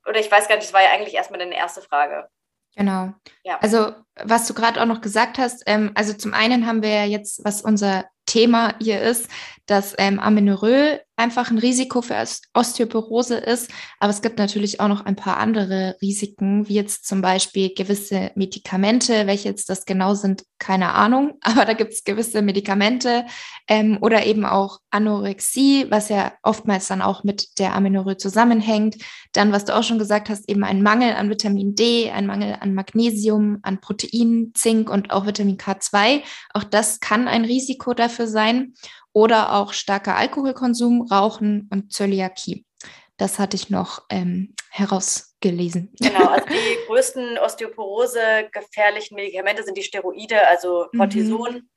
oder 0.07 0.19
ich 0.19 0.31
weiß 0.31 0.47
gar 0.47 0.55
nicht, 0.55 0.67
das 0.67 0.73
war 0.73 0.81
ja 0.81 0.91
eigentlich 0.91 1.13
erstmal 1.13 1.39
deine 1.39 1.55
erste 1.55 1.81
Frage. 1.81 2.27
Genau. 2.75 3.13
Ja. 3.43 3.57
Also, 3.59 3.93
was 4.15 4.47
du 4.47 4.53
gerade 4.53 4.81
auch 4.81 4.85
noch 4.85 5.01
gesagt 5.01 5.37
hast, 5.37 5.63
ähm, 5.65 5.91
also 5.95 6.13
zum 6.13 6.33
einen 6.33 6.65
haben 6.65 6.81
wir 6.81 6.89
ja 6.89 7.05
jetzt, 7.05 7.43
was 7.43 7.61
unser 7.61 8.05
Thema 8.29 8.75
hier 8.79 9.01
ist, 9.01 9.27
dass 9.65 9.93
ähm, 9.97 10.19
Amenorrhoe 10.19 10.99
einfach 11.15 11.51
ein 11.51 11.57
Risiko 11.57 12.01
für 12.01 12.23
Osteoporose 12.53 13.35
ist. 13.35 13.69
Aber 13.99 14.09
es 14.09 14.21
gibt 14.21 14.39
natürlich 14.39 14.79
auch 14.79 14.87
noch 14.87 15.05
ein 15.05 15.17
paar 15.17 15.37
andere 15.37 15.97
Risiken, 16.01 16.67
wie 16.67 16.75
jetzt 16.75 17.05
zum 17.05 17.21
Beispiel 17.21 17.73
gewisse 17.75 18.31
Medikamente. 18.35 19.27
Welche 19.27 19.49
jetzt 19.49 19.69
das 19.69 19.85
genau 19.85 20.15
sind, 20.15 20.43
keine 20.57 20.93
Ahnung. 20.93 21.33
Aber 21.41 21.65
da 21.65 21.73
gibt 21.73 21.93
es 21.93 22.03
gewisse 22.03 22.41
Medikamente 22.41 23.25
ähm, 23.67 23.99
oder 24.01 24.25
eben 24.25 24.45
auch 24.45 24.79
Anorexie, 24.91 25.87
was 25.89 26.09
ja 26.09 26.31
oftmals 26.41 26.87
dann 26.87 27.01
auch 27.01 27.23
mit 27.23 27.59
der 27.59 27.75
Amenorrhoe 27.75 28.17
zusammenhängt. 28.17 28.95
Dann, 29.33 29.51
was 29.51 29.65
du 29.65 29.75
auch 29.75 29.83
schon 29.83 29.99
gesagt 29.99 30.29
hast, 30.29 30.49
eben 30.49 30.63
ein 30.63 30.81
Mangel 30.81 31.13
an 31.13 31.29
Vitamin 31.29 31.75
D, 31.75 32.09
ein 32.09 32.25
Mangel 32.25 32.55
an 32.59 32.73
Magnesium, 32.73 33.59
an 33.61 33.81
Protein, 33.81 34.51
Zink 34.55 34.89
und 34.89 35.11
auch 35.11 35.27
Vitamin 35.27 35.57
K2. 35.57 36.21
Auch 36.53 36.63
das 36.63 37.01
kann 37.01 37.27
ein 37.27 37.45
Risiko 37.45 37.93
dafür 37.93 38.18
sein 38.27 38.73
oder 39.13 39.53
auch 39.53 39.73
starker 39.73 40.15
Alkoholkonsum, 40.15 41.07
Rauchen 41.11 41.69
und 41.71 41.91
Zöliakie. 41.93 42.65
Das 43.17 43.37
hatte 43.37 43.55
ich 43.57 43.69
noch 43.69 44.05
ähm, 44.09 44.55
herausgelesen. 44.69 45.93
Genau, 45.99 46.27
also 46.27 46.45
die 46.49 46.87
größten 46.87 47.37
Osteoporose 47.37 48.49
gefährlichen 48.51 49.15
Medikamente 49.15 49.63
sind 49.63 49.77
die 49.77 49.83
Steroide, 49.83 50.47
also 50.47 50.87
mhm. 50.91 50.97
Cortison. 50.97 51.53
Mhm. 51.53 51.69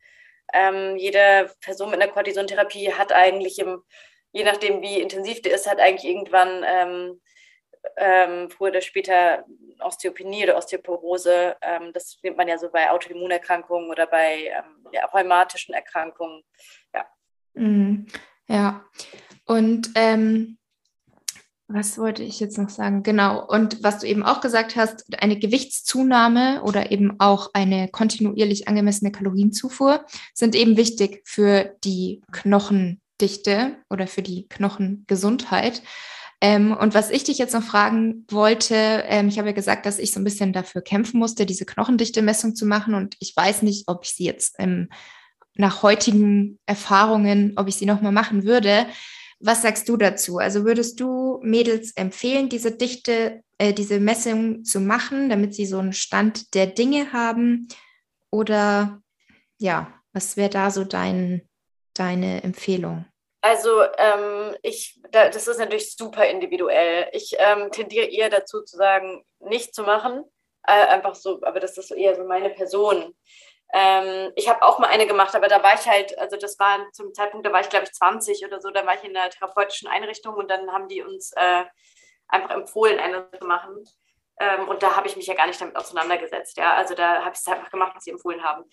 Ähm, 0.55 0.96
jede 0.96 1.50
Person 1.61 1.90
mit 1.90 2.00
einer 2.00 2.12
Cortisontherapie 2.12 2.92
hat 2.92 3.12
eigentlich 3.12 3.59
im, 3.59 3.83
je 4.33 4.44
nachdem 4.44 4.83
wie 4.83 5.00
intensiv 5.00 5.42
die 5.42 5.48
ist, 5.48 5.68
hat 5.68 5.81
eigentlich 5.81 6.11
irgendwann 6.11 6.64
ähm, 6.66 7.20
ähm, 7.96 8.50
früher 8.50 8.70
oder 8.70 8.81
später 8.81 9.44
Osteopenie 9.81 10.44
oder 10.44 10.57
Osteoporose. 10.57 11.57
Ähm, 11.62 11.92
das 11.92 12.14
findet 12.14 12.37
man 12.37 12.48
ja 12.48 12.59
so 12.59 12.70
bei 12.70 12.90
Autoimmunerkrankungen 12.90 13.90
oder 13.90 14.07
bei 14.07 14.44
ähm, 14.46 14.81
ja, 14.92 15.07
rheumatischen 15.07 15.74
Erkrankungen. 15.74 16.42
Ja. 16.94 17.07
Mhm. 17.55 18.07
Ja, 18.48 18.85
und 19.46 19.90
ähm, 19.94 20.59
was 21.68 21.96
wollte 21.96 22.22
ich 22.22 22.38
jetzt 22.38 22.59
noch 22.59 22.68
sagen? 22.68 23.02
Genau, 23.02 23.46
und 23.46 23.83
was 23.83 24.00
du 24.00 24.07
eben 24.07 24.22
auch 24.22 24.40
gesagt 24.42 24.76
hast, 24.76 25.05
eine 25.22 25.38
Gewichtszunahme 25.38 26.62
oder 26.62 26.90
eben 26.90 27.18
auch 27.18 27.50
eine 27.55 27.88
kontinuierlich 27.88 28.68
angemessene 28.68 29.11
Kalorienzufuhr 29.11 30.05
sind 30.35 30.55
eben 30.55 30.76
wichtig 30.76 31.22
für 31.24 31.74
die 31.83 32.20
Knochendichte 32.31 33.76
oder 33.88 34.07
für 34.07 34.22
die 34.22 34.48
Knochengesundheit. 34.48 35.83
Ähm, 36.42 36.76
und 36.76 36.92
was 36.92 37.11
ich 37.11 37.22
dich 37.22 37.38
jetzt 37.38 37.55
noch 37.55 37.62
fragen 37.62 38.26
wollte, 38.28 38.74
ähm, 38.74 39.28
ich 39.28 39.38
habe 39.38 39.50
ja 39.50 39.55
gesagt, 39.55 39.87
dass 39.87 40.00
ich 40.00 40.11
so 40.11 40.18
ein 40.18 40.24
bisschen 40.24 40.52
dafür 40.52 40.83
kämpfen 40.83 41.20
musste, 41.20 41.46
diese 41.46 41.64
Knochendichte-Messung 41.64 42.57
zu 42.57 42.66
machen. 42.66 42.94
Und 42.94 43.14
ich 43.20 43.35
weiß 43.37 43.62
nicht, 43.62 43.85
ob 43.87 44.05
ich 44.05 44.11
sie 44.11 44.24
jetzt 44.24 44.57
ähm, 44.59 44.88
nach 45.55 45.85
heutigen 45.85 46.59
Erfahrungen, 46.66 47.52
ob 47.55 47.68
ich 47.68 47.76
sie 47.76 47.87
nochmal 47.87 48.11
machen 48.11 48.42
würde. 48.42 48.87
Was 49.38 49.62
sagst 49.62 49.88
du 49.88 49.96
dazu? 49.96 50.38
Also 50.38 50.64
würdest 50.64 50.98
du 50.98 51.38
Mädels 51.44 51.92
empfehlen, 51.92 52.48
diese 52.48 52.72
Dichte, 52.72 53.44
äh, 53.59 53.72
diese 53.72 54.00
Messung 54.00 54.64
zu 54.64 54.81
machen, 54.81 55.28
damit 55.28 55.55
sie 55.55 55.66
so 55.66 55.78
einen 55.78 55.92
Stand 55.92 56.55
der 56.55 56.66
Dinge 56.66 57.12
haben? 57.12 57.68
Oder 58.33 59.00
ja, 59.59 59.94
was 60.12 60.37
wäre 60.37 60.50
da 60.50 60.72
so 60.72 60.83
dein, 60.83 61.42
deine 61.94 62.42
Empfehlung? 62.42 63.05
Also 63.42 63.83
ähm, 63.98 64.57
ich, 64.62 65.00
da, 65.11 65.28
das 65.28 65.48
ist 65.48 65.59
natürlich 65.59 65.96
super 65.96 66.24
individuell. 66.26 67.09
Ich 67.12 67.35
ähm, 67.38 67.72
tendiere 67.72 68.07
eher 68.07 68.31
dazu 68.31 68.62
zu 68.62 68.76
sagen, 68.76 69.24
nicht 69.40 69.74
zu 69.74 69.83
machen. 69.83 70.24
Äh, 70.64 70.87
einfach 70.87 71.16
so, 71.16 71.40
aber 71.42 71.59
das 71.59 71.76
ist 71.76 71.90
eher 71.90 72.14
so 72.14 72.24
meine 72.24 72.50
Person. 72.50 73.16
Ähm, 73.74 74.33
ich 74.37 74.48
habe 74.48 74.62
auch 74.62 74.78
mal 74.78 74.88
eine 74.88 75.09
gemacht, 75.09 75.35
aber 75.35 75.48
da 75.48 75.61
war 75.62 75.74
ich 75.74 75.87
halt, 75.88 76.16
also 76.18 76.37
das 76.37 76.57
war 76.61 76.87
zum 76.92 77.12
Zeitpunkt, 77.14 77.44
da 77.44 77.52
war 77.52 77.61
ich 77.61 77.68
glaube 77.68 77.85
ich 77.87 77.92
20 77.92 78.44
oder 78.46 78.61
so, 78.61 78.70
da 78.70 78.87
war 78.87 78.94
ich 78.94 79.02
in 79.02 79.16
einer 79.16 79.31
therapeutischen 79.31 79.88
Einrichtung 79.88 80.35
und 80.35 80.48
dann 80.48 80.70
haben 80.70 80.88
die 80.88 81.02
uns 81.02 81.33
äh, 81.33 81.64
einfach 82.28 82.50
empfohlen, 82.50 83.00
eine 83.00 83.28
zu 83.40 83.46
machen. 83.46 83.85
Ähm, 84.38 84.69
und 84.69 84.85
da 84.85 84.94
habe 84.94 85.08
ich 85.08 85.16
mich 85.16 85.27
ja 85.27 85.35
gar 85.35 85.48
nicht 85.48 85.60
damit 85.60 85.75
auseinandergesetzt. 85.77 86.56
Ja, 86.58 86.75
also 86.75 86.94
da 86.94 87.25
habe 87.25 87.33
ich 87.33 87.40
es 87.40 87.48
einfach 87.48 87.71
gemacht, 87.71 87.92
was 87.96 88.04
sie 88.04 88.10
empfohlen 88.10 88.44
haben. 88.44 88.64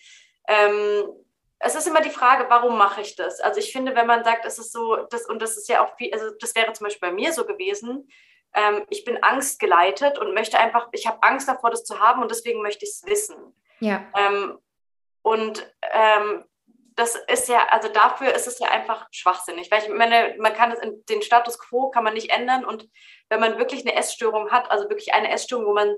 Es 1.59 1.75
ist 1.75 1.87
immer 1.87 2.01
die 2.01 2.09
Frage, 2.09 2.45
warum 2.49 2.77
mache 2.77 3.01
ich 3.01 3.15
das? 3.15 3.41
Also 3.41 3.59
ich 3.59 3.71
finde, 3.71 3.95
wenn 3.95 4.07
man 4.07 4.23
sagt, 4.23 4.45
es 4.45 4.59
ist 4.59 4.71
so, 4.71 4.95
das, 5.09 5.25
und 5.25 5.41
das 5.41 5.57
ist 5.57 5.67
ja 5.67 5.83
auch 5.83 5.95
viel, 5.97 6.13
also 6.13 6.31
das 6.39 6.55
wäre 6.55 6.71
zum 6.73 6.85
Beispiel 6.85 7.09
bei 7.09 7.13
mir 7.13 7.33
so 7.33 7.45
gewesen, 7.45 8.09
ähm, 8.53 8.85
ich 8.89 9.03
bin 9.05 9.21
angstgeleitet 9.23 10.17
und 10.17 10.33
möchte 10.33 10.57
einfach, 10.57 10.87
ich 10.91 11.05
habe 11.05 11.21
Angst 11.21 11.47
davor, 11.47 11.69
das 11.69 11.83
zu 11.83 11.99
haben 11.99 12.21
und 12.21 12.31
deswegen 12.31 12.61
möchte 12.61 12.85
ich 12.85 12.91
es 12.91 13.05
wissen. 13.05 13.53
Ja. 13.79 14.05
Ähm, 14.17 14.57
und 15.21 15.71
ähm, 15.93 16.45
das 16.95 17.15
ist 17.15 17.47
ja, 17.47 17.67
also 17.69 17.87
dafür 17.87 18.33
ist 18.33 18.47
es 18.47 18.59
ja 18.59 18.69
einfach 18.69 19.07
schwachsinnig, 19.11 19.71
weil 19.71 19.83
ich 19.83 19.89
meine, 19.89 20.35
man 20.37 20.53
kann 20.53 20.71
es 20.71 20.79
in 20.79 21.03
den 21.07 21.21
Status 21.21 21.57
quo 21.57 21.89
kann 21.89 22.03
man 22.03 22.13
nicht 22.13 22.29
ändern 22.29 22.65
und 22.65 22.89
wenn 23.29 23.39
man 23.39 23.57
wirklich 23.57 23.85
eine 23.85 23.95
Essstörung 23.95 24.51
hat, 24.51 24.69
also 24.69 24.89
wirklich 24.89 25.13
eine 25.13 25.31
Essstörung, 25.31 25.65
wo 25.65 25.73
man, 25.73 25.95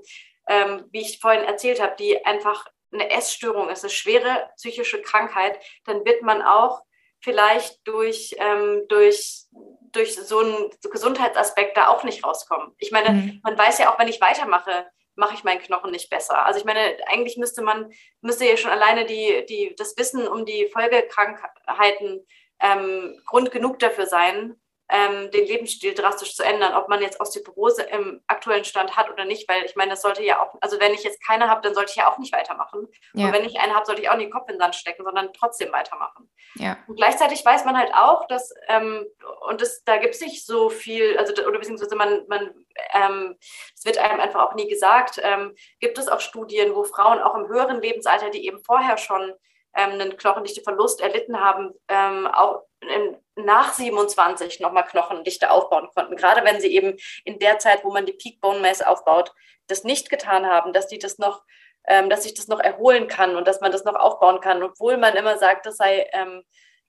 ähm, 0.48 0.86
wie 0.92 1.00
ich 1.00 1.18
vorhin 1.18 1.44
erzählt 1.44 1.82
habe, 1.82 1.96
die 1.98 2.24
einfach 2.24 2.66
eine 2.92 3.10
Essstörung 3.10 3.68
ist, 3.68 3.84
eine 3.84 3.90
schwere 3.90 4.50
psychische 4.56 5.00
Krankheit, 5.02 5.58
dann 5.84 6.04
wird 6.04 6.22
man 6.22 6.42
auch 6.42 6.82
vielleicht 7.20 7.86
durch, 7.86 8.34
ähm, 8.38 8.82
durch, 8.88 9.44
durch 9.92 10.14
so 10.16 10.40
einen 10.40 10.70
Gesundheitsaspekt 10.90 11.76
da 11.76 11.88
auch 11.88 12.04
nicht 12.04 12.24
rauskommen. 12.24 12.74
Ich 12.78 12.90
meine, 12.90 13.10
mhm. 13.10 13.40
man 13.42 13.56
weiß 13.56 13.78
ja 13.78 13.92
auch, 13.92 13.98
wenn 13.98 14.08
ich 14.08 14.20
weitermache, 14.20 14.86
mache 15.14 15.34
ich 15.34 15.44
meinen 15.44 15.60
Knochen 15.60 15.90
nicht 15.90 16.10
besser. 16.10 16.44
Also 16.44 16.58
ich 16.58 16.64
meine, 16.64 16.96
eigentlich 17.06 17.36
müsste 17.36 17.62
man, 17.62 17.92
müsste 18.22 18.46
ja 18.46 18.56
schon 18.56 18.70
alleine 18.70 19.06
die, 19.06 19.44
die, 19.48 19.74
das 19.76 19.96
Wissen 19.96 20.26
um 20.26 20.44
die 20.44 20.66
Folgekrankheiten 20.72 22.26
ähm, 22.60 23.20
Grund 23.26 23.50
genug 23.50 23.78
dafür 23.78 24.06
sein, 24.06 24.60
ähm, 24.92 25.30
den 25.30 25.46
Lebensstil 25.46 25.94
drastisch 25.94 26.36
zu 26.36 26.44
ändern, 26.44 26.74
ob 26.74 26.88
man 26.88 27.00
jetzt 27.00 27.18
Osteoporose 27.18 27.82
im 27.82 28.22
aktuellen 28.26 28.64
Stand 28.64 28.94
hat 28.94 29.10
oder 29.10 29.24
nicht, 29.24 29.48
weil 29.48 29.64
ich 29.64 29.74
meine, 29.74 29.92
das 29.92 30.02
sollte 30.02 30.22
ja 30.22 30.42
auch, 30.42 30.54
also 30.60 30.78
wenn 30.80 30.92
ich 30.92 31.02
jetzt 31.02 31.26
keine 31.26 31.48
habe, 31.48 31.62
dann 31.62 31.74
sollte 31.74 31.90
ich 31.90 31.96
ja 31.96 32.12
auch 32.12 32.18
nicht 32.18 32.34
weitermachen. 32.34 32.86
Ja. 33.14 33.26
Und 33.26 33.32
wenn 33.32 33.44
ich 33.44 33.58
eine 33.58 33.74
habe, 33.74 33.86
sollte 33.86 34.02
ich 34.02 34.10
auch 34.10 34.16
nicht 34.16 34.26
den 34.26 34.32
Kopf 34.32 34.50
in 34.50 34.56
den 34.56 34.60
Sand 34.60 34.74
stecken, 34.74 35.04
sondern 35.04 35.32
trotzdem 35.32 35.72
weitermachen. 35.72 36.30
Ja. 36.56 36.76
Und 36.86 36.96
gleichzeitig 36.96 37.42
weiß 37.42 37.64
man 37.64 37.78
halt 37.78 37.94
auch, 37.94 38.26
dass, 38.26 38.52
ähm, 38.68 39.06
und 39.48 39.62
das, 39.62 39.82
da 39.84 39.96
gibt 39.96 40.14
es 40.14 40.20
nicht 40.20 40.44
so 40.44 40.68
viel, 40.68 41.16
also 41.16 41.32
oder 41.42 41.58
beziehungsweise 41.58 41.96
man, 41.96 42.26
man 42.28 42.52
ähm, 42.92 43.38
es 43.74 43.86
wird 43.86 43.96
einem 43.96 44.20
einfach 44.20 44.42
auch 44.42 44.54
nie 44.54 44.68
gesagt, 44.68 45.18
ähm, 45.22 45.54
gibt 45.80 45.96
es 45.96 46.08
auch 46.08 46.20
Studien, 46.20 46.74
wo 46.74 46.84
Frauen 46.84 47.20
auch 47.20 47.34
im 47.34 47.48
höheren 47.48 47.80
Lebensalter, 47.80 48.28
die 48.28 48.46
eben 48.46 48.62
vorher 48.62 48.98
schon 48.98 49.32
ähm, 49.74 49.92
einen 49.92 50.16
Knochendichteverlust 50.18 51.00
erlitten 51.00 51.40
haben, 51.40 51.72
ähm, 51.88 52.26
auch 52.26 52.64
in, 52.80 53.16
nach 53.36 53.72
27 53.72 54.60
nochmal 54.60 54.84
Knochendichte 54.84 55.50
aufbauen 55.50 55.88
konnten. 55.94 56.16
Gerade 56.16 56.44
wenn 56.44 56.60
sie 56.60 56.74
eben 56.74 56.96
in 57.24 57.38
der 57.38 57.58
Zeit, 57.58 57.84
wo 57.84 57.92
man 57.92 58.06
die 58.06 58.12
Peak 58.12 58.40
Bone 58.40 58.60
Mass 58.60 58.82
aufbaut, 58.82 59.32
das 59.68 59.84
nicht 59.84 60.10
getan 60.10 60.46
haben, 60.46 60.72
dass 60.72 60.88
die 60.88 60.98
das 60.98 61.18
noch, 61.18 61.42
ähm, 61.86 62.10
dass 62.10 62.24
sich 62.24 62.34
das 62.34 62.48
noch 62.48 62.60
erholen 62.60 63.08
kann 63.08 63.36
und 63.36 63.48
dass 63.48 63.60
man 63.60 63.72
das 63.72 63.84
noch 63.84 63.94
aufbauen 63.94 64.40
kann, 64.40 64.62
obwohl 64.62 64.96
man 64.96 65.16
immer 65.16 65.38
sagt, 65.38 65.66
das 65.66 65.76
sei 65.76 66.08
ähm, 66.12 66.42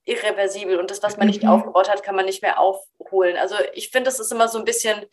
irreversibel 0.06 0.80
und 0.80 0.92
das, 0.92 1.02
was 1.02 1.18
man 1.18 1.28
nicht 1.28 1.44
mhm. 1.44 1.50
aufgebaut 1.50 1.90
hat, 1.90 2.04
kann 2.04 2.16
man 2.16 2.26
nicht 2.26 2.42
mehr 2.42 2.60
aufholen. 2.60 3.38
Also 3.38 3.56
ich 3.74 3.90
finde, 3.90 4.10
das 4.10 4.20
ist 4.20 4.32
immer 4.32 4.50
so 4.50 4.60
ein 4.60 4.66
bisschen 4.66 5.06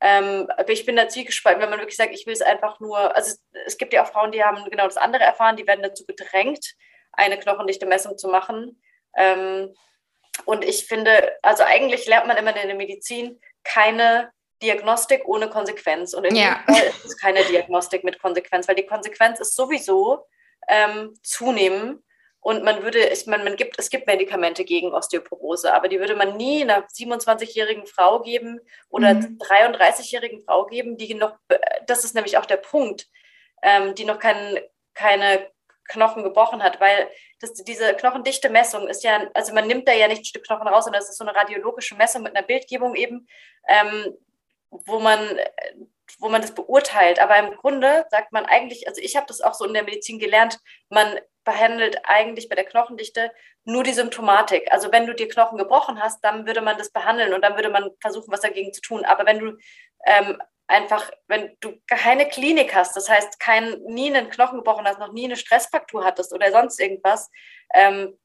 ähm, 0.00 0.48
aber 0.56 0.72
ich 0.72 0.84
bin 0.84 0.96
da 0.96 1.08
zwiegespalten, 1.08 1.62
wenn 1.62 1.70
man 1.70 1.78
wirklich 1.78 1.96
sagt, 1.96 2.12
ich 2.12 2.26
will 2.26 2.34
es 2.34 2.42
einfach 2.42 2.80
nur, 2.80 3.16
also 3.16 3.30
es, 3.30 3.42
es, 3.66 3.78
gibt 3.78 3.94
ja 3.94 4.04
auch 4.04 4.08
Frauen, 4.08 4.30
die 4.30 4.44
haben 4.44 4.62
genau 4.68 4.84
das 4.84 4.98
andere 4.98 5.22
erfahren, 5.24 5.56
die 5.56 5.66
werden 5.66 5.82
dazu 5.82 6.04
gedrängt, 6.04 6.74
eine 7.12 7.38
knochendichte 7.38 7.86
Messung 7.86 8.18
zu 8.18 8.28
machen. 8.28 8.82
Ähm, 9.16 9.74
und 10.44 10.64
ich 10.64 10.86
finde, 10.86 11.32
also 11.42 11.62
eigentlich 11.64 12.06
lernt 12.06 12.26
man 12.26 12.36
immer 12.36 12.54
in 12.60 12.68
der 12.68 12.76
Medizin 12.76 13.40
keine 13.64 14.30
Diagnostik 14.62 15.26
ohne 15.26 15.48
Konsequenz. 15.48 16.14
Und 16.14 16.24
in 16.24 16.36
ja. 16.36 16.62
Fall 16.66 16.82
ist 16.88 17.04
es 17.04 17.18
keine 17.18 17.44
Diagnostik 17.44 18.04
mit 18.04 18.20
Konsequenz, 18.20 18.68
weil 18.68 18.74
die 18.74 18.86
Konsequenz 18.86 19.40
ist 19.40 19.54
sowieso 19.54 20.26
ähm, 20.68 21.14
zunehmen. 21.22 22.02
Und 22.40 22.62
man 22.62 22.84
würde, 22.84 23.00
ich 23.00 23.26
meine, 23.26 23.42
man 23.42 23.56
gibt, 23.56 23.76
es 23.78 23.90
gibt 23.90 24.06
Medikamente 24.06 24.64
gegen 24.64 24.94
Osteoporose, 24.94 25.74
aber 25.74 25.88
die 25.88 25.98
würde 25.98 26.14
man 26.14 26.36
nie 26.36 26.62
einer 26.62 26.86
27-jährigen 26.86 27.86
Frau 27.86 28.20
geben 28.20 28.60
oder 28.88 29.14
mhm. 29.14 29.38
33-jährigen 29.38 30.40
Frau 30.42 30.64
geben, 30.66 30.96
die 30.96 31.14
noch, 31.14 31.36
das 31.86 32.04
ist 32.04 32.14
nämlich 32.14 32.38
auch 32.38 32.46
der 32.46 32.58
Punkt, 32.58 33.08
ähm, 33.62 33.96
die 33.96 34.04
noch 34.04 34.20
kein, 34.20 34.60
keine 34.94 35.50
Knochen 35.88 36.22
gebrochen 36.22 36.62
hat, 36.62 36.80
weil 36.80 37.08
das, 37.40 37.54
diese 37.54 37.94
knochendichte 37.94 38.50
Messung 38.50 38.88
ist 38.88 39.04
ja, 39.04 39.28
also 39.34 39.54
man 39.54 39.66
nimmt 39.66 39.88
da 39.88 39.92
ja 39.92 40.08
nicht 40.08 40.20
ein 40.20 40.24
Stück 40.24 40.44
Knochen 40.44 40.68
raus, 40.68 40.84
sondern 40.84 41.00
das 41.00 41.10
ist 41.10 41.18
so 41.18 41.24
eine 41.24 41.36
radiologische 41.36 41.96
Messung 41.96 42.22
mit 42.22 42.36
einer 42.36 42.46
Bildgebung 42.46 42.94
eben, 42.94 43.28
ähm, 43.68 44.16
wo 44.70 44.98
man 44.98 45.38
wo 46.18 46.28
man 46.28 46.40
das 46.40 46.54
beurteilt. 46.54 47.20
Aber 47.20 47.36
im 47.38 47.56
Grunde 47.56 48.06
sagt 48.10 48.32
man 48.32 48.46
eigentlich, 48.46 48.88
also 48.88 49.00
ich 49.00 49.16
habe 49.16 49.26
das 49.26 49.40
auch 49.40 49.54
so 49.54 49.64
in 49.64 49.74
der 49.74 49.84
Medizin 49.84 50.18
gelernt, 50.18 50.58
man 50.88 51.18
behandelt 51.44 52.00
eigentlich 52.04 52.48
bei 52.48 52.54
der 52.56 52.64
Knochendichte 52.64 53.32
nur 53.64 53.84
die 53.84 53.92
Symptomatik. 53.92 54.70
Also 54.72 54.92
wenn 54.92 55.06
du 55.06 55.14
dir 55.14 55.28
Knochen 55.28 55.58
gebrochen 55.58 56.00
hast, 56.00 56.24
dann 56.24 56.46
würde 56.46 56.60
man 56.60 56.78
das 56.78 56.90
behandeln 56.90 57.34
und 57.34 57.42
dann 57.42 57.56
würde 57.56 57.70
man 57.70 57.90
versuchen, 58.00 58.32
was 58.32 58.40
dagegen 58.40 58.72
zu 58.72 58.80
tun. 58.80 59.04
Aber 59.04 59.26
wenn 59.26 59.38
du 59.38 59.56
ähm, 60.06 60.40
einfach, 60.68 61.10
wenn 61.28 61.56
du 61.60 61.74
keine 61.86 62.28
Klinik 62.28 62.74
hast, 62.74 62.96
das 62.96 63.08
heißt, 63.08 63.38
kein, 63.40 63.80
nie 63.82 64.14
einen 64.14 64.30
Knochen 64.30 64.58
gebrochen 64.58 64.86
hast, 64.86 64.98
noch 64.98 65.12
nie 65.12 65.24
eine 65.24 65.36
Stressfraktur 65.36 66.04
hattest 66.04 66.32
oder 66.32 66.50
sonst 66.50 66.80
irgendwas, 66.80 67.30
ähm, 67.74 68.18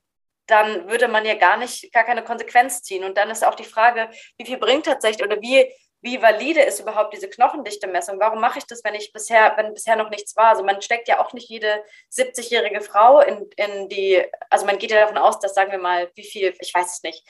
dann 0.48 0.90
würde 0.90 1.08
man 1.08 1.26
ja 1.26 1.36
gar 1.36 1.58
nicht, 1.58 1.94
gar 1.94 2.04
keine 2.04 2.24
Konsequenz 2.24 2.82
ziehen. 2.84 3.04
Und 3.04 3.18
dann 3.18 3.30
ist 3.30 3.46
auch 3.46 3.56
die 3.56 3.64
Frage, 3.64 4.10
wie 4.38 4.46
viel 4.46 4.58
bringt 4.58 4.86
tatsächlich 4.86 5.26
oder 5.26 5.42
wie, 5.42 5.72
wie 6.02 6.22
valide 6.22 6.62
ist 6.62 6.80
überhaupt 6.80 7.14
diese 7.14 7.30
Knochendichte-Messung? 7.30 8.20
Warum 8.20 8.42
mache 8.42 8.58
ich 8.58 8.66
das, 8.66 8.84
wenn 8.84 8.96
ich 8.96 9.14
bisher, 9.14 9.54
wenn 9.56 9.74
bisher 9.74 9.96
noch 9.96 10.10
nichts 10.10 10.36
war? 10.36 10.48
Also 10.48 10.64
man 10.64 10.82
steckt 10.82 11.08
ja 11.08 11.24
auch 11.24 11.32
nicht 11.34 11.48
jede 11.48 11.84
70-jährige 12.12 12.82
Frau 12.82 13.22
in, 13.22 13.48
in 13.56 13.88
die, 13.88 14.22
also 14.50 14.66
man 14.66 14.80
geht 14.80 14.92
ja 14.92 15.02
davon 15.02 15.18
aus, 15.18 15.40
dass 15.40 15.54
sagen 15.54 15.72
wir 15.72 15.80
mal, 15.80 16.12
wie 16.16 16.24
viel, 16.24 16.54
ich 16.60 16.74
weiß 16.74 16.96
es 16.96 17.04
nicht, 17.04 17.24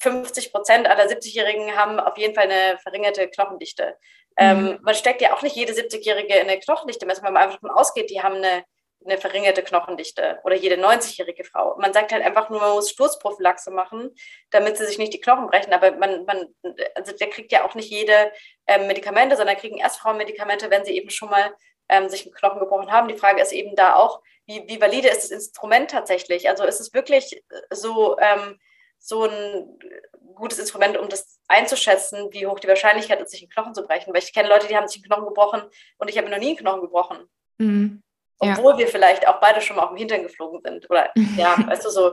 50 0.00 0.52
Prozent 0.52 0.88
aller 0.88 1.06
70-Jährigen 1.06 1.76
haben 1.76 1.98
auf 1.98 2.16
jeden 2.18 2.34
Fall 2.34 2.44
eine 2.44 2.78
verringerte 2.78 3.28
Knochendichte. 3.28 3.96
Ähm, 4.38 4.78
man 4.82 4.94
steckt 4.94 5.20
ja 5.20 5.34
auch 5.34 5.42
nicht 5.42 5.56
jede 5.56 5.72
70-Jährige 5.72 6.34
in 6.34 6.48
eine 6.48 6.60
Knochendichte, 6.60 7.06
wenn 7.06 7.16
man 7.22 7.36
einfach 7.36 7.58
davon 7.60 7.76
ausgeht, 7.76 8.08
die 8.08 8.22
haben 8.22 8.36
eine, 8.36 8.64
eine 9.04 9.18
verringerte 9.18 9.62
Knochendichte 9.62 10.38
oder 10.44 10.54
jede 10.54 10.76
90-jährige 10.76 11.42
Frau. 11.42 11.76
Man 11.78 11.92
sagt 11.92 12.12
halt 12.12 12.24
einfach 12.24 12.48
nur, 12.48 12.60
man 12.60 12.72
muss 12.72 12.90
Sturzprophylaxe 12.90 13.72
machen, 13.72 14.14
damit 14.50 14.76
sie 14.76 14.86
sich 14.86 14.98
nicht 14.98 15.12
die 15.12 15.20
Knochen 15.20 15.48
brechen. 15.48 15.72
Aber 15.72 15.90
man, 15.92 16.24
man 16.24 16.46
also 16.94 17.12
der 17.12 17.30
kriegt 17.30 17.50
ja 17.50 17.64
auch 17.64 17.74
nicht 17.74 17.90
jede 17.90 18.32
ähm, 18.68 18.86
Medikamente, 18.86 19.36
sondern 19.36 19.56
kriegen 19.56 19.78
erst 19.78 19.98
Frauen 19.98 20.18
Medikamente, 20.18 20.70
wenn 20.70 20.84
sie 20.84 20.96
eben 20.96 21.10
schon 21.10 21.30
mal 21.30 21.52
ähm, 21.88 22.08
sich 22.08 22.24
einen 22.24 22.34
Knochen 22.34 22.60
gebrochen 22.60 22.92
haben. 22.92 23.08
Die 23.08 23.16
Frage 23.16 23.42
ist 23.42 23.52
eben 23.52 23.74
da 23.74 23.96
auch, 23.96 24.22
wie, 24.46 24.64
wie 24.68 24.80
valide 24.80 25.08
ist 25.08 25.24
das 25.24 25.30
Instrument 25.30 25.90
tatsächlich? 25.90 26.48
Also 26.48 26.64
ist 26.64 26.80
es 26.80 26.94
wirklich 26.94 27.42
so, 27.70 28.18
ähm, 28.18 28.58
so 28.98 29.24
ein 29.24 29.78
gutes 30.34 30.58
Instrument, 30.58 30.96
um 30.96 31.08
das 31.08 31.40
einzuschätzen, 31.48 32.28
wie 32.32 32.46
hoch 32.46 32.60
die 32.60 32.68
Wahrscheinlichkeit 32.68 33.20
ist, 33.20 33.30
sich 33.30 33.42
einen 33.42 33.50
Knochen 33.50 33.74
zu 33.74 33.82
brechen. 33.82 34.12
Weil 34.12 34.22
ich 34.22 34.32
kenne 34.32 34.48
Leute, 34.48 34.68
die 34.68 34.76
haben 34.76 34.88
sich 34.88 34.98
einen 34.98 35.10
Knochen 35.10 35.26
gebrochen 35.26 35.62
und 35.98 36.10
ich 36.10 36.18
habe 36.18 36.28
noch 36.28 36.38
nie 36.38 36.48
einen 36.48 36.56
Knochen 36.56 36.80
gebrochen. 36.82 37.18
Mhm. 37.58 38.02
Ja. 38.40 38.52
Obwohl 38.52 38.78
wir 38.78 38.86
vielleicht 38.86 39.26
auch 39.26 39.40
beide 39.40 39.60
schon 39.60 39.76
mal 39.76 39.82
auf 39.82 39.90
dem 39.90 39.98
Hintern 39.98 40.22
geflogen 40.22 40.60
sind. 40.64 40.88
Oder 40.90 41.10
ja, 41.36 41.56
weißt 41.66 41.84
du, 41.84 41.90
so, 41.90 42.12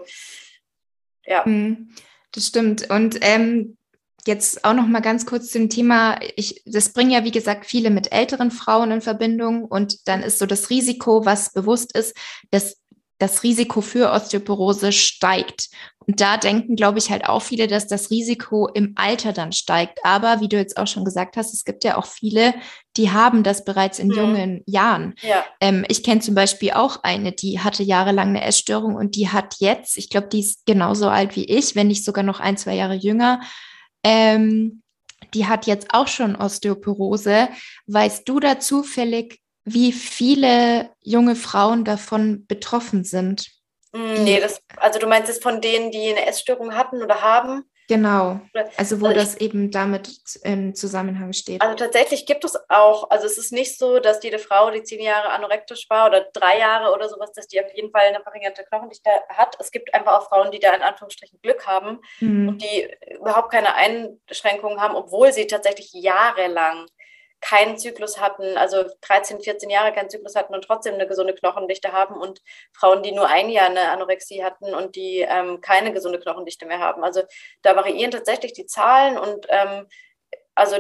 ja. 1.26 1.44
Mhm. 1.46 1.94
Das 2.32 2.48
stimmt. 2.48 2.90
Und 2.90 3.18
ähm, 3.22 3.78
jetzt 4.26 4.66
auch 4.66 4.74
noch 4.74 4.88
mal 4.88 5.02
ganz 5.02 5.26
kurz 5.26 5.52
zum 5.52 5.70
Thema, 5.70 6.20
ich, 6.36 6.64
das 6.66 6.92
bringen 6.94 7.12
ja, 7.12 7.24
wie 7.24 7.32
gesagt, 7.32 7.66
viele 7.66 7.92
mit 7.92 8.12
älteren 8.12 8.52
Frauen 8.52 8.92
in 8.92 9.02
Verbindung 9.02 9.66
und 9.66 10.08
dann 10.08 10.24
ist 10.24 10.40
so 10.40 10.46
das 10.46 10.70
Risiko, 10.70 11.26
was 11.26 11.54
bewusst 11.54 11.96
ist, 11.96 12.16
dass 12.52 12.78
das 13.18 13.44
Risiko 13.44 13.82
für 13.82 14.12
Osteoporose 14.12 14.92
steigt. 14.92 15.70
Und 16.08 16.22
da 16.22 16.38
denken, 16.38 16.76
glaube 16.76 17.00
ich, 17.00 17.10
halt 17.10 17.26
auch 17.26 17.42
viele, 17.42 17.68
dass 17.68 17.88
das 17.88 18.12
Risiko 18.12 18.68
im 18.68 18.94
Alter 18.96 19.34
dann 19.34 19.52
steigt. 19.52 20.00
Aber 20.04 20.40
wie 20.40 20.48
du 20.48 20.58
jetzt 20.58 20.78
auch 20.78 20.86
schon 20.86 21.04
gesagt 21.04 21.36
hast, 21.36 21.54
es 21.54 21.66
gibt 21.66 21.84
ja 21.84 21.98
auch 21.98 22.06
viele, 22.06 22.54
die 22.96 23.12
haben 23.12 23.42
das 23.42 23.66
bereits 23.66 23.98
in 23.98 24.10
mhm. 24.10 24.16
jungen 24.16 24.64
Jahren. 24.68 25.16
Ja. 25.22 25.44
Ähm, 25.60 25.84
ich 25.88 26.04
kenne 26.04 26.22
zum 26.22 26.36
Beispiel 26.36 26.72
auch 26.72 27.04
eine, 27.04 27.32
die 27.32 27.60
hatte 27.60 27.82
jahrelang 27.82 28.30
eine 28.30 28.44
Essstörung 28.44 28.96
und 28.96 29.16
die 29.16 29.30
hat 29.30 29.56
jetzt, 29.60 29.98
ich 29.98 30.10
glaube, 30.10 30.28
die 30.28 30.42
ist 30.42 30.66
genauso 30.66 31.10
alt 31.10 31.36
wie 31.36 31.46
ich, 31.46 31.76
wenn 31.76 31.88
nicht 31.88 32.06
sogar 32.06 32.24
noch 32.24 32.40
ein, 32.40 32.58
zwei 32.58 32.76
Jahre 32.76 32.96
jünger. 32.96 33.42
Ähm, 34.04 34.84
die 35.34 35.48
hat 35.48 35.66
jetzt 35.66 35.88
auch 35.92 36.08
schon 36.08 36.36
Osteoporose. 36.36 37.50
Weißt 37.88 38.30
du 38.30 38.40
da 38.40 38.60
zufällig, 38.60 39.40
wie 39.66 39.92
viele 39.92 40.92
junge 41.02 41.36
Frauen 41.36 41.84
davon 41.84 42.46
betroffen 42.48 43.04
sind. 43.04 43.48
Mm, 43.92 44.24
nee, 44.24 44.40
das, 44.40 44.62
also 44.78 45.00
du 45.00 45.08
meinst 45.08 45.30
es 45.30 45.40
von 45.40 45.60
denen, 45.60 45.92
die 45.92 46.10
eine 46.10 46.26
Essstörung 46.28 46.76
hatten 46.76 47.02
oder 47.02 47.22
haben? 47.22 47.66
Genau, 47.88 48.40
also 48.78 49.00
wo 49.00 49.06
also 49.06 49.20
das 49.20 49.38
eben 49.38 49.70
damit 49.70 50.10
im 50.42 50.74
Zusammenhang 50.74 51.34
steht. 51.34 51.62
Also 51.62 51.76
tatsächlich 51.76 52.26
gibt 52.26 52.44
es 52.44 52.58
auch, 52.68 53.12
also 53.12 53.28
es 53.28 53.38
ist 53.38 53.52
nicht 53.52 53.78
so, 53.78 54.00
dass 54.00 54.24
jede 54.24 54.40
Frau, 54.40 54.72
die 54.72 54.82
zehn 54.82 55.02
Jahre 55.02 55.30
anorektisch 55.30 55.88
war 55.90 56.08
oder 56.08 56.26
drei 56.34 56.58
Jahre 56.58 56.94
oder 56.96 57.08
sowas, 57.10 57.32
dass 57.34 57.48
die 57.48 57.64
auf 57.64 57.72
jeden 57.76 57.92
Fall 57.92 58.08
eine 58.08 58.22
verringerte 58.22 58.64
Knochendichte 58.64 59.12
hat. 59.30 59.56
Es 59.60 59.70
gibt 59.70 59.94
einfach 59.94 60.14
auch 60.14 60.30
Frauen, 60.30 60.50
die 60.50 60.60
da 60.60 60.74
in 60.74 60.82
Anführungsstrichen 60.82 61.40
Glück 61.42 61.68
haben 61.68 62.00
mhm. 62.22 62.50
und 62.50 62.64
die 62.64 62.90
überhaupt 63.20 63.52
keine 63.52 63.76
Einschränkungen 63.76 64.82
haben, 64.82 64.96
obwohl 64.96 65.32
sie 65.32 65.46
tatsächlich 65.46 65.92
jahrelang 65.94 66.88
keinen 67.46 67.78
Zyklus 67.78 68.20
hatten, 68.20 68.58
also 68.58 68.86
13, 69.02 69.40
14 69.40 69.70
Jahre 69.70 69.94
keinen 69.94 70.10
Zyklus 70.10 70.36
hatten 70.36 70.56
und 70.56 70.64
trotzdem 70.64 70.96
eine 70.96 71.08
gesunde 71.08 71.36
Knochendichte 71.36 71.92
haben 71.92 72.16
und 72.16 72.42
Frauen, 72.74 73.04
die 73.04 73.12
nur 73.12 73.28
ein 73.28 73.50
Jahr 73.50 73.68
eine 73.68 73.92
Anorexie 73.92 74.44
hatten 74.44 74.74
und 74.74 74.96
die 74.96 75.20
ähm, 75.20 75.62
keine 75.62 75.94
gesunde 75.94 76.20
Knochendichte 76.20 76.66
mehr 76.66 76.80
haben. 76.80 77.04
Also 77.04 77.22
da 77.62 77.76
variieren 77.76 78.10
tatsächlich 78.10 78.54
die 78.54 78.66
Zahlen 78.66 79.20
und 79.20 79.46
ähm, 79.50 79.86
also, 80.56 80.78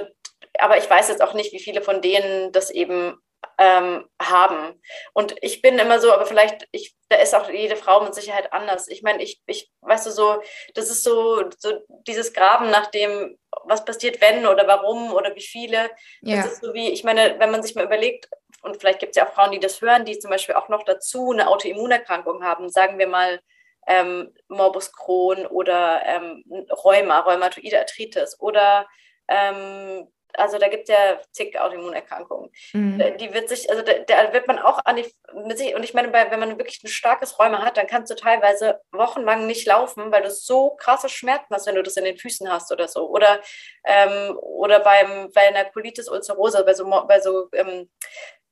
aber 0.57 0.77
ich 0.79 0.89
weiß 0.89 1.09
jetzt 1.09 1.21
auch 1.21 1.35
nicht, 1.35 1.53
wie 1.53 1.59
viele 1.59 1.83
von 1.83 2.01
denen 2.01 2.51
das 2.51 2.71
eben 2.71 3.15
ähm, 3.57 4.07
haben. 4.21 4.81
Und 5.13 5.35
ich 5.41 5.61
bin 5.61 5.79
immer 5.79 5.99
so, 5.99 6.11
aber 6.11 6.25
vielleicht, 6.25 6.67
ich, 6.71 6.95
da 7.09 7.17
ist 7.17 7.33
auch 7.33 7.49
jede 7.49 7.75
Frau 7.75 8.03
mit 8.03 8.13
Sicherheit 8.13 8.51
anders. 8.53 8.87
Ich 8.87 9.01
meine, 9.01 9.23
ich, 9.23 9.41
ich, 9.45 9.71
weißt 9.81 10.07
du, 10.07 10.11
so, 10.11 10.41
das 10.73 10.89
ist 10.89 11.03
so, 11.03 11.43
so 11.57 11.85
dieses 12.07 12.33
Graben 12.33 12.69
nach 12.69 12.87
dem, 12.87 13.37
was 13.63 13.85
passiert, 13.85 14.21
wenn 14.21 14.45
oder 14.45 14.67
warum 14.67 15.13
oder 15.13 15.35
wie 15.35 15.41
viele. 15.41 15.89
Ja. 16.21 16.37
Das 16.37 16.53
ist 16.53 16.61
so 16.63 16.73
wie, 16.73 16.89
ich 16.89 17.03
meine, 17.03 17.39
wenn 17.39 17.51
man 17.51 17.63
sich 17.63 17.75
mal 17.75 17.85
überlegt, 17.85 18.27
und 18.61 18.77
vielleicht 18.77 18.99
gibt 18.99 19.11
es 19.11 19.17
ja 19.17 19.27
auch 19.27 19.33
Frauen, 19.33 19.51
die 19.51 19.59
das 19.59 19.81
hören, 19.81 20.05
die 20.05 20.17
zum 20.17 20.31
Beispiel 20.31 20.55
auch 20.55 20.69
noch 20.69 20.83
dazu 20.83 21.31
eine 21.31 21.47
Autoimmunerkrankung 21.47 22.43
haben, 22.43 22.69
sagen 22.69 22.97
wir 22.97 23.07
mal 23.07 23.39
ähm, 23.87 24.33
Morbus 24.47 24.91
Crohn 24.91 25.45
oder 25.45 26.01
ähm, 26.05 26.43
Rheuma, 26.83 27.19
Rheumatoide 27.19 27.79
Arthritis 27.79 28.39
oder 28.39 28.87
ähm, 29.27 30.07
also 30.37 30.57
da 30.57 30.67
gibt 30.67 30.89
es 30.89 30.95
ja 30.95 31.19
zig 31.31 31.59
Autoimmunerkrankungen. 31.59 32.51
Mhm. 32.73 32.99
Äh, 32.99 33.17
die 33.17 33.33
wird 33.33 33.49
sich, 33.49 33.69
also 33.69 33.81
da, 33.81 33.93
da, 33.93 34.33
wird 34.33 34.47
man 34.47 34.59
auch 34.59 34.79
an 34.85 34.97
die, 34.97 35.05
mit 35.33 35.57
sich, 35.57 35.75
und 35.75 35.83
ich 35.83 35.93
meine, 35.93 36.11
wenn 36.11 36.39
man 36.39 36.57
wirklich 36.57 36.83
ein 36.83 36.87
starkes 36.87 37.39
Rheuma 37.39 37.63
hat, 37.63 37.77
dann 37.77 37.87
kannst 37.87 38.11
du 38.11 38.15
teilweise 38.15 38.79
wochenlang 38.91 39.47
nicht 39.47 39.65
laufen, 39.67 40.11
weil 40.11 40.23
du 40.23 40.31
so 40.31 40.71
krasse 40.71 41.09
Schmerzen 41.09 41.53
hast, 41.53 41.67
wenn 41.67 41.75
du 41.75 41.83
das 41.83 41.97
in 41.97 42.05
den 42.05 42.17
Füßen 42.17 42.51
hast 42.51 42.71
oder 42.71 42.87
so. 42.87 43.09
Oder, 43.09 43.39
ähm, 43.85 44.37
oder 44.41 44.79
beim, 44.79 45.31
bei 45.33 45.47
einer 45.47 45.65
Colitis 45.65 46.09
ulcerosa, 46.09 46.63
bei 46.63 46.73
so, 46.73 46.85
bei 47.07 47.19
so 47.19 47.49
ähm, 47.53 47.89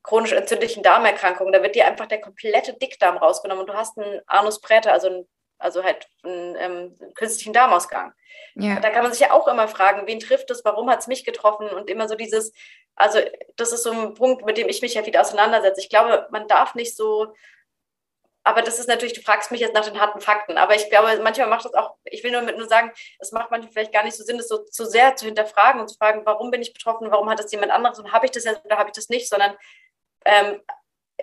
chronisch 0.04 0.34
entzündlichen 0.34 0.84
Darmerkrankungen, 0.84 1.54
da 1.54 1.64
wird 1.64 1.76
dir 1.76 1.88
einfach 1.88 2.08
der 2.08 2.22
komplette 2.22 2.74
Dickdarm 2.74 3.18
rausgenommen 3.18 3.62
und 3.62 3.70
du 3.70 3.74
hast 3.74 3.98
einen 3.98 4.22
Anus 4.28 4.60
Präter, 4.60 4.92
also 4.92 5.08
einen 5.08 5.28
also 5.64 5.84
halt 5.84 6.08
einen 6.24 6.56
ähm, 6.58 7.14
künstlichen 7.16 7.54
Darmausgang. 7.54 8.14
Ja. 8.56 8.80
Da 8.80 8.90
kann 8.90 9.04
man 9.04 9.12
sich 9.12 9.22
ja 9.22 9.32
auch 9.32 9.48
immer 9.48 9.68
fragen, 9.68 10.06
wen 10.06 10.20
trifft 10.20 10.52
es, 10.52 10.64
warum 10.66 10.90
hat 10.90 11.00
es 11.00 11.08
mich 11.08 11.24
getroffen 11.24 11.70
und 11.70 11.90
immer 11.90 12.08
so 12.08 12.16
dieses, 12.16 12.54
also 12.96 13.20
das 13.56 13.72
ist 13.72 13.84
so 13.84 13.92
ein 13.92 14.14
Punkt, 14.14 14.46
mit 14.46 14.58
dem 14.58 14.70
ich 14.70 14.82
mich 14.82 14.94
ja 14.94 15.06
wieder 15.06 15.22
auseinandersetze. 15.22 15.82
Ich 15.82 15.90
glaube, 15.90 16.28
man 16.32 16.48
darf 16.48 16.76
nicht 16.76 16.96
so, 16.96 17.34
aber 18.44 18.62
das 18.62 18.78
ist 18.78 18.90
natürlich, 18.90 19.14
du 19.14 19.22
fragst 19.22 19.52
mich 19.52 19.62
jetzt 19.62 19.74
nach 19.74 19.86
den 19.86 20.00
harten 20.00 20.20
Fakten, 20.20 20.58
aber 20.58 20.76
ich 20.76 20.90
glaube, 20.90 21.18
manchmal 21.24 21.48
macht 21.48 21.64
das 21.66 21.74
auch, 21.74 21.96
ich 22.04 22.24
will 22.24 22.32
nur 22.32 22.42
mit 22.42 22.58
nur 22.58 22.68
sagen, 22.68 22.92
es 23.20 23.32
macht 23.32 23.50
manchmal 23.50 23.72
vielleicht 23.72 23.94
gar 23.94 24.04
nicht 24.04 24.18
so 24.18 24.24
Sinn, 24.24 24.38
das 24.38 24.50
so 24.50 24.58
zu 24.58 24.86
sehr 24.86 25.16
zu 25.16 25.26
hinterfragen 25.26 25.80
und 25.80 25.88
zu 25.88 25.98
fragen, 25.98 26.26
warum 26.26 26.52
bin 26.52 26.62
ich 26.62 26.74
betroffen, 26.74 27.10
warum 27.10 27.30
hat 27.30 27.40
das 27.40 27.52
jemand 27.52 27.72
anderes 27.72 28.00
und 28.00 28.12
habe 28.12 28.26
ich 28.26 28.32
das 28.32 28.44
jetzt 28.44 28.66
oder 28.66 28.78
habe 28.78 28.90
ich 28.90 28.96
das 28.96 29.08
nicht, 29.08 29.30
sondern 29.30 29.56
ähm, 30.26 30.62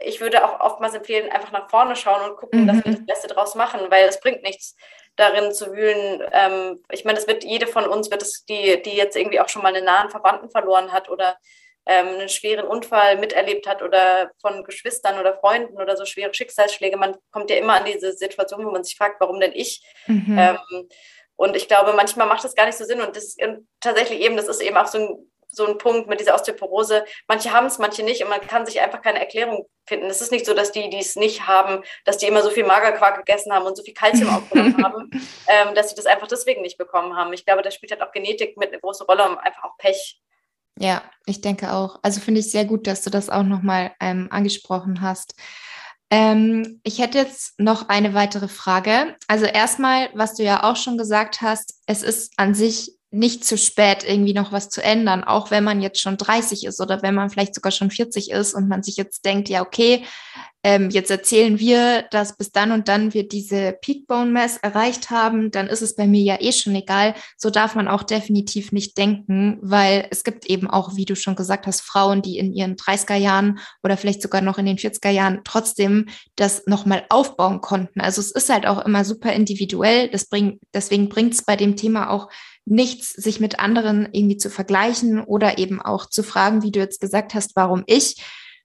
ich 0.01 0.21
würde 0.21 0.45
auch 0.45 0.61
oftmals 0.61 0.95
empfehlen, 0.95 1.31
einfach 1.31 1.53
nach 1.53 1.71
vorne 1.71 1.97
schauen 1.97 2.31
und 2.31 2.37
gucken, 2.37 2.63
mhm. 2.63 2.67
dass 2.67 2.85
wir 2.85 2.93
das 2.93 3.07
Beste 3.07 3.29
draus 3.29 3.55
machen, 3.55 3.81
weil 3.91 4.09
es 4.09 4.21
bringt 4.21 4.43
nichts 4.43 4.77
darin 5.17 5.53
zu 5.53 5.73
wühlen. 5.73 6.23
Ähm, 6.33 6.83
ich 6.91 7.05
meine, 7.05 7.19
es 7.19 7.27
wird 7.27 7.45
jede 7.45 7.67
von 7.67 7.87
uns, 7.87 8.11
wird 8.11 8.23
es 8.23 8.45
die, 8.45 8.81
die 8.83 8.97
jetzt 8.97 9.17
irgendwie 9.17 9.41
auch 9.41 9.49
schon 9.49 9.63
mal 9.63 9.75
einen 9.75 9.85
nahen 9.85 10.11
Verwandten 10.11 10.51
verloren 10.51 10.93
hat 10.93 11.09
oder 11.11 11.37
ähm, 11.87 12.09
einen 12.09 12.29
schweren 12.29 12.67
Unfall 12.67 13.19
miterlebt 13.19 13.67
hat 13.67 13.83
oder 13.83 14.31
von 14.41 14.65
Geschwistern 14.65 15.19
oder 15.19 15.39
Freunden 15.39 15.81
oder 15.81 15.97
so 15.97 16.05
schwere 16.05 16.33
Schicksalsschläge. 16.33 16.97
Man 16.97 17.17
kommt 17.31 17.51
ja 17.51 17.57
immer 17.57 17.75
an 17.75 17.85
diese 17.85 18.13
Situation, 18.13 18.65
wo 18.65 18.71
man 18.71 18.85
sich 18.85 18.97
fragt, 18.97 19.21
warum 19.21 19.41
denn 19.41 19.53
ich? 19.53 19.83
Mhm. 20.07 20.37
Ähm, 20.39 20.89
und 21.37 21.57
ich 21.57 21.69
glaube, 21.69 21.95
manchmal 21.95 22.27
macht 22.27 22.45
das 22.45 22.55
gar 22.55 22.67
nicht 22.67 22.77
so 22.77 22.85
Sinn. 22.85 23.01
Und 23.01 23.17
das 23.17 23.25
ist 23.25 23.41
tatsächlich 23.81 24.21
eben, 24.21 24.37
das 24.37 24.47
ist 24.47 24.61
eben 24.61 24.77
auch 24.77 24.87
so 24.87 24.99
ein 24.99 25.31
so 25.53 25.67
ein 25.67 25.79
Punkt 25.79 26.09
mit 26.09 26.21
dieser 26.21 26.35
Osteoporose. 26.35 27.05
Manche 27.29 27.53
haben 27.53 27.67
es, 27.67 27.79
manche 27.79 28.03
nicht 28.03 28.23
und 28.23 28.31
man 28.31 28.41
kann 28.41 28.67
sich 28.67 28.81
einfach 28.81 29.03
keine 29.03 29.21
Erklärung 29.21 29.67
finden. 29.87 30.07
Es 30.07 30.21
ist 30.21 30.33
nicht 30.33 30.47
so, 30.47 30.55
dass 30.55 30.73
die, 30.73 30.89
die 30.91 30.99
es 30.99 31.17
nicht 31.17 31.47
haben, 31.47 31.83
dass 32.05 32.19
die 32.19 32.27
immer 32.27 32.43
so 32.43 32.51
viel 32.51 32.65
Magerquark 32.65 33.17
gegessen 33.17 33.53
haben 33.53 33.67
und 33.67 33.77
so 33.77 33.83
viel 33.83 33.95
Kalzium 33.95 34.29
aufgenommen 34.35 34.83
haben, 34.83 35.11
ähm, 35.49 35.75
dass 35.75 35.91
sie 35.91 35.97
das 35.97 36.07
einfach 36.07 36.29
deswegen 36.29 36.63
nicht 36.63 36.79
bekommen 36.79 37.17
haben. 37.17 37.33
Ich 37.33 37.45
glaube, 37.45 37.63
da 37.63 37.71
spielt 37.71 37.93
halt 37.93 38.03
auch 38.03 38.13
Genetik 38.13 38.57
mit 38.57 38.69
eine 38.69 38.81
große 38.81 39.05
Rolle 39.05 39.29
und 39.29 39.39
einfach 39.39 39.65
auch 39.65 39.77
Pech. 39.79 40.21
Ja, 40.79 41.03
ich 41.27 41.41
denke 41.41 41.73
auch. 41.73 41.99
Also 42.03 42.21
finde 42.21 42.41
ich 42.41 42.51
sehr 42.51 42.65
gut, 42.65 42.87
dass 42.87 43.03
du 43.03 43.11
das 43.11 43.29
auch 43.29 43.43
nochmal 43.43 43.93
ähm, 44.01 44.29
angesprochen 44.31 45.01
hast. 45.01 45.35
Ähm, 46.11 46.81
ich 46.83 46.99
hätte 46.99 47.19
jetzt 47.19 47.59
noch 47.61 47.89
eine 47.89 48.15
weitere 48.15 48.49
Frage. 48.49 49.17
Also 49.29 49.45
erstmal, 49.45 50.11
was 50.15 50.35
du 50.35 50.43
ja 50.43 50.65
auch 50.65 50.77
schon 50.77 50.99
gesagt 50.99 51.41
hast, 51.41 51.81
es 51.87 52.03
ist 52.03 52.33
an 52.37 52.55
sich 52.55 53.00
nicht 53.11 53.45
zu 53.45 53.59
spät, 53.59 54.05
irgendwie 54.07 54.35
noch 54.35 54.53
was 54.53 54.71
zu 54.71 54.83
ändern, 54.83 55.25
auch 55.25 55.51
wenn 55.51 55.65
man 55.65 55.83
jetzt 55.83 56.01
schon 56.01 56.17
30 56.17 56.65
ist 56.65 56.81
oder 56.81 57.03
wenn 57.03 57.15
man 57.15 57.31
vielleicht 57.31 57.55
sogar 57.55 57.73
schon 57.73 57.91
40 57.91 58.31
ist 58.31 58.55
und 58.55 58.69
man 58.69 58.83
sich 58.83 58.97
jetzt 58.97 59.25
denkt, 59.25 59.49
ja, 59.49 59.63
okay, 59.63 60.05
ähm, 60.63 60.91
jetzt 60.91 61.11
erzählen 61.11 61.59
wir, 61.59 62.03
dass 62.11 62.37
bis 62.37 62.53
dann 62.53 62.71
und 62.73 62.89
dann 62.89 63.15
wir 63.15 63.27
diese 63.27 63.73
Peak 63.81 64.07
Bone 64.07 64.31
Mass 64.31 64.59
erreicht 64.59 65.11
haben, 65.11 65.51
dann 65.51 65.69
ist 65.69 65.81
es 65.81 65.97
bei 65.97 66.07
mir 66.07 66.23
ja 66.23 66.37
eh 66.39 66.53
schon 66.53 66.75
egal. 66.75 67.15
So 67.39 67.49
darf 67.49 67.75
man 67.75 67.89
auch 67.89 68.03
definitiv 68.03 68.71
nicht 68.71 68.99
denken, 68.99 69.59
weil 69.63 70.07
es 70.11 70.23
gibt 70.23 70.47
eben 70.47 70.69
auch, 70.69 70.97
wie 70.97 71.07
du 71.07 71.17
schon 71.17 71.35
gesagt 71.35 71.67
hast, 71.67 71.81
Frauen, 71.81 72.21
die 72.21 72.37
in 72.37 72.53
ihren 72.53 72.77
30er 72.77 73.17
Jahren 73.17 73.59
oder 73.83 73.97
vielleicht 73.97 74.21
sogar 74.21 74.43
noch 74.43 74.59
in 74.59 74.67
den 74.67 74.77
40er 74.77 75.09
Jahren 75.09 75.41
trotzdem 75.45 76.09
das 76.37 76.67
nochmal 76.67 77.07
aufbauen 77.09 77.63
konnten. 77.63 78.03
Also 78.03 78.21
es 78.21 78.31
ist 78.31 78.51
halt 78.51 78.67
auch 78.67 78.85
immer 78.85 79.05
super 79.07 79.33
individuell. 79.33 80.09
Das 80.11 80.27
bringt, 80.27 80.61
deswegen 80.75 81.09
bringt 81.09 81.33
es 81.33 81.43
bei 81.43 81.57
dem 81.57 81.77
Thema 81.77 82.11
auch 82.11 82.29
nichts, 82.65 83.11
sich 83.11 83.41
mit 83.41 83.59
anderen 83.59 84.09
irgendwie 84.13 84.37
zu 84.37 84.51
vergleichen 84.51 85.21
oder 85.21 85.59
eben 85.59 85.81
auch 85.81 86.07
zu 86.07 86.23
fragen, 86.23 86.63
wie 86.63 86.71
du 86.71 86.79
jetzt 86.79 87.01
gesagt 87.01 87.35
hast, 87.35 87.57
warum 87.57 87.83
ich. 87.87 88.23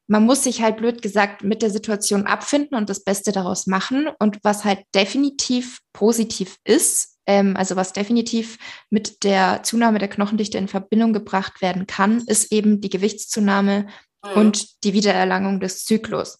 Man 0.07 0.25
muss 0.25 0.43
sich 0.43 0.61
halt 0.61 0.77
blöd 0.77 1.01
gesagt 1.01 1.43
mit 1.43 1.61
der 1.61 1.71
Situation 1.71 2.27
abfinden 2.27 2.77
und 2.77 2.89
das 2.89 3.03
Beste 3.03 3.31
daraus 3.31 3.65
machen. 3.65 4.07
Und 4.19 4.39
was 4.43 4.63
halt 4.63 4.79
definitiv 4.93 5.79
positiv 5.93 6.57
ist, 6.63 7.17
ähm, 7.25 7.57
also 7.57 7.75
was 7.75 7.93
definitiv 7.93 8.57
mit 8.89 9.23
der 9.23 9.63
Zunahme 9.63 9.97
der 9.97 10.09
Knochendichte 10.09 10.57
in 10.57 10.67
Verbindung 10.67 11.11
gebracht 11.11 11.61
werden 11.61 11.87
kann, 11.87 12.23
ist 12.27 12.51
eben 12.51 12.81
die 12.81 12.89
Gewichtszunahme 12.89 13.87
mhm. 14.23 14.31
und 14.35 14.83
die 14.83 14.93
Wiedererlangung 14.93 15.59
des 15.59 15.85
Zyklus. 15.85 16.37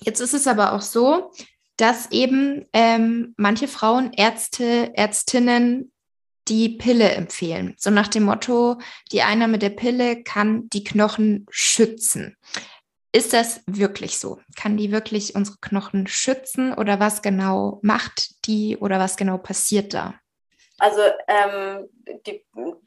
Jetzt 0.00 0.20
ist 0.20 0.34
es 0.34 0.46
aber 0.46 0.74
auch 0.74 0.82
so, 0.82 1.32
dass 1.76 2.10
eben 2.10 2.66
ähm, 2.72 3.34
manche 3.36 3.68
Frauen, 3.68 4.12
Ärzte, 4.12 4.90
Ärztinnen 4.94 5.92
die 6.48 6.70
Pille 6.70 7.10
empfehlen. 7.10 7.74
So 7.78 7.90
nach 7.90 8.08
dem 8.08 8.24
Motto, 8.24 8.78
die 9.12 9.22
Einnahme 9.22 9.58
der 9.58 9.70
Pille 9.70 10.22
kann 10.22 10.68
die 10.70 10.84
Knochen 10.84 11.46
schützen. 11.50 12.36
Ist 13.12 13.32
das 13.32 13.62
wirklich 13.66 14.18
so? 14.18 14.38
Kann 14.56 14.76
die 14.76 14.92
wirklich 14.92 15.34
unsere 15.34 15.56
Knochen 15.60 16.06
schützen 16.06 16.74
oder 16.74 17.00
was 17.00 17.22
genau 17.22 17.80
macht 17.82 18.46
die 18.46 18.76
oder 18.76 18.98
was 18.98 19.16
genau 19.16 19.38
passiert 19.38 19.94
da? 19.94 20.14
Also 20.78 21.00
ähm, 21.26 21.88
die, 22.26 22.44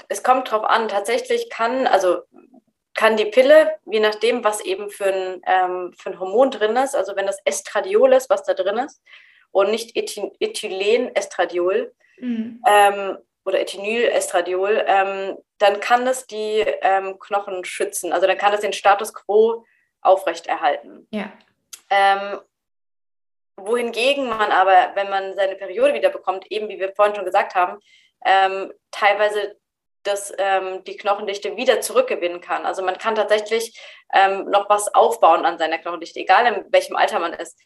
es 0.08 0.24
kommt 0.24 0.48
darauf 0.48 0.64
an, 0.66 0.88
tatsächlich 0.88 1.50
kann, 1.50 1.88
also 1.88 2.20
kann 2.94 3.18
die 3.18 3.26
Pille, 3.26 3.72
je 3.86 4.00
nachdem, 4.00 4.44
was 4.44 4.62
eben 4.62 4.90
für 4.90 5.14
ein, 5.14 5.42
ähm, 5.46 5.94
für 5.98 6.12
ein 6.12 6.20
Hormon 6.20 6.52
drin 6.52 6.76
ist, 6.76 6.96
also 6.96 7.16
wenn 7.16 7.26
das 7.26 7.40
Estradiol 7.44 8.14
ist, 8.14 8.30
was 8.30 8.44
da 8.44 8.54
drin 8.54 8.78
ist, 8.78 9.02
und 9.52 9.72
nicht 9.72 9.96
Ethylen-Estradiol, 9.96 11.94
mhm. 12.20 12.62
ähm, 12.66 13.18
oder 13.52 13.62
Ethinylestradiol, 13.62 14.84
ähm, 14.88 15.38
dann 15.58 15.80
kann 15.80 16.06
das 16.06 16.26
die 16.26 16.66
ähm, 16.82 17.20
Knochen 17.20 17.64
schützen. 17.64 18.12
Also 18.14 18.28
dann 18.28 18.38
kann 18.38 18.54
es 18.54 18.62
den 18.62 18.74
Status 18.74 19.14
quo 19.14 19.66
aufrechterhalten. 20.02 21.08
Ja. 21.12 21.32
Ähm, 21.90 22.40
wohingegen 23.58 24.28
man 24.28 24.52
aber, 24.52 24.92
wenn 24.96 25.10
man 25.10 25.36
seine 25.36 25.56
Periode 25.56 25.94
wieder 25.94 26.10
bekommt, 26.10 26.50
eben 26.52 26.70
wie 26.70 26.80
wir 26.80 26.94
vorhin 26.96 27.16
schon 27.16 27.26
gesagt 27.26 27.54
haben, 27.54 27.80
ähm, 28.26 28.74
teilweise 28.92 29.56
das, 30.04 30.34
ähm, 30.38 30.84
die 30.86 30.98
Knochendichte 30.98 31.58
wieder 31.58 31.82
zurückgewinnen 31.82 32.42
kann. 32.42 32.66
Also 32.66 32.82
man 32.82 32.98
kann 32.98 33.14
tatsächlich 33.14 33.80
ähm, 34.14 34.46
noch 34.50 34.70
was 34.70 34.94
aufbauen 34.96 35.46
an 35.46 35.60
seiner 35.60 35.78
Knochendichte, 35.78 36.20
egal 36.20 36.48
in 36.48 36.66
welchem 36.72 36.96
Alter 36.96 37.20
man 37.20 37.34
ist 37.34 37.60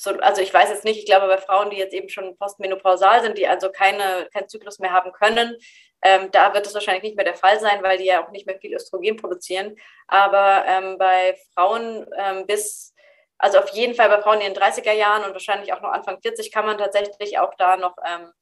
so, 0.00 0.12
also 0.20 0.40
ich 0.40 0.54
weiß 0.54 0.68
jetzt 0.70 0.84
nicht, 0.84 1.00
ich 1.00 1.06
glaube 1.06 1.26
bei 1.26 1.38
Frauen, 1.38 1.70
die 1.70 1.76
jetzt 1.76 1.92
eben 1.92 2.08
schon 2.08 2.36
postmenopausal 2.38 3.20
sind, 3.20 3.36
die 3.36 3.48
also 3.48 3.68
keine, 3.70 4.28
keinen 4.32 4.48
Zyklus 4.48 4.78
mehr 4.78 4.92
haben 4.92 5.10
können, 5.12 5.56
ähm, 6.02 6.30
da 6.30 6.54
wird 6.54 6.64
es 6.66 6.74
wahrscheinlich 6.74 7.02
nicht 7.02 7.16
mehr 7.16 7.24
der 7.24 7.34
Fall 7.34 7.58
sein, 7.58 7.82
weil 7.82 7.98
die 7.98 8.04
ja 8.04 8.24
auch 8.24 8.30
nicht 8.30 8.46
mehr 8.46 8.60
viel 8.60 8.72
Östrogen 8.74 9.16
produzieren. 9.16 9.76
Aber 10.06 10.64
ähm, 10.68 10.98
bei 10.98 11.36
Frauen 11.52 12.06
ähm, 12.16 12.46
bis, 12.46 12.94
also 13.38 13.58
auf 13.58 13.70
jeden 13.70 13.96
Fall 13.96 14.08
bei 14.08 14.22
Frauen 14.22 14.40
in 14.40 14.54
den 14.54 14.62
30er 14.62 14.92
Jahren 14.92 15.24
und 15.24 15.32
wahrscheinlich 15.32 15.72
auch 15.72 15.80
noch 15.80 15.90
Anfang 15.90 16.20
40 16.20 16.52
kann 16.52 16.64
man 16.64 16.78
tatsächlich 16.78 17.40
auch 17.40 17.54
da 17.58 17.76
noch 17.76 17.96
ähm, 18.06 18.32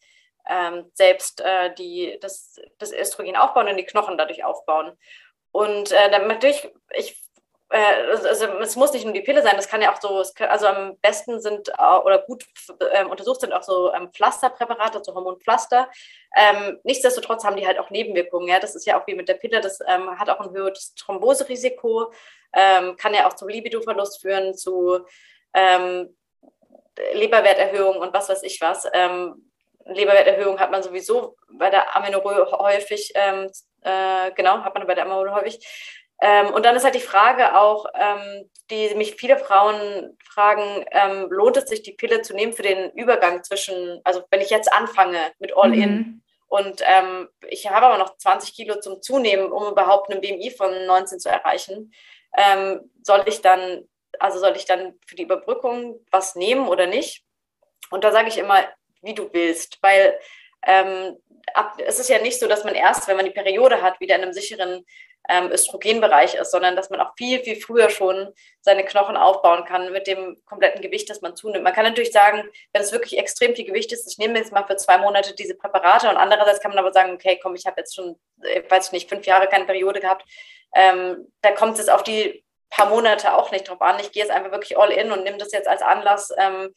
ähm, 0.48 0.90
selbst 0.92 1.40
äh, 1.40 1.74
die, 1.74 2.18
das, 2.20 2.61
das 2.78 2.92
Östrogen 2.92 3.36
aufbauen 3.36 3.68
und 3.68 3.78
die 3.78 3.86
Knochen 3.86 4.18
dadurch 4.18 4.44
aufbauen. 4.44 4.92
Und 5.52 5.90
äh, 5.90 6.11
natürlich, 6.11 6.68
ich 6.94 7.26
also, 7.69 8.29
also 8.29 8.47
es 8.61 8.77
muss 8.77 8.93
nicht 8.93 9.05
nur 9.05 9.14
die 9.14 9.23
Pille 9.23 9.43
sein, 9.43 9.57
das 9.57 9.69
kann 9.69 9.83
ja 9.83 9.93
auch 9.93 10.01
so, 10.01 10.23
also 10.47 10.67
am 10.67 10.97
besten 10.99 11.41
sind 11.41 11.69
oder 12.05 12.19
gut 12.21 12.45
äh, 12.93 13.05
untersucht 13.05 13.41
sind 13.41 13.53
auch 13.53 13.62
so 13.62 13.93
ähm, 13.93 14.12
Pflasterpräparate, 14.12 15.03
so 15.03 15.14
Hormonpflaster. 15.14 15.91
Ähm, 16.37 16.79
nichtsdestotrotz 16.85 17.45
haben 17.45 17.57
die 17.57 17.67
halt 17.67 17.79
auch 17.79 17.91
Nebenwirkungen. 17.91 18.49
Ja? 18.49 18.61
Das 18.61 18.77
ist 18.77 18.87
ja 18.87 19.01
auch 19.01 19.07
wie 19.07 19.14
mit 19.14 19.29
der 19.29 19.35
Pille, 19.35 19.61
das 19.61 19.81
ähm, 19.87 20.17
hat 20.19 20.31
auch 20.31 20.41
ein 20.41 20.53
höheres 20.53 20.95
Thromboserisiko, 20.95 22.12
ähm, 22.53 22.97
kann 22.97 23.14
ja 23.14 23.27
auch 23.27 23.35
zum 23.35 23.49
Libidoverlust 23.49 24.21
führen, 24.21 24.55
zu 24.55 25.05
ähm, 25.53 26.17
Leberwerterhöhung 27.14 27.97
und 27.97 28.14
was 28.14 28.29
weiß 28.29 28.43
ich 28.45 28.61
was. 28.61 28.87
Ähm, 28.93 29.51
Leberwerterhöhung 29.87 30.59
hat 30.61 30.71
man 30.71 30.83
sowieso 30.83 31.37
bei 31.51 31.71
der 31.71 31.97
Amenorrhoe 31.97 32.51
häufig, 32.59 33.12
äh, 33.14 34.31
genau, 34.35 34.64
hat 34.64 34.75
man 34.75 34.87
bei 34.87 34.95
der 34.95 35.05
Amenorrhoe 35.05 35.35
häufig. 35.35 35.59
Ähm, 36.21 36.53
und 36.55 36.64
dann 36.64 36.77
ist 36.77 36.85
halt 36.85 36.95
die 36.95 37.01
Frage 37.01 37.59
auch, 37.59 37.87
ähm, 37.95 38.51
die 38.71 38.95
mich 38.95 39.17
viele 39.17 39.39
Frauen 39.39 40.17
fragen, 40.25 40.85
ähm, 40.91 41.27
lohnt 41.31 41.57
es 41.57 41.69
sich, 41.69 41.83
die 41.83 41.93
Pille 41.93 42.23
zu 42.23 42.35
nehmen 42.35 42.53
für 42.53 42.62
den 42.62 42.91
Übergang 42.93 43.45
zwischen, 43.45 44.01
also 44.03 44.23
wenn 44.31 44.41
ich 44.41 44.51
jetzt 44.51 44.73
anfange 44.73 45.19
mit 45.39 45.57
All-In 45.57 45.91
mhm. 45.91 46.23
und 46.49 46.83
ähm, 46.85 47.29
ich 47.49 47.69
habe 47.69 47.87
aber 47.87 47.99
noch 47.99 48.17
20 48.17 48.55
Kilo 48.55 48.81
zum 48.81 49.03
Zunehmen, 49.03 49.53
um 49.53 49.71
überhaupt 49.71 50.11
einen 50.11 50.23
BMI 50.23 50.51
von 50.51 50.87
19 50.87 51.21
zu 51.21 51.29
erreichen, 51.29 51.93
ähm, 52.37 52.91
soll 53.03 53.25
ich 53.27 53.43
dann, 53.43 53.87
also 54.19 54.39
soll 54.39 54.57
ich 54.57 54.64
dann 54.64 54.99
für 55.07 55.17
die 55.17 55.25
Überbrückung 55.25 56.01
was 56.11 56.35
nehmen 56.35 56.67
oder 56.69 56.87
nicht? 56.87 57.25
Und 57.91 58.05
da 58.05 58.11
sage 58.11 58.29
ich 58.29 58.39
immer, 58.39 58.67
wie 59.03 59.14
du 59.14 59.33
willst, 59.33 59.79
weil 59.83 60.19
ähm, 60.67 61.17
ab, 61.55 61.79
es 61.85 62.01
ist 62.01 62.09
ja 62.09 62.21
nicht 62.21 62.41
so, 62.41 62.49
dass 62.49 62.64
man 62.64 62.75
erst, 62.75 63.07
wenn 63.07 63.17
man 63.17 63.27
die 63.27 63.33
Periode 63.33 63.83
hat, 63.83 64.01
wieder 64.01 64.17
in 64.17 64.23
einem 64.23 64.33
sicheren 64.33 64.85
ähm, 65.29 65.51
Östrogenbereich 65.51 66.35
ist, 66.35 66.51
sondern 66.51 66.77
dass 66.77 66.91
man 66.91 67.01
auch 67.01 67.12
viel, 67.16 67.41
viel 67.41 67.57
früher 67.57 67.91
schon 67.91 68.33
seine 68.61 68.85
Knochen 68.85 69.16
aufbauen 69.16 69.64
kann 69.64 69.93
mit 69.93 70.07
dem 70.07 70.41
kompletten 70.45 70.83
Gewicht, 70.83 71.11
das 71.11 71.20
man 71.20 71.37
zunimmt. 71.37 71.64
Man 71.64 71.72
kann 71.72 71.85
natürlich 71.85 72.12
sagen, 72.12 72.49
wenn 72.72 72.83
es 72.83 72.93
wirklich 72.93 73.18
extrem 73.18 73.55
viel 73.55 73.64
Gewicht 73.64 73.93
ist, 73.93 74.11
ich 74.11 74.18
nehme 74.18 74.39
jetzt 74.39 74.53
mal 74.53 74.66
für 74.66 74.77
zwei 74.77 74.99
Monate 74.99 75.35
diese 75.35 75.57
Präparate 75.57 76.09
und 76.09 76.16
andererseits 76.16 76.61
kann 76.61 76.70
man 76.70 76.79
aber 76.79 76.93
sagen, 76.93 77.12
okay, 77.12 77.39
komm, 77.43 77.55
ich 77.55 77.66
habe 77.66 77.81
jetzt 77.81 77.95
schon, 77.95 78.18
äh, 78.43 78.62
weiß 78.68 78.87
ich 78.87 78.93
nicht, 78.93 79.09
fünf 79.09 79.27
Jahre 79.27 79.49
keine 79.49 79.66
Periode 79.66 80.01
gehabt, 80.01 80.24
ähm, 80.74 81.33
da 81.41 81.53
kommt 81.53 81.79
es 81.79 81.89
auf 81.89 82.03
die 82.03 82.45
paar 82.70 82.89
Monate 82.89 83.35
auch 83.35 83.51
nicht 83.51 83.68
drauf 83.68 83.81
an. 83.81 83.99
Ich 84.01 84.12
gehe 84.12 84.22
jetzt 84.22 84.33
einfach 84.33 84.53
wirklich 84.53 84.79
all 84.79 84.91
in 84.91 85.12
und 85.12 85.24
nehme 85.24 85.39
das 85.39 85.53
jetzt 85.53 85.68
als 85.68 85.83
Anlass, 85.83 86.33
ähm, 86.37 86.74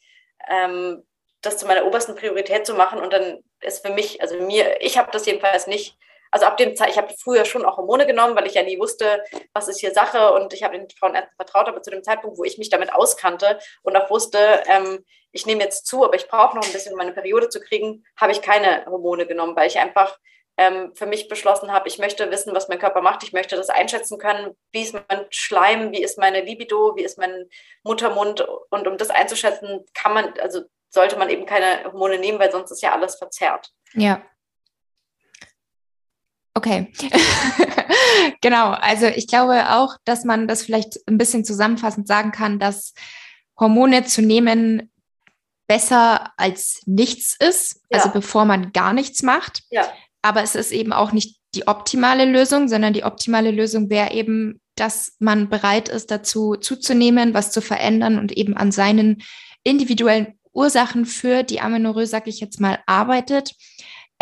ähm, 0.48 1.06
das 1.42 1.58
zu 1.58 1.66
meiner 1.66 1.86
obersten 1.86 2.14
Priorität 2.14 2.66
zu 2.66 2.74
machen. 2.74 3.00
Und 3.00 3.12
dann 3.12 3.42
ist 3.60 3.84
für 3.84 3.92
mich, 3.92 4.20
also 4.22 4.36
mir, 4.36 4.80
ich 4.80 4.98
habe 4.98 5.10
das 5.10 5.26
jedenfalls 5.26 5.66
nicht. 5.66 5.96
Also 6.30 6.46
ab 6.46 6.56
dem 6.56 6.76
Zeit, 6.76 6.90
ich 6.90 6.98
habe 6.98 7.12
früher 7.18 7.44
schon 7.44 7.64
auch 7.64 7.76
Hormone 7.76 8.06
genommen, 8.06 8.36
weil 8.36 8.46
ich 8.46 8.54
ja 8.54 8.62
nie 8.62 8.78
wusste, 8.78 9.22
was 9.52 9.68
ist 9.68 9.80
hier 9.80 9.92
Sache. 9.92 10.32
Und 10.32 10.52
ich 10.52 10.62
habe 10.62 10.78
den 10.78 10.88
Frauenärzten 10.90 11.34
vertraut, 11.36 11.68
aber 11.68 11.82
zu 11.82 11.90
dem 11.90 12.02
Zeitpunkt, 12.02 12.38
wo 12.38 12.44
ich 12.44 12.58
mich 12.58 12.70
damit 12.70 12.92
auskannte 12.92 13.58
und 13.82 13.96
auch 13.96 14.10
wusste, 14.10 14.62
ähm, 14.66 15.04
ich 15.32 15.46
nehme 15.46 15.62
jetzt 15.62 15.86
zu, 15.86 16.04
aber 16.04 16.16
ich 16.16 16.28
brauche 16.28 16.56
noch 16.56 16.64
ein 16.64 16.72
bisschen, 16.72 16.92
um 16.92 16.98
meine 16.98 17.12
Periode 17.12 17.48
zu 17.48 17.60
kriegen, 17.60 18.04
habe 18.16 18.32
ich 18.32 18.42
keine 18.42 18.84
Hormone 18.86 19.26
genommen, 19.26 19.54
weil 19.56 19.68
ich 19.68 19.78
einfach 19.78 20.18
ähm, 20.56 20.92
für 20.94 21.06
mich 21.06 21.28
beschlossen 21.28 21.72
habe, 21.72 21.88
ich 21.88 21.98
möchte 21.98 22.30
wissen, 22.30 22.54
was 22.54 22.68
mein 22.68 22.78
Körper 22.78 23.00
macht, 23.00 23.22
ich 23.22 23.32
möchte 23.32 23.56
das 23.56 23.70
einschätzen 23.70 24.18
können, 24.18 24.56
wie 24.72 24.82
ist 24.82 24.94
mein 24.94 25.26
Schleim, 25.30 25.92
wie 25.92 26.02
ist 26.02 26.18
meine 26.18 26.42
Libido, 26.42 26.96
wie 26.96 27.02
ist 27.04 27.16
mein 27.16 27.48
Muttermund? 27.82 28.46
Und 28.70 28.86
um 28.86 28.98
das 28.98 29.10
einzuschätzen, 29.10 29.86
kann 29.94 30.12
man, 30.12 30.34
also 30.40 30.62
sollte 30.90 31.16
man 31.16 31.30
eben 31.30 31.46
keine 31.46 31.84
Hormone 31.84 32.18
nehmen, 32.18 32.38
weil 32.38 32.52
sonst 32.52 32.70
ist 32.72 32.82
ja 32.82 32.92
alles 32.92 33.16
verzerrt. 33.16 33.70
Ja. 33.94 34.22
Okay. 36.54 36.92
genau. 38.40 38.70
Also 38.72 39.06
ich 39.06 39.26
glaube 39.26 39.70
auch, 39.70 39.96
dass 40.04 40.24
man 40.24 40.48
das 40.48 40.62
vielleicht 40.62 40.98
ein 41.06 41.18
bisschen 41.18 41.44
zusammenfassend 41.44 42.06
sagen 42.06 42.32
kann, 42.32 42.58
dass 42.58 42.92
Hormone 43.58 44.04
zu 44.04 44.22
nehmen 44.22 44.90
besser 45.68 46.32
als 46.36 46.82
nichts 46.86 47.36
ist, 47.38 47.80
ja. 47.90 47.98
also 47.98 48.10
bevor 48.10 48.44
man 48.44 48.72
gar 48.72 48.92
nichts 48.92 49.22
macht. 49.22 49.62
Ja. 49.70 49.88
Aber 50.22 50.42
es 50.42 50.56
ist 50.56 50.72
eben 50.72 50.92
auch 50.92 51.12
nicht 51.12 51.38
die 51.54 51.68
optimale 51.68 52.24
Lösung, 52.24 52.68
sondern 52.68 52.92
die 52.92 53.04
optimale 53.04 53.52
Lösung 53.52 53.88
wäre 53.88 54.12
eben, 54.12 54.60
dass 54.74 55.14
man 55.18 55.48
bereit 55.48 55.88
ist, 55.88 56.10
dazu 56.10 56.56
zuzunehmen, 56.56 57.34
was 57.34 57.52
zu 57.52 57.60
verändern 57.60 58.18
und 58.18 58.32
eben 58.32 58.56
an 58.56 58.72
seinen 58.72 59.22
individuellen 59.62 60.38
Ursachen 60.52 61.06
für 61.06 61.42
die 61.42 61.60
Amenorrhoe, 61.60 62.06
sag 62.06 62.26
ich 62.26 62.40
jetzt 62.40 62.60
mal, 62.60 62.80
arbeitet. 62.86 63.54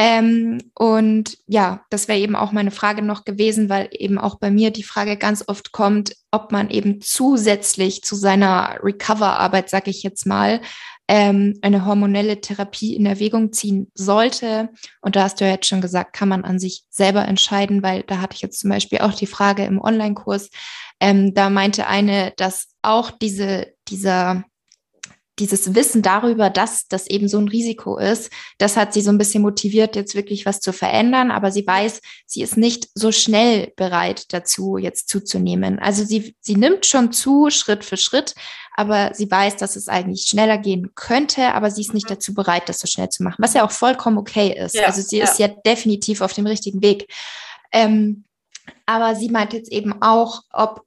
Ähm, 0.01 0.70
und 0.74 1.38
ja, 1.49 1.84
das 1.90 2.07
wäre 2.07 2.20
eben 2.20 2.36
auch 2.36 2.53
meine 2.53 2.70
Frage 2.70 3.03
noch 3.03 3.24
gewesen, 3.24 3.68
weil 3.68 3.88
eben 3.90 4.16
auch 4.16 4.38
bei 4.38 4.49
mir 4.49 4.70
die 4.70 4.84
Frage 4.84 5.16
ganz 5.16 5.42
oft 5.49 5.72
kommt, 5.72 6.14
ob 6.30 6.53
man 6.53 6.70
eben 6.70 7.01
zusätzlich 7.01 8.03
zu 8.03 8.14
seiner 8.14 8.78
Recover-Arbeit, 8.80 9.68
sag 9.68 9.88
ich 9.88 10.05
jetzt 10.05 10.24
mal, 10.24 10.61
ähm, 11.09 11.59
eine 11.62 11.84
hormonelle 11.84 12.40
Therapie 12.40 12.94
in 12.94 13.07
Erwägung 13.07 13.53
ziehen 13.53 13.90
sollte. 13.94 14.68
Und 15.01 15.16
da 15.16 15.24
hast 15.24 15.40
du 15.40 15.46
ja 15.46 15.53
jetzt 15.53 15.66
schon 15.66 15.80
gesagt, 15.80 16.12
kann 16.12 16.28
man 16.28 16.44
an 16.44 16.61
sich 16.61 16.84
selber 16.90 17.26
entscheiden, 17.26 17.82
weil 17.82 18.05
da 18.05 18.20
hatte 18.20 18.36
ich 18.36 18.42
jetzt 18.42 18.61
zum 18.61 18.70
Beispiel 18.70 19.01
auch 19.01 19.14
die 19.14 19.26
Frage 19.26 19.64
im 19.64 19.80
Online-Kurs. 19.80 20.51
Ähm, 21.01 21.34
da 21.34 21.51
meinte 21.51 21.88
eine, 21.88 22.34
dass 22.36 22.68
auch 22.82 23.11
diese, 23.11 23.72
dieser 23.88 24.44
dieses 25.39 25.74
Wissen 25.74 26.03
darüber, 26.03 26.51
dass 26.51 26.89
das 26.89 27.07
eben 27.07 27.28
so 27.28 27.39
ein 27.39 27.49
Risiko 27.49 27.99
ist, 27.99 28.30
das 28.59 28.76
hat 28.76 28.93
sie 28.93 29.01
so 29.01 29.11
ein 29.11 29.18
bisschen 29.18 29.43
motiviert, 29.43 29.97
jetzt 29.97 30.14
wirklich 30.14 30.47
was 30.47 30.61
zu 30.61 30.72
verändern. 30.72 31.30
Aber 31.30 31.51
sie 31.51 31.66
weiß, 31.66 32.01
sie 32.26 32.43
ist 32.43 32.57
nicht 32.57 32.89
so 32.95 33.12
schnell 33.12 33.72
bereit 33.76 34.32
dazu, 34.32 34.76
jetzt 34.76 35.09
zuzunehmen. 35.09 35.78
Also 35.78 36.05
sie, 36.05 36.34
sie 36.41 36.57
nimmt 36.57 36.86
schon 36.86 37.12
zu, 37.12 37.51
Schritt 37.51 37.84
für 37.84 37.97
Schritt, 37.97 38.34
aber 38.74 39.12
sie 39.14 39.30
weiß, 39.30 39.57
dass 39.57 39.76
es 39.76 39.89
eigentlich 39.89 40.26
schneller 40.28 40.59
gehen 40.59 40.93
könnte, 40.95 41.55
aber 41.55 41.70
sie 41.70 41.80
ist 41.80 41.95
nicht 41.95 42.09
mhm. 42.09 42.14
dazu 42.14 42.34
bereit, 42.34 42.68
das 42.68 42.78
so 42.78 42.86
schnell 42.86 43.09
zu 43.09 43.22
machen, 43.22 43.43
was 43.43 43.55
ja 43.55 43.64
auch 43.64 43.72
vollkommen 43.72 44.18
okay 44.18 44.57
ist. 44.57 44.74
Ja, 44.74 44.86
also 44.86 45.03
sie 45.03 45.18
ja. 45.18 45.24
ist 45.24 45.39
ja 45.39 45.49
definitiv 45.49 46.20
auf 46.20 46.32
dem 46.32 46.47
richtigen 46.47 46.82
Weg. 46.82 47.12
Ähm, 47.72 48.24
aber 48.86 49.14
sie 49.14 49.30
meint 49.30 49.53
jetzt 49.53 49.72
eben 49.72 50.01
auch, 50.01 50.43
ob 50.53 50.82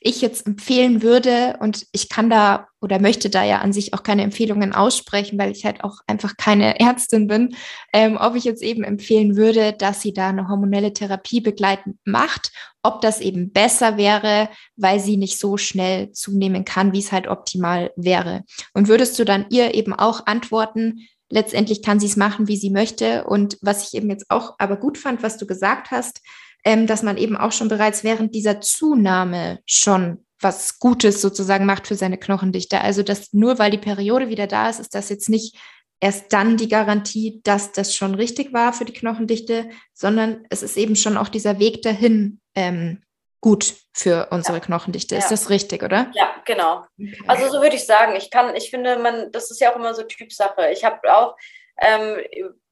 ich 0.00 0.20
jetzt 0.20 0.46
empfehlen 0.46 1.02
würde, 1.02 1.56
und 1.60 1.86
ich 1.92 2.08
kann 2.08 2.30
da 2.30 2.68
oder 2.80 3.00
möchte 3.00 3.30
da 3.30 3.42
ja 3.44 3.58
an 3.58 3.72
sich 3.72 3.94
auch 3.94 4.02
keine 4.02 4.22
Empfehlungen 4.22 4.74
aussprechen, 4.74 5.38
weil 5.38 5.50
ich 5.50 5.64
halt 5.64 5.82
auch 5.82 5.98
einfach 6.06 6.36
keine 6.36 6.78
Ärztin 6.80 7.26
bin, 7.26 7.56
ähm, 7.92 8.18
ob 8.20 8.36
ich 8.36 8.44
jetzt 8.44 8.62
eben 8.62 8.84
empfehlen 8.84 9.36
würde, 9.36 9.72
dass 9.72 10.02
sie 10.02 10.12
da 10.12 10.28
eine 10.28 10.48
hormonelle 10.48 10.92
Therapie 10.92 11.40
begleitend 11.40 11.96
macht, 12.04 12.52
ob 12.82 13.00
das 13.00 13.20
eben 13.20 13.52
besser 13.52 13.96
wäre, 13.96 14.48
weil 14.76 15.00
sie 15.00 15.16
nicht 15.16 15.38
so 15.38 15.56
schnell 15.56 16.12
zunehmen 16.12 16.64
kann, 16.64 16.92
wie 16.92 16.98
es 16.98 17.12
halt 17.12 17.26
optimal 17.26 17.90
wäre. 17.96 18.42
Und 18.74 18.88
würdest 18.88 19.18
du 19.18 19.24
dann 19.24 19.46
ihr 19.50 19.74
eben 19.74 19.94
auch 19.94 20.26
antworten, 20.26 21.08
letztendlich 21.30 21.82
kann 21.82 22.00
sie 22.00 22.06
es 22.06 22.16
machen, 22.16 22.48
wie 22.48 22.56
sie 22.56 22.70
möchte. 22.70 23.24
Und 23.24 23.58
was 23.60 23.88
ich 23.88 23.94
eben 23.94 24.10
jetzt 24.10 24.26
auch 24.30 24.54
aber 24.58 24.76
gut 24.76 24.98
fand, 24.98 25.22
was 25.22 25.36
du 25.38 25.46
gesagt 25.46 25.90
hast, 25.90 26.20
ähm, 26.64 26.86
dass 26.86 27.02
man 27.02 27.16
eben 27.16 27.36
auch 27.36 27.52
schon 27.52 27.68
bereits 27.68 28.04
während 28.04 28.34
dieser 28.34 28.60
Zunahme 28.60 29.60
schon 29.66 30.24
was 30.40 30.78
Gutes 30.78 31.20
sozusagen 31.20 31.66
macht 31.66 31.86
für 31.86 31.94
seine 31.94 32.18
Knochendichte. 32.18 32.80
Also 32.80 33.02
dass 33.02 33.32
nur 33.32 33.58
weil 33.58 33.70
die 33.70 33.78
Periode 33.78 34.28
wieder 34.28 34.46
da 34.46 34.68
ist, 34.68 34.80
ist 34.80 34.94
das 34.94 35.08
jetzt 35.08 35.28
nicht 35.28 35.56
erst 36.00 36.32
dann 36.32 36.56
die 36.56 36.68
Garantie, 36.68 37.40
dass 37.44 37.72
das 37.72 37.94
schon 37.94 38.14
richtig 38.14 38.52
war 38.52 38.72
für 38.72 38.84
die 38.84 38.92
Knochendichte, 38.92 39.70
sondern 39.94 40.44
es 40.50 40.62
ist 40.62 40.76
eben 40.76 40.96
schon 40.96 41.16
auch 41.16 41.28
dieser 41.28 41.58
Weg 41.58 41.82
dahin 41.82 42.40
ähm, 42.54 43.02
gut 43.40 43.74
für 43.92 44.28
unsere 44.30 44.58
ja. 44.58 44.64
Knochendichte. 44.64 45.16
Ist 45.16 45.24
ja. 45.24 45.30
das 45.30 45.50
richtig, 45.50 45.82
oder? 45.82 46.10
Ja, 46.14 46.34
genau. 46.44 46.84
Okay. 46.98 47.18
Also 47.26 47.50
so 47.50 47.62
würde 47.62 47.76
ich 47.76 47.86
sagen. 47.86 48.16
Ich 48.16 48.30
kann, 48.30 48.54
ich 48.54 48.70
finde, 48.70 48.98
man, 48.98 49.30
das 49.32 49.50
ist 49.50 49.60
ja 49.60 49.72
auch 49.72 49.76
immer 49.76 49.94
so 49.94 50.02
Typsache. 50.02 50.70
Ich 50.72 50.84
habe 50.84 51.14
auch 51.14 51.36
ähm, 51.80 52.18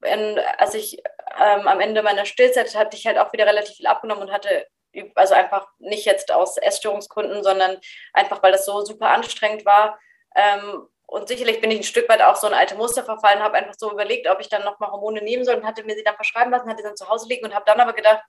in, 0.01 0.39
als 0.57 0.73
ich 0.73 1.01
ähm, 1.39 1.67
am 1.67 1.79
Ende 1.79 2.03
meiner 2.03 2.25
Stillzeit 2.25 2.75
hatte 2.75 2.97
ich 2.97 3.05
halt 3.05 3.17
auch 3.17 3.33
wieder 3.33 3.45
relativ 3.45 3.75
viel 3.75 3.87
abgenommen 3.87 4.23
und 4.23 4.31
hatte, 4.31 4.67
also 5.15 5.33
einfach 5.33 5.67
nicht 5.79 6.05
jetzt 6.05 6.31
aus 6.31 6.57
Essstörungsgründen, 6.57 7.43
sondern 7.43 7.77
einfach, 8.13 8.41
weil 8.43 8.51
das 8.51 8.65
so 8.65 8.83
super 8.83 9.09
anstrengend 9.09 9.65
war. 9.65 9.99
Ähm, 10.35 10.87
und 11.05 11.27
sicherlich 11.27 11.61
bin 11.61 11.71
ich 11.71 11.79
ein 11.79 11.83
Stück 11.83 12.09
weit 12.09 12.21
auch 12.21 12.35
so 12.35 12.47
ein 12.47 12.53
alte 12.53 12.75
Muster 12.75 13.03
verfallen, 13.03 13.43
habe 13.43 13.57
einfach 13.57 13.75
so 13.77 13.91
überlegt, 13.91 14.27
ob 14.29 14.39
ich 14.39 14.49
dann 14.49 14.63
nochmal 14.63 14.91
Hormone 14.91 15.21
nehmen 15.21 15.45
soll 15.45 15.55
und 15.55 15.65
hatte 15.65 15.83
mir 15.83 15.95
sie 15.95 16.03
dann 16.03 16.15
verschreiben 16.15 16.51
lassen, 16.51 16.69
hatte 16.69 16.81
sie 16.81 16.87
dann 16.87 16.97
zu 16.97 17.07
Hause 17.09 17.27
liegen 17.27 17.45
und 17.45 17.53
habe 17.53 17.65
dann 17.65 17.79
aber 17.79 17.93
gedacht, 17.93 18.23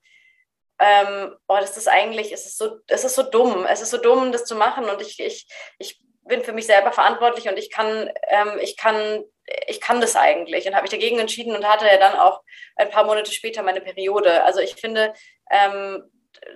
ähm, 0.78 1.36
boah, 1.47 1.61
das 1.61 1.76
ist 1.76 1.88
eigentlich, 1.88 2.32
es 2.32 2.47
ist 2.47 2.59
so, 2.59 2.78
es 2.88 3.05
ist 3.05 3.14
so 3.14 3.22
dumm, 3.22 3.64
es 3.66 3.80
ist 3.80 3.90
so 3.90 3.99
dumm, 3.99 4.32
das 4.32 4.45
zu 4.45 4.57
machen 4.57 4.84
und 4.84 5.01
ich, 5.01 5.20
ich, 5.20 5.47
ich 5.78 6.03
bin 6.24 6.42
für 6.42 6.52
mich 6.52 6.66
selber 6.66 6.92
verantwortlich 6.92 7.48
und 7.48 7.58
ich 7.58 7.70
kann, 7.70 8.10
ähm, 8.28 8.58
ich 8.60 8.76
kann 8.76 9.24
ich 9.66 9.80
kann 9.80 10.00
das 10.00 10.16
eigentlich 10.16 10.66
und 10.66 10.74
habe 10.74 10.84
mich 10.84 10.90
dagegen 10.90 11.18
entschieden 11.18 11.54
und 11.54 11.68
hatte 11.68 11.86
ja 11.86 11.98
dann 11.98 12.18
auch 12.18 12.42
ein 12.76 12.90
paar 12.90 13.04
Monate 13.04 13.30
später 13.30 13.62
meine 13.62 13.82
Periode. 13.82 14.42
Also 14.42 14.60
ich 14.60 14.74
finde, 14.76 15.12
ähm, 15.50 16.02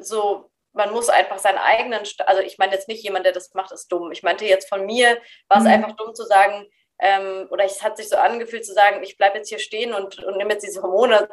so 0.01 0.51
man 0.73 0.93
muss 0.93 1.09
einfach 1.09 1.39
seinen 1.39 1.59
eigenen, 1.59 2.01
also 2.27 2.43
ich 2.43 2.59
meine 2.59 2.73
jetzt 2.73 2.89
nicht 2.89 3.03
jemand, 3.03 3.25
der 3.27 3.33
das 3.33 3.53
macht, 3.55 3.73
ist 3.73 3.89
dumm. 3.89 4.13
Ich 4.13 4.23
meinte 4.23 4.45
jetzt 4.45 4.69
von 4.69 4.87
mir, 4.87 5.19
war 5.49 5.59
es 5.59 5.65
mhm. 5.65 5.71
einfach 5.71 5.97
dumm 5.97 6.15
zu 6.15 6.25
sagen, 6.25 6.67
ähm, 7.01 7.47
oder 7.51 7.65
es 7.65 7.83
hat 7.83 7.97
sich 7.97 8.09
so 8.09 8.17
angefühlt 8.17 8.67
zu 8.67 8.73
sagen, 8.73 9.03
ich 9.03 9.17
bleibe 9.17 9.39
jetzt 9.39 9.49
hier 9.49 9.61
stehen 9.61 9.95
und, 9.95 10.23
und 10.25 10.37
nehme 10.37 10.53
jetzt 10.53 10.67
diese 10.67 10.83
Hormone. 10.83 11.29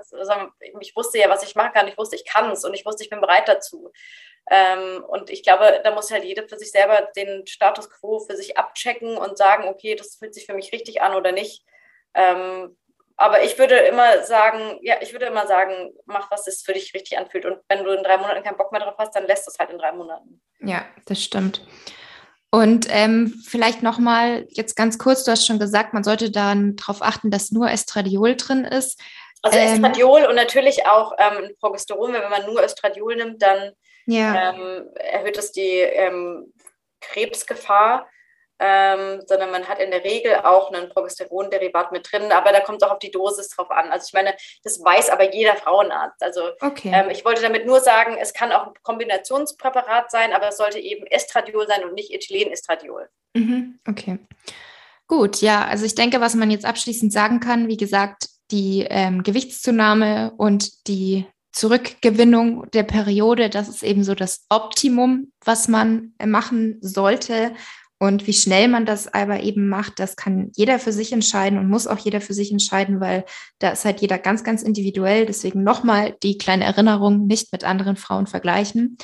Ich 0.80 0.96
wusste 0.96 1.18
ja, 1.18 1.30
was 1.30 1.44
ich 1.44 1.56
machen 1.56 1.74
kann. 1.74 1.88
Ich 1.88 1.98
wusste, 1.98 2.16
ich 2.16 2.26
kann 2.26 2.52
es 2.52 2.64
und 2.64 2.74
ich 2.74 2.86
wusste, 2.86 3.04
ich 3.04 3.10
bin 3.10 3.22
bereit 3.22 3.48
dazu. 3.48 3.92
Ähm, 4.50 5.04
und 5.08 5.32
ich 5.32 5.42
glaube, 5.42 5.82
da 5.84 5.92
muss 5.92 6.12
halt 6.12 6.24
jeder 6.24 6.48
für 6.48 6.58
sich 6.58 6.70
selber 6.70 7.10
den 7.16 7.48
Status 7.48 7.90
quo 7.90 8.20
für 8.20 8.36
sich 8.36 8.58
abchecken 8.58 9.18
und 9.18 9.38
sagen, 9.38 9.68
okay, 9.68 9.96
das 9.96 10.18
fühlt 10.18 10.36
sich 10.36 10.46
für 10.46 10.54
mich 10.54 10.72
richtig 10.72 11.02
an 11.02 11.16
oder 11.16 11.32
nicht. 11.32 11.64
Ähm, 12.14 12.78
aber 13.18 13.44
ich 13.44 13.58
würde 13.58 13.76
immer 13.78 14.24
sagen, 14.24 14.78
ja, 14.82 14.96
ich 15.02 15.14
würde 15.14 15.26
immer 15.26 15.48
sagen, 15.48 15.94
mach, 16.06 16.30
was 16.30 16.48
es 16.48 16.62
für 16.62 16.74
dich 16.74 16.94
richtig 16.94 17.18
anfühlt. 17.18 17.46
Und 17.46 17.60
wenn 17.70 17.84
du 17.84 17.92
in 17.92 18.04
drei 18.04 18.18
Monaten 18.18 18.44
keinen 18.44 18.58
Bock 18.58 18.72
mehr 18.72 18.82
drauf 18.82 18.96
hast, 18.98 19.16
dann 19.16 19.26
lässt 19.26 19.48
es 19.48 19.58
halt 19.58 19.70
in 19.70 19.80
drei 19.80 19.94
Monaten. 19.94 20.42
Ja, 20.60 20.86
das 21.06 21.24
stimmt. 21.24 21.66
Und 22.56 22.88
ähm, 22.90 23.34
vielleicht 23.46 23.84
nochmal 23.84 24.48
jetzt 24.50 24.78
ganz 24.78 24.98
kurz, 24.98 25.26
du 25.26 25.32
hast 25.32 25.46
schon 25.46 25.60
gesagt, 25.60 25.94
man 25.94 26.06
sollte 26.06 26.32
dann 26.32 26.78
darauf 26.78 27.02
achten, 27.02 27.30
dass 27.30 27.52
nur 27.52 27.70
Estradiol 27.70 28.38
drin 28.38 28.64
ist. 28.64 28.98
Also 29.42 29.58
ähm, 29.58 29.74
Estradiol 29.74 30.24
und 30.24 30.36
natürlich 30.36 30.88
auch 30.88 31.12
ähm, 31.18 31.50
Progesteron, 31.60 32.14
wenn 32.14 32.30
man 32.30 32.46
nur 32.46 32.64
Estradiol 32.64 33.18
nimmt, 33.18 33.42
dann 33.42 33.74
ja. 34.06 34.54
ähm, 34.54 34.86
erhöht 34.96 35.38
es 35.38 35.52
die 35.52 35.80
ähm, 35.80 36.54
Krebsgefahr, 37.02 38.08
ähm, 38.60 39.22
sondern 39.26 39.52
man 39.52 39.68
hat 39.68 39.80
in 39.80 39.92
der 39.92 40.04
Regel 40.04 40.36
auch 40.36 40.72
ein 40.72 40.90
Progesteronderivat 40.90 41.92
mit 41.92 42.12
drin, 42.12 42.32
aber 42.32 42.52
da 42.52 42.62
kommt 42.62 42.82
es 42.82 42.88
auch 42.88 42.94
auf 42.94 43.00
die 43.00 43.12
Dosis 43.12 43.50
drauf 43.50 43.70
an. 43.72 43.92
Also 43.92 44.08
ich 44.08 44.14
meine, 44.14 44.34
das 44.64 44.84
weiß 44.84 45.10
aber 45.10 45.34
jeder 45.34 45.56
Frauenarzt. 45.56 46.22
Also 46.24 46.42
okay. 46.62 46.92
ähm, 46.94 47.10
ich 47.10 47.26
wollte 47.26 47.42
damit 47.42 47.66
nur 47.66 47.80
sagen, 47.82 48.18
es 48.20 48.34
kann 48.34 48.52
auch 48.52 48.68
ein 48.68 48.74
Kombinationspräparat 48.84 50.12
sein, 50.12 50.34
aber 50.34 50.50
es 50.50 50.58
sollte 50.58 50.80
eben 50.80 51.06
Estradiol 51.08 51.68
sein 51.68 51.84
und 51.84 51.94
nicht 51.94 52.12
Ethylenestradiol. 52.12 53.10
Mhm, 53.34 53.80
okay. 53.88 54.20
Gut, 55.08 55.42
ja, 55.42 55.66
also 55.66 55.86
ich 55.86 55.96
denke, 55.96 56.22
was 56.22 56.34
man 56.36 56.50
jetzt 56.50 56.66
abschließend 56.66 57.12
sagen 57.14 57.40
kann, 57.40 57.68
wie 57.68 57.78
gesagt, 57.78 58.30
die 58.52 58.86
ähm, 58.90 59.24
Gewichtszunahme 59.24 60.34
und 60.38 60.88
die 60.88 61.26
Zurückgewinnung 61.52 62.70
der 62.72 62.84
Periode, 62.84 63.50
das 63.50 63.70
ist 63.70 63.84
eben 63.84 64.04
so 64.04 64.14
das 64.14 64.46
Optimum, 64.50 65.32
was 65.44 65.68
man 65.68 66.14
machen 66.24 66.78
sollte. 66.82 67.54
Und 67.98 68.28
wie 68.28 68.34
schnell 68.34 68.68
man 68.68 68.86
das 68.86 69.14
aber 69.14 69.42
eben 69.42 69.70
macht, 69.70 70.00
das 70.00 70.16
kann 70.18 70.52
jeder 70.56 70.80
für 70.80 70.92
sich 70.92 71.14
entscheiden 71.14 71.58
und 71.58 71.70
muss 71.70 71.88
auch 71.88 71.98
jeder 71.98 72.20
für 72.20 72.34
sich 72.34 72.52
entscheiden, 72.52 73.00
weil 73.00 73.24
da 73.60 73.70
ist 73.70 73.86
halt 73.86 74.02
jeder 74.02 74.18
ganz, 74.18 74.44
ganz 74.44 74.64
individuell. 74.64 75.26
Deswegen 75.26 75.64
nochmal 75.64 76.16
die 76.22 76.38
kleine 76.38 76.66
Erinnerung, 76.66 77.26
nicht 77.26 77.54
mit 77.54 77.64
anderen 77.64 77.96
Frauen 77.96 78.28
vergleichen. 78.28 78.98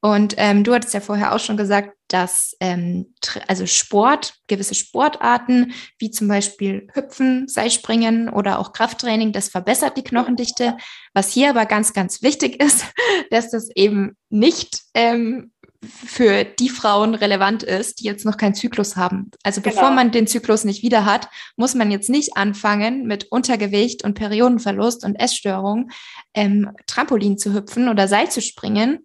Und 0.00 0.34
ähm, 0.36 0.62
du 0.62 0.74
hattest 0.74 0.94
ja 0.94 1.00
vorher 1.00 1.34
auch 1.34 1.40
schon 1.40 1.56
gesagt, 1.56 1.96
dass 2.08 2.54
ähm, 2.60 3.14
also 3.48 3.66
Sport, 3.66 4.34
gewisse 4.46 4.76
Sportarten, 4.76 5.72
wie 5.98 6.10
zum 6.10 6.28
Beispiel 6.28 6.86
Hüpfen, 6.92 7.48
Seilspringen 7.48 8.28
oder 8.28 8.60
auch 8.60 8.72
Krafttraining, 8.72 9.32
das 9.32 9.48
verbessert 9.48 9.96
die 9.96 10.04
Knochendichte. 10.04 10.76
Was 11.14 11.32
hier 11.32 11.50
aber 11.50 11.66
ganz, 11.66 11.92
ganz 11.92 12.22
wichtig 12.22 12.62
ist, 12.62 12.84
dass 13.30 13.50
das 13.50 13.70
eben 13.74 14.16
nicht 14.28 14.82
ähm, 14.94 15.50
für 15.86 16.44
die 16.44 16.68
Frauen 16.68 17.14
relevant 17.14 17.62
ist, 17.62 18.00
die 18.00 18.04
jetzt 18.04 18.24
noch 18.24 18.36
keinen 18.36 18.54
Zyklus 18.54 18.96
haben. 18.96 19.30
Also 19.42 19.60
genau. 19.60 19.74
bevor 19.74 19.90
man 19.90 20.10
den 20.10 20.26
Zyklus 20.26 20.64
nicht 20.64 20.82
wieder 20.82 21.04
hat, 21.04 21.28
muss 21.56 21.74
man 21.74 21.90
jetzt 21.90 22.10
nicht 22.10 22.36
anfangen 22.36 23.06
mit 23.06 23.24
Untergewicht 23.30 24.04
und 24.04 24.14
Periodenverlust 24.14 25.04
und 25.04 25.16
Essstörung 25.16 25.90
ähm, 26.34 26.70
Trampolin 26.86 27.38
zu 27.38 27.54
hüpfen 27.54 27.88
oder 27.88 28.08
Seil 28.08 28.30
zu 28.30 28.42
springen, 28.42 29.04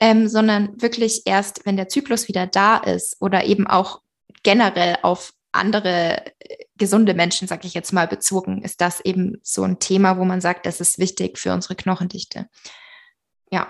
ähm, 0.00 0.28
sondern 0.28 0.80
wirklich 0.80 1.22
erst, 1.26 1.66
wenn 1.66 1.76
der 1.76 1.88
Zyklus 1.88 2.28
wieder 2.28 2.46
da 2.46 2.78
ist 2.78 3.16
oder 3.20 3.44
eben 3.44 3.66
auch 3.66 4.00
generell 4.42 4.96
auf 5.02 5.32
andere 5.52 6.26
äh, 6.38 6.64
gesunde 6.76 7.14
Menschen, 7.14 7.48
sage 7.48 7.66
ich 7.66 7.74
jetzt 7.74 7.92
mal, 7.92 8.06
bezogen, 8.06 8.62
ist 8.62 8.80
das 8.80 9.00
eben 9.00 9.38
so 9.42 9.62
ein 9.62 9.78
Thema, 9.78 10.18
wo 10.18 10.24
man 10.24 10.40
sagt, 10.40 10.66
das 10.66 10.80
ist 10.80 10.98
wichtig 10.98 11.38
für 11.38 11.52
unsere 11.52 11.76
Knochendichte. 11.76 12.48
Ja. 13.50 13.68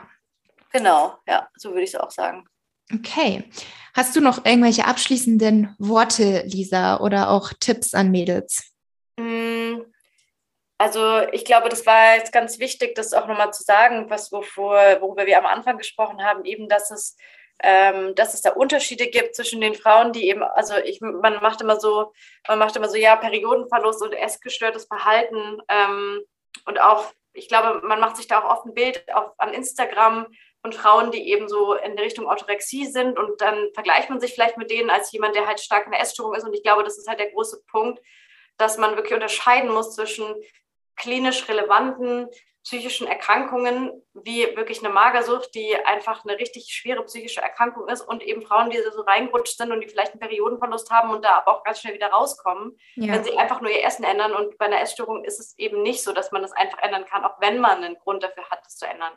Genau, 0.72 1.18
ja, 1.26 1.48
so 1.56 1.70
würde 1.70 1.82
ich 1.82 1.94
es 1.94 2.00
auch 2.00 2.11
sagen. 2.11 2.44
Okay. 2.95 3.45
Hast 3.95 4.14
du 4.14 4.20
noch 4.20 4.45
irgendwelche 4.45 4.86
abschließenden 4.86 5.74
Worte, 5.78 6.43
Lisa, 6.47 7.01
oder 7.01 7.30
auch 7.30 7.53
Tipps 7.59 7.95
an 7.95 8.11
Mädels? 8.11 8.72
Mm, 9.18 9.80
also 10.78 11.20
ich 11.32 11.45
glaube, 11.45 11.68
das 11.68 11.84
war 11.86 12.16
jetzt 12.16 12.32
ganz 12.32 12.59
wichtig, 12.59 12.95
das 12.95 13.12
auch 13.12 13.26
nochmal 13.26 13.53
zu 13.53 13.62
sagen, 13.62 14.09
was 14.09 14.32
wovor, 14.32 15.01
worüber 15.01 15.26
wir 15.26 15.38
am 15.38 15.47
Anfang 15.47 15.76
gesprochen 15.76 16.22
haben, 16.24 16.45
eben, 16.45 16.68
dass 16.68 16.91
es, 16.91 17.16
ähm, 17.62 18.14
dass 18.14 18.32
es 18.32 18.43
da 18.43 18.53
Unterschiede 18.53 19.09
gibt 19.09 19.34
zwischen 19.34 19.61
den 19.61 19.74
Frauen, 19.74 20.12
die 20.12 20.28
eben, 20.28 20.43
also 20.43 20.76
ich, 20.76 21.01
man 21.01 21.43
macht 21.43 21.61
immer 21.61 21.78
so, 21.78 22.12
man 22.49 22.59
macht 22.59 22.76
immer 22.76 22.88
so, 22.88 22.97
ja, 22.97 23.16
Periodenverlust 23.16 24.03
und 24.03 24.14
essgestörtes 24.14 24.86
Verhalten 24.86 25.59
ähm, 25.68 26.20
und 26.64 26.80
auch, 26.80 27.12
ich 27.32 27.49
glaube, 27.49 27.86
man 27.86 28.01
macht 28.01 28.16
sich 28.16 28.28
da 28.28 28.41
auch 28.41 28.51
oft 28.51 28.66
ein 28.66 28.74
Bild 28.74 29.05
auf, 29.12 29.32
an 29.38 29.53
Instagram, 29.53 30.26
und 30.62 30.74
Frauen, 30.74 31.11
die 31.11 31.30
eben 31.30 31.48
so 31.48 31.74
in 31.74 31.96
der 31.96 32.04
Richtung 32.04 32.26
Orthorexie 32.26 32.86
sind. 32.86 33.18
Und 33.18 33.40
dann 33.40 33.70
vergleicht 33.74 34.11
man 34.11 34.20
sich 34.20 34.34
vielleicht 34.34 34.56
mit 34.56 34.70
denen 34.70 34.90
als 34.90 35.11
jemand, 35.12 35.34
der 35.34 35.46
halt 35.46 35.61
stark 35.61 35.86
in 35.86 35.92
der 35.92 36.00
Essstörung 36.00 36.34
ist. 36.34 36.44
Und 36.44 36.54
ich 36.54 36.62
glaube, 36.62 36.84
das 36.84 36.98
ist 36.98 37.08
halt 37.08 37.20
der 37.20 37.30
große 37.30 37.62
Punkt, 37.70 38.00
dass 38.58 38.76
man 38.76 38.96
wirklich 38.96 39.14
unterscheiden 39.14 39.72
muss 39.72 39.94
zwischen 39.94 40.34
klinisch 40.96 41.48
relevanten 41.48 42.28
psychischen 42.62 43.06
Erkrankungen, 43.06 44.02
wie 44.12 44.54
wirklich 44.54 44.84
eine 44.84 44.92
Magersucht, 44.92 45.54
die 45.54 45.74
einfach 45.86 46.24
eine 46.24 46.38
richtig 46.38 46.74
schwere 46.74 47.02
psychische 47.04 47.40
Erkrankung 47.40 47.88
ist, 47.88 48.02
und 48.02 48.22
eben 48.22 48.42
Frauen, 48.42 48.70
die 48.70 48.78
so 48.92 49.00
reingerutscht 49.00 49.56
sind 49.56 49.72
und 49.72 49.80
die 49.80 49.88
vielleicht 49.88 50.12
einen 50.12 50.20
Periodenverlust 50.20 50.90
haben 50.90 51.11
und 51.11 51.24
da 51.24 51.38
aber 51.38 51.56
auch 51.56 51.64
ganz 51.64 51.80
schnell 51.80 51.94
wieder 51.94 52.08
rauskommen, 52.08 52.76
ja. 52.96 53.14
wenn 53.14 53.24
sie 53.24 53.36
einfach 53.38 53.62
nur 53.62 53.70
ihr 53.70 53.84
Essen 53.84 54.04
ändern. 54.04 54.34
Und 54.34 54.58
bei 54.58 54.66
einer 54.66 54.80
Essstörung 54.80 55.24
ist 55.24 55.40
es 55.40 55.58
eben 55.58 55.82
nicht 55.82 56.02
so, 56.02 56.12
dass 56.12 56.32
man 56.32 56.42
das 56.42 56.52
einfach 56.52 56.78
ändern 56.82 57.06
kann, 57.06 57.24
auch 57.24 57.40
wenn 57.40 57.61
man 57.61 57.82
einen 57.82 57.96
Grund 57.96 58.22
dafür 58.22 58.44
hat, 58.50 58.61
das 58.64 58.76
zu 58.76 58.86
ändern. 58.86 59.16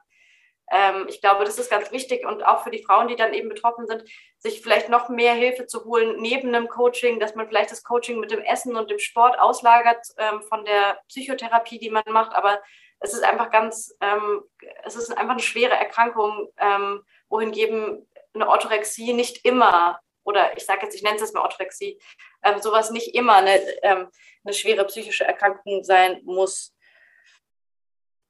Ähm, 0.71 1.05
ich 1.07 1.21
glaube, 1.21 1.45
das 1.45 1.59
ist 1.59 1.69
ganz 1.69 1.91
wichtig 1.91 2.25
und 2.25 2.43
auch 2.43 2.63
für 2.63 2.71
die 2.71 2.83
Frauen, 2.83 3.07
die 3.07 3.15
dann 3.15 3.33
eben 3.33 3.49
betroffen 3.49 3.87
sind, 3.87 4.03
sich 4.37 4.61
vielleicht 4.61 4.89
noch 4.89 5.09
mehr 5.09 5.33
Hilfe 5.33 5.65
zu 5.65 5.83
holen 5.85 6.21
neben 6.21 6.49
einem 6.53 6.67
Coaching, 6.67 7.19
dass 7.19 7.35
man 7.35 7.47
vielleicht 7.47 7.71
das 7.71 7.83
Coaching 7.83 8.19
mit 8.19 8.31
dem 8.31 8.41
Essen 8.41 8.75
und 8.75 8.89
dem 8.89 8.99
Sport 8.99 9.39
auslagert 9.39 10.05
ähm, 10.17 10.41
von 10.43 10.65
der 10.65 10.99
Psychotherapie, 11.07 11.79
die 11.79 11.89
man 11.89 12.03
macht. 12.07 12.33
Aber 12.33 12.61
es 12.99 13.13
ist 13.13 13.23
einfach 13.23 13.51
ganz, 13.51 13.95
ähm, 14.01 14.43
es 14.83 14.95
ist 14.95 15.11
einfach 15.17 15.33
eine 15.33 15.41
schwere 15.41 15.75
Erkrankung, 15.75 16.49
ähm, 16.57 17.03
wohingegen 17.29 18.07
eine 18.33 18.47
Orthorexie 18.47 19.13
nicht 19.13 19.45
immer 19.45 19.99
oder 20.23 20.55
ich 20.55 20.65
sage 20.65 20.83
jetzt, 20.83 20.95
ich 20.95 21.03
nenne 21.03 21.15
es 21.15 21.21
jetzt 21.21 21.33
mal 21.33 21.41
Orthorexie, 21.41 21.99
ähm, 22.43 22.61
sowas 22.61 22.91
nicht 22.91 23.13
immer 23.15 23.35
eine, 23.35 23.59
ähm, 23.83 24.09
eine 24.43 24.53
schwere 24.53 24.85
psychische 24.85 25.25
Erkrankung 25.25 25.83
sein 25.83 26.21
muss. 26.23 26.72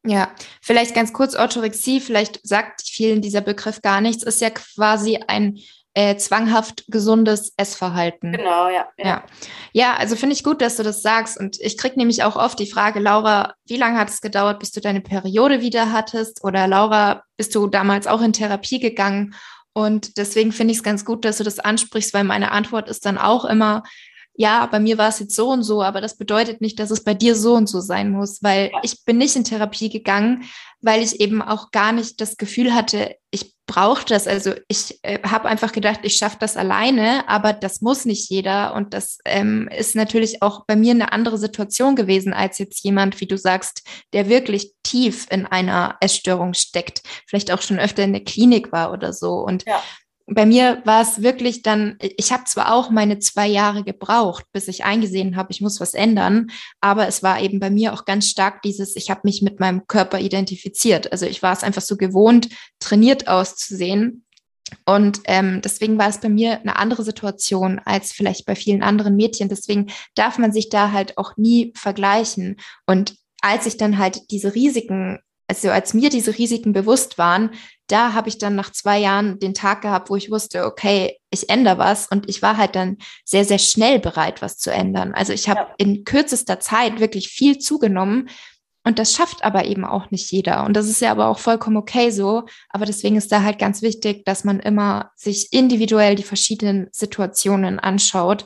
Ja, 0.05 0.31
vielleicht 0.61 0.95
ganz 0.95 1.13
kurz 1.13 1.33
Orthorexie, 1.33 2.01
vielleicht 2.01 2.45
sagt 2.45 2.81
vielen 2.81 3.21
dieser 3.21 3.41
Begriff 3.41 3.81
gar 3.81 4.01
nichts, 4.01 4.23
ist 4.23 4.41
ja 4.41 4.49
quasi 4.49 5.19
ein 5.27 5.59
äh, 5.93 6.17
zwanghaft 6.17 6.85
gesundes 6.87 7.53
Essverhalten. 7.55 8.33
Genau, 8.33 8.67
ja. 8.67 8.87
Ja, 8.97 9.05
ja. 9.05 9.23
ja 9.73 9.95
also 9.95 10.15
finde 10.15 10.35
ich 10.35 10.43
gut, 10.43 10.61
dass 10.61 10.75
du 10.75 10.83
das 10.83 11.01
sagst. 11.01 11.39
Und 11.39 11.59
ich 11.61 11.77
kriege 11.77 11.97
nämlich 11.97 12.23
auch 12.23 12.35
oft 12.35 12.59
die 12.59 12.69
Frage, 12.69 12.99
Laura, 12.99 13.53
wie 13.65 13.77
lange 13.77 13.99
hat 13.99 14.09
es 14.09 14.21
gedauert, 14.21 14.59
bis 14.59 14.71
du 14.71 14.81
deine 14.81 15.01
Periode 15.01 15.61
wieder 15.61 15.91
hattest? 15.91 16.43
Oder 16.43 16.67
Laura, 16.67 17.23
bist 17.37 17.53
du 17.53 17.67
damals 17.67 18.07
auch 18.07 18.21
in 18.21 18.33
Therapie 18.33 18.79
gegangen? 18.79 19.35
Und 19.73 20.17
deswegen 20.17 20.51
finde 20.51 20.71
ich 20.71 20.79
es 20.79 20.83
ganz 20.83 21.05
gut, 21.05 21.25
dass 21.25 21.37
du 21.37 21.43
das 21.43 21.59
ansprichst, 21.59 22.13
weil 22.13 22.23
meine 22.23 22.51
Antwort 22.51 22.89
ist 22.89 23.05
dann 23.05 23.17
auch 23.17 23.45
immer, 23.45 23.83
ja, 24.35 24.65
bei 24.65 24.79
mir 24.79 24.97
war 24.97 25.09
es 25.09 25.19
jetzt 25.19 25.35
so 25.35 25.49
und 25.49 25.63
so, 25.63 25.83
aber 25.83 26.01
das 26.01 26.17
bedeutet 26.17 26.59
nicht, 26.59 26.79
dass 26.79 26.89
es 26.89 27.03
bei 27.03 27.13
dir 27.13 27.35
so 27.35 27.53
und 27.53 27.67
so 27.69 27.81
sein 27.81 28.09
muss, 28.09 28.41
weil 28.41 28.71
ja. 28.71 28.79
ich 28.81 29.05
bin 29.05 29.17
nicht 29.17 29.35
in 29.35 29.43
Therapie 29.43 29.89
gegangen, 29.89 30.45
weil 30.81 31.01
ich 31.03 31.19
eben 31.21 31.41
auch 31.41 31.71
gar 31.71 31.91
nicht 31.91 32.19
das 32.19 32.37
Gefühl 32.37 32.73
hatte, 32.73 33.15
ich 33.31 33.53
brauche 33.65 34.05
das. 34.05 34.27
Also 34.27 34.53
ich 34.67 34.99
äh, 35.03 35.19
habe 35.23 35.47
einfach 35.47 35.71
gedacht, 35.71 36.01
ich 36.03 36.15
schaffe 36.15 36.37
das 36.39 36.57
alleine, 36.57 37.27
aber 37.29 37.53
das 37.53 37.81
muss 37.81 38.05
nicht 38.05 38.29
jeder. 38.29 38.73
Und 38.73 38.93
das 38.93 39.19
ähm, 39.23 39.69
ist 39.69 39.95
natürlich 39.95 40.41
auch 40.41 40.65
bei 40.65 40.75
mir 40.75 40.91
eine 40.91 41.13
andere 41.13 41.37
Situation 41.37 41.95
gewesen 41.95 42.33
als 42.33 42.57
jetzt 42.57 42.83
jemand, 42.83 43.21
wie 43.21 43.27
du 43.27 43.37
sagst, 43.37 43.87
der 44.11 44.27
wirklich 44.27 44.73
tief 44.83 45.27
in 45.29 45.45
einer 45.45 45.95
Essstörung 46.01 46.53
steckt, 46.53 47.01
vielleicht 47.27 47.51
auch 47.51 47.61
schon 47.61 47.79
öfter 47.79 48.03
in 48.03 48.13
der 48.13 48.23
Klinik 48.23 48.71
war 48.71 48.91
oder 48.91 49.13
so. 49.13 49.35
Und 49.35 49.65
ja 49.65 49.81
bei 50.25 50.45
mir 50.45 50.81
war 50.85 51.01
es 51.01 51.21
wirklich 51.21 51.63
dann, 51.63 51.97
ich 51.99 52.31
habe 52.31 52.45
zwar 52.45 52.73
auch 52.73 52.89
meine 52.89 53.19
zwei 53.19 53.47
Jahre 53.47 53.83
gebraucht, 53.83 54.45
bis 54.53 54.67
ich 54.67 54.85
eingesehen 54.85 55.35
habe, 55.35 55.51
ich 55.51 55.59
muss 55.59 55.81
was 55.81 55.93
ändern, 55.93 56.47
aber 56.79 57.07
es 57.07 57.23
war 57.23 57.41
eben 57.41 57.59
bei 57.59 57.69
mir 57.69 57.93
auch 57.93 58.05
ganz 58.05 58.27
stark 58.27 58.61
dieses, 58.61 58.95
ich 58.95 59.09
habe 59.09 59.21
mich 59.23 59.41
mit 59.41 59.59
meinem 59.59 59.85
Körper 59.87 60.19
identifiziert. 60.19 61.11
Also 61.11 61.25
ich 61.25 61.43
war 61.43 61.51
es 61.51 61.63
einfach 61.63 61.81
so 61.81 61.97
gewohnt, 61.97 62.49
trainiert 62.79 63.27
auszusehen. 63.27 64.25
Und 64.85 65.19
ähm, 65.25 65.61
deswegen 65.61 65.97
war 65.97 66.07
es 66.07 66.19
bei 66.19 66.29
mir 66.29 66.59
eine 66.61 66.77
andere 66.77 67.03
Situation 67.03 67.79
als 67.79 68.11
vielleicht 68.11 68.45
bei 68.45 68.55
vielen 68.55 68.81
anderen 68.81 69.15
Mädchen. 69.15 69.49
Deswegen 69.49 69.91
darf 70.15 70.37
man 70.37 70.51
sich 70.51 70.69
da 70.69 70.91
halt 70.91 71.17
auch 71.17 71.37
nie 71.37 71.73
vergleichen. 71.75 72.57
Und 72.87 73.15
als 73.41 73.65
ich 73.65 73.77
dann 73.77 73.97
halt 73.97 74.31
diese 74.31 74.55
Risiken 74.55 75.19
also 75.47 75.69
als 75.69 75.93
mir 75.93 76.09
diese 76.09 76.37
Risiken 76.37 76.73
bewusst 76.73 77.17
waren, 77.17 77.51
da 77.87 78.13
habe 78.13 78.29
ich 78.29 78.37
dann 78.37 78.55
nach 78.55 78.71
zwei 78.71 78.97
Jahren 78.99 79.39
den 79.39 79.53
Tag 79.53 79.81
gehabt, 79.81 80.09
wo 80.09 80.15
ich 80.15 80.31
wusste, 80.31 80.65
okay, 80.65 81.19
ich 81.29 81.49
ändere 81.49 81.77
was 81.77 82.07
und 82.07 82.29
ich 82.29 82.41
war 82.41 82.57
halt 82.57 82.75
dann 82.75 82.97
sehr, 83.25 83.43
sehr 83.45 83.59
schnell 83.59 83.99
bereit, 83.99 84.41
was 84.41 84.57
zu 84.57 84.71
ändern. 84.71 85.13
Also 85.13 85.33
ich 85.33 85.49
habe 85.49 85.61
ja. 85.61 85.75
in 85.77 86.05
kürzester 86.05 86.59
Zeit 86.59 86.99
wirklich 86.99 87.29
viel 87.29 87.57
zugenommen 87.57 88.29
und 88.85 88.99
das 88.99 89.13
schafft 89.13 89.43
aber 89.43 89.65
eben 89.65 89.85
auch 89.85 90.11
nicht 90.11 90.31
jeder. 90.31 90.65
Und 90.65 90.75
das 90.75 90.87
ist 90.87 91.01
ja 91.01 91.11
aber 91.11 91.27
auch 91.27 91.39
vollkommen 91.39 91.77
okay 91.77 92.09
so. 92.09 92.43
Aber 92.69 92.85
deswegen 92.85 93.15
ist 93.15 93.31
da 93.31 93.41
halt 93.41 93.57
ganz 93.57 93.81
wichtig, 93.81 94.25
dass 94.25 94.43
man 94.43 94.59
immer 94.59 95.11
sich 95.15 95.53
individuell 95.53 96.15
die 96.15 96.23
verschiedenen 96.23 96.89
Situationen 96.91 97.79
anschaut 97.79 98.45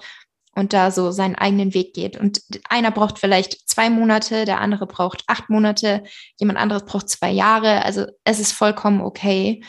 und 0.57 0.73
da 0.73 0.89
so 0.89 1.11
seinen 1.11 1.35
eigenen 1.35 1.75
Weg 1.75 1.93
geht. 1.93 2.17
Und 2.17 2.41
einer 2.67 2.89
braucht 2.89 3.19
vielleicht 3.19 3.69
zwei 3.69 3.91
Monate, 3.91 4.43
der 4.45 4.59
andere 4.59 4.87
braucht 4.87 5.23
acht 5.27 5.51
Monate, 5.51 6.03
jemand 6.39 6.57
anderes 6.57 6.83
braucht 6.85 7.09
zwei 7.09 7.29
Jahre. 7.29 7.85
Also 7.85 8.07
es 8.23 8.39
ist 8.39 8.53
vollkommen 8.53 9.01
okay. 9.01 9.63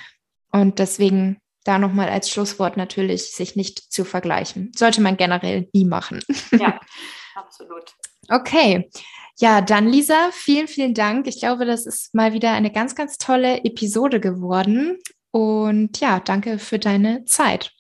Und 0.50 0.78
deswegen 0.78 1.42
da 1.64 1.78
nochmal 1.78 2.08
als 2.08 2.30
Schlusswort 2.30 2.78
natürlich, 2.78 3.32
sich 3.32 3.54
nicht 3.54 3.92
zu 3.92 4.06
vergleichen. 4.06 4.72
Sollte 4.74 5.02
man 5.02 5.18
generell 5.18 5.68
nie 5.74 5.84
machen. 5.84 6.22
Ja, 6.52 6.80
absolut. 7.34 7.94
Okay. 8.30 8.88
Ja, 9.38 9.60
dann 9.60 9.88
Lisa, 9.88 10.30
vielen, 10.32 10.68
vielen 10.68 10.94
Dank. 10.94 11.26
Ich 11.26 11.40
glaube, 11.40 11.66
das 11.66 11.84
ist 11.84 12.14
mal 12.14 12.32
wieder 12.32 12.52
eine 12.52 12.72
ganz, 12.72 12.94
ganz 12.94 13.18
tolle 13.18 13.62
Episode 13.62 14.20
geworden. 14.20 14.98
Und 15.32 16.00
ja, 16.00 16.18
danke 16.20 16.58
für 16.58 16.78
deine 16.78 17.26
Zeit. 17.26 17.72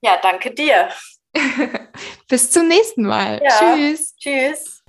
Ja, 0.00 0.16
danke 0.22 0.54
dir. 0.54 0.90
Bis 2.28 2.50
zum 2.50 2.68
nächsten 2.68 3.02
Mal. 3.02 3.40
Ja. 3.42 3.76
Tschüss. 3.76 4.14
Tschüss. 4.16 4.82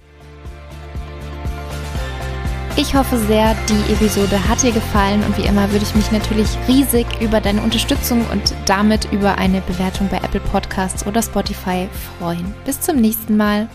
Ich 2.76 2.96
hoffe 2.96 3.18
sehr, 3.18 3.56
die 3.70 3.94
Episode 3.94 4.50
hat 4.50 4.64
dir 4.64 4.72
gefallen 4.72 5.24
und 5.24 5.38
wie 5.38 5.46
immer 5.46 5.72
würde 5.72 5.86
ich 5.86 5.94
mich 5.94 6.12
natürlich 6.12 6.48
riesig 6.68 7.06
über 7.22 7.40
deine 7.40 7.62
Unterstützung 7.62 8.26
und 8.32 8.56
damit 8.66 9.12
über 9.12 9.38
eine 9.38 9.62
Bewertung 9.62 10.10
bei 10.10 10.18
Apple 10.18 10.40
Podcasts 10.40 11.06
oder 11.06 11.22
Spotify 11.22 11.88
freuen. 12.18 12.52
Bis 12.66 12.82
zum 12.82 12.96
nächsten 12.96 13.38
Mal. 13.38 13.70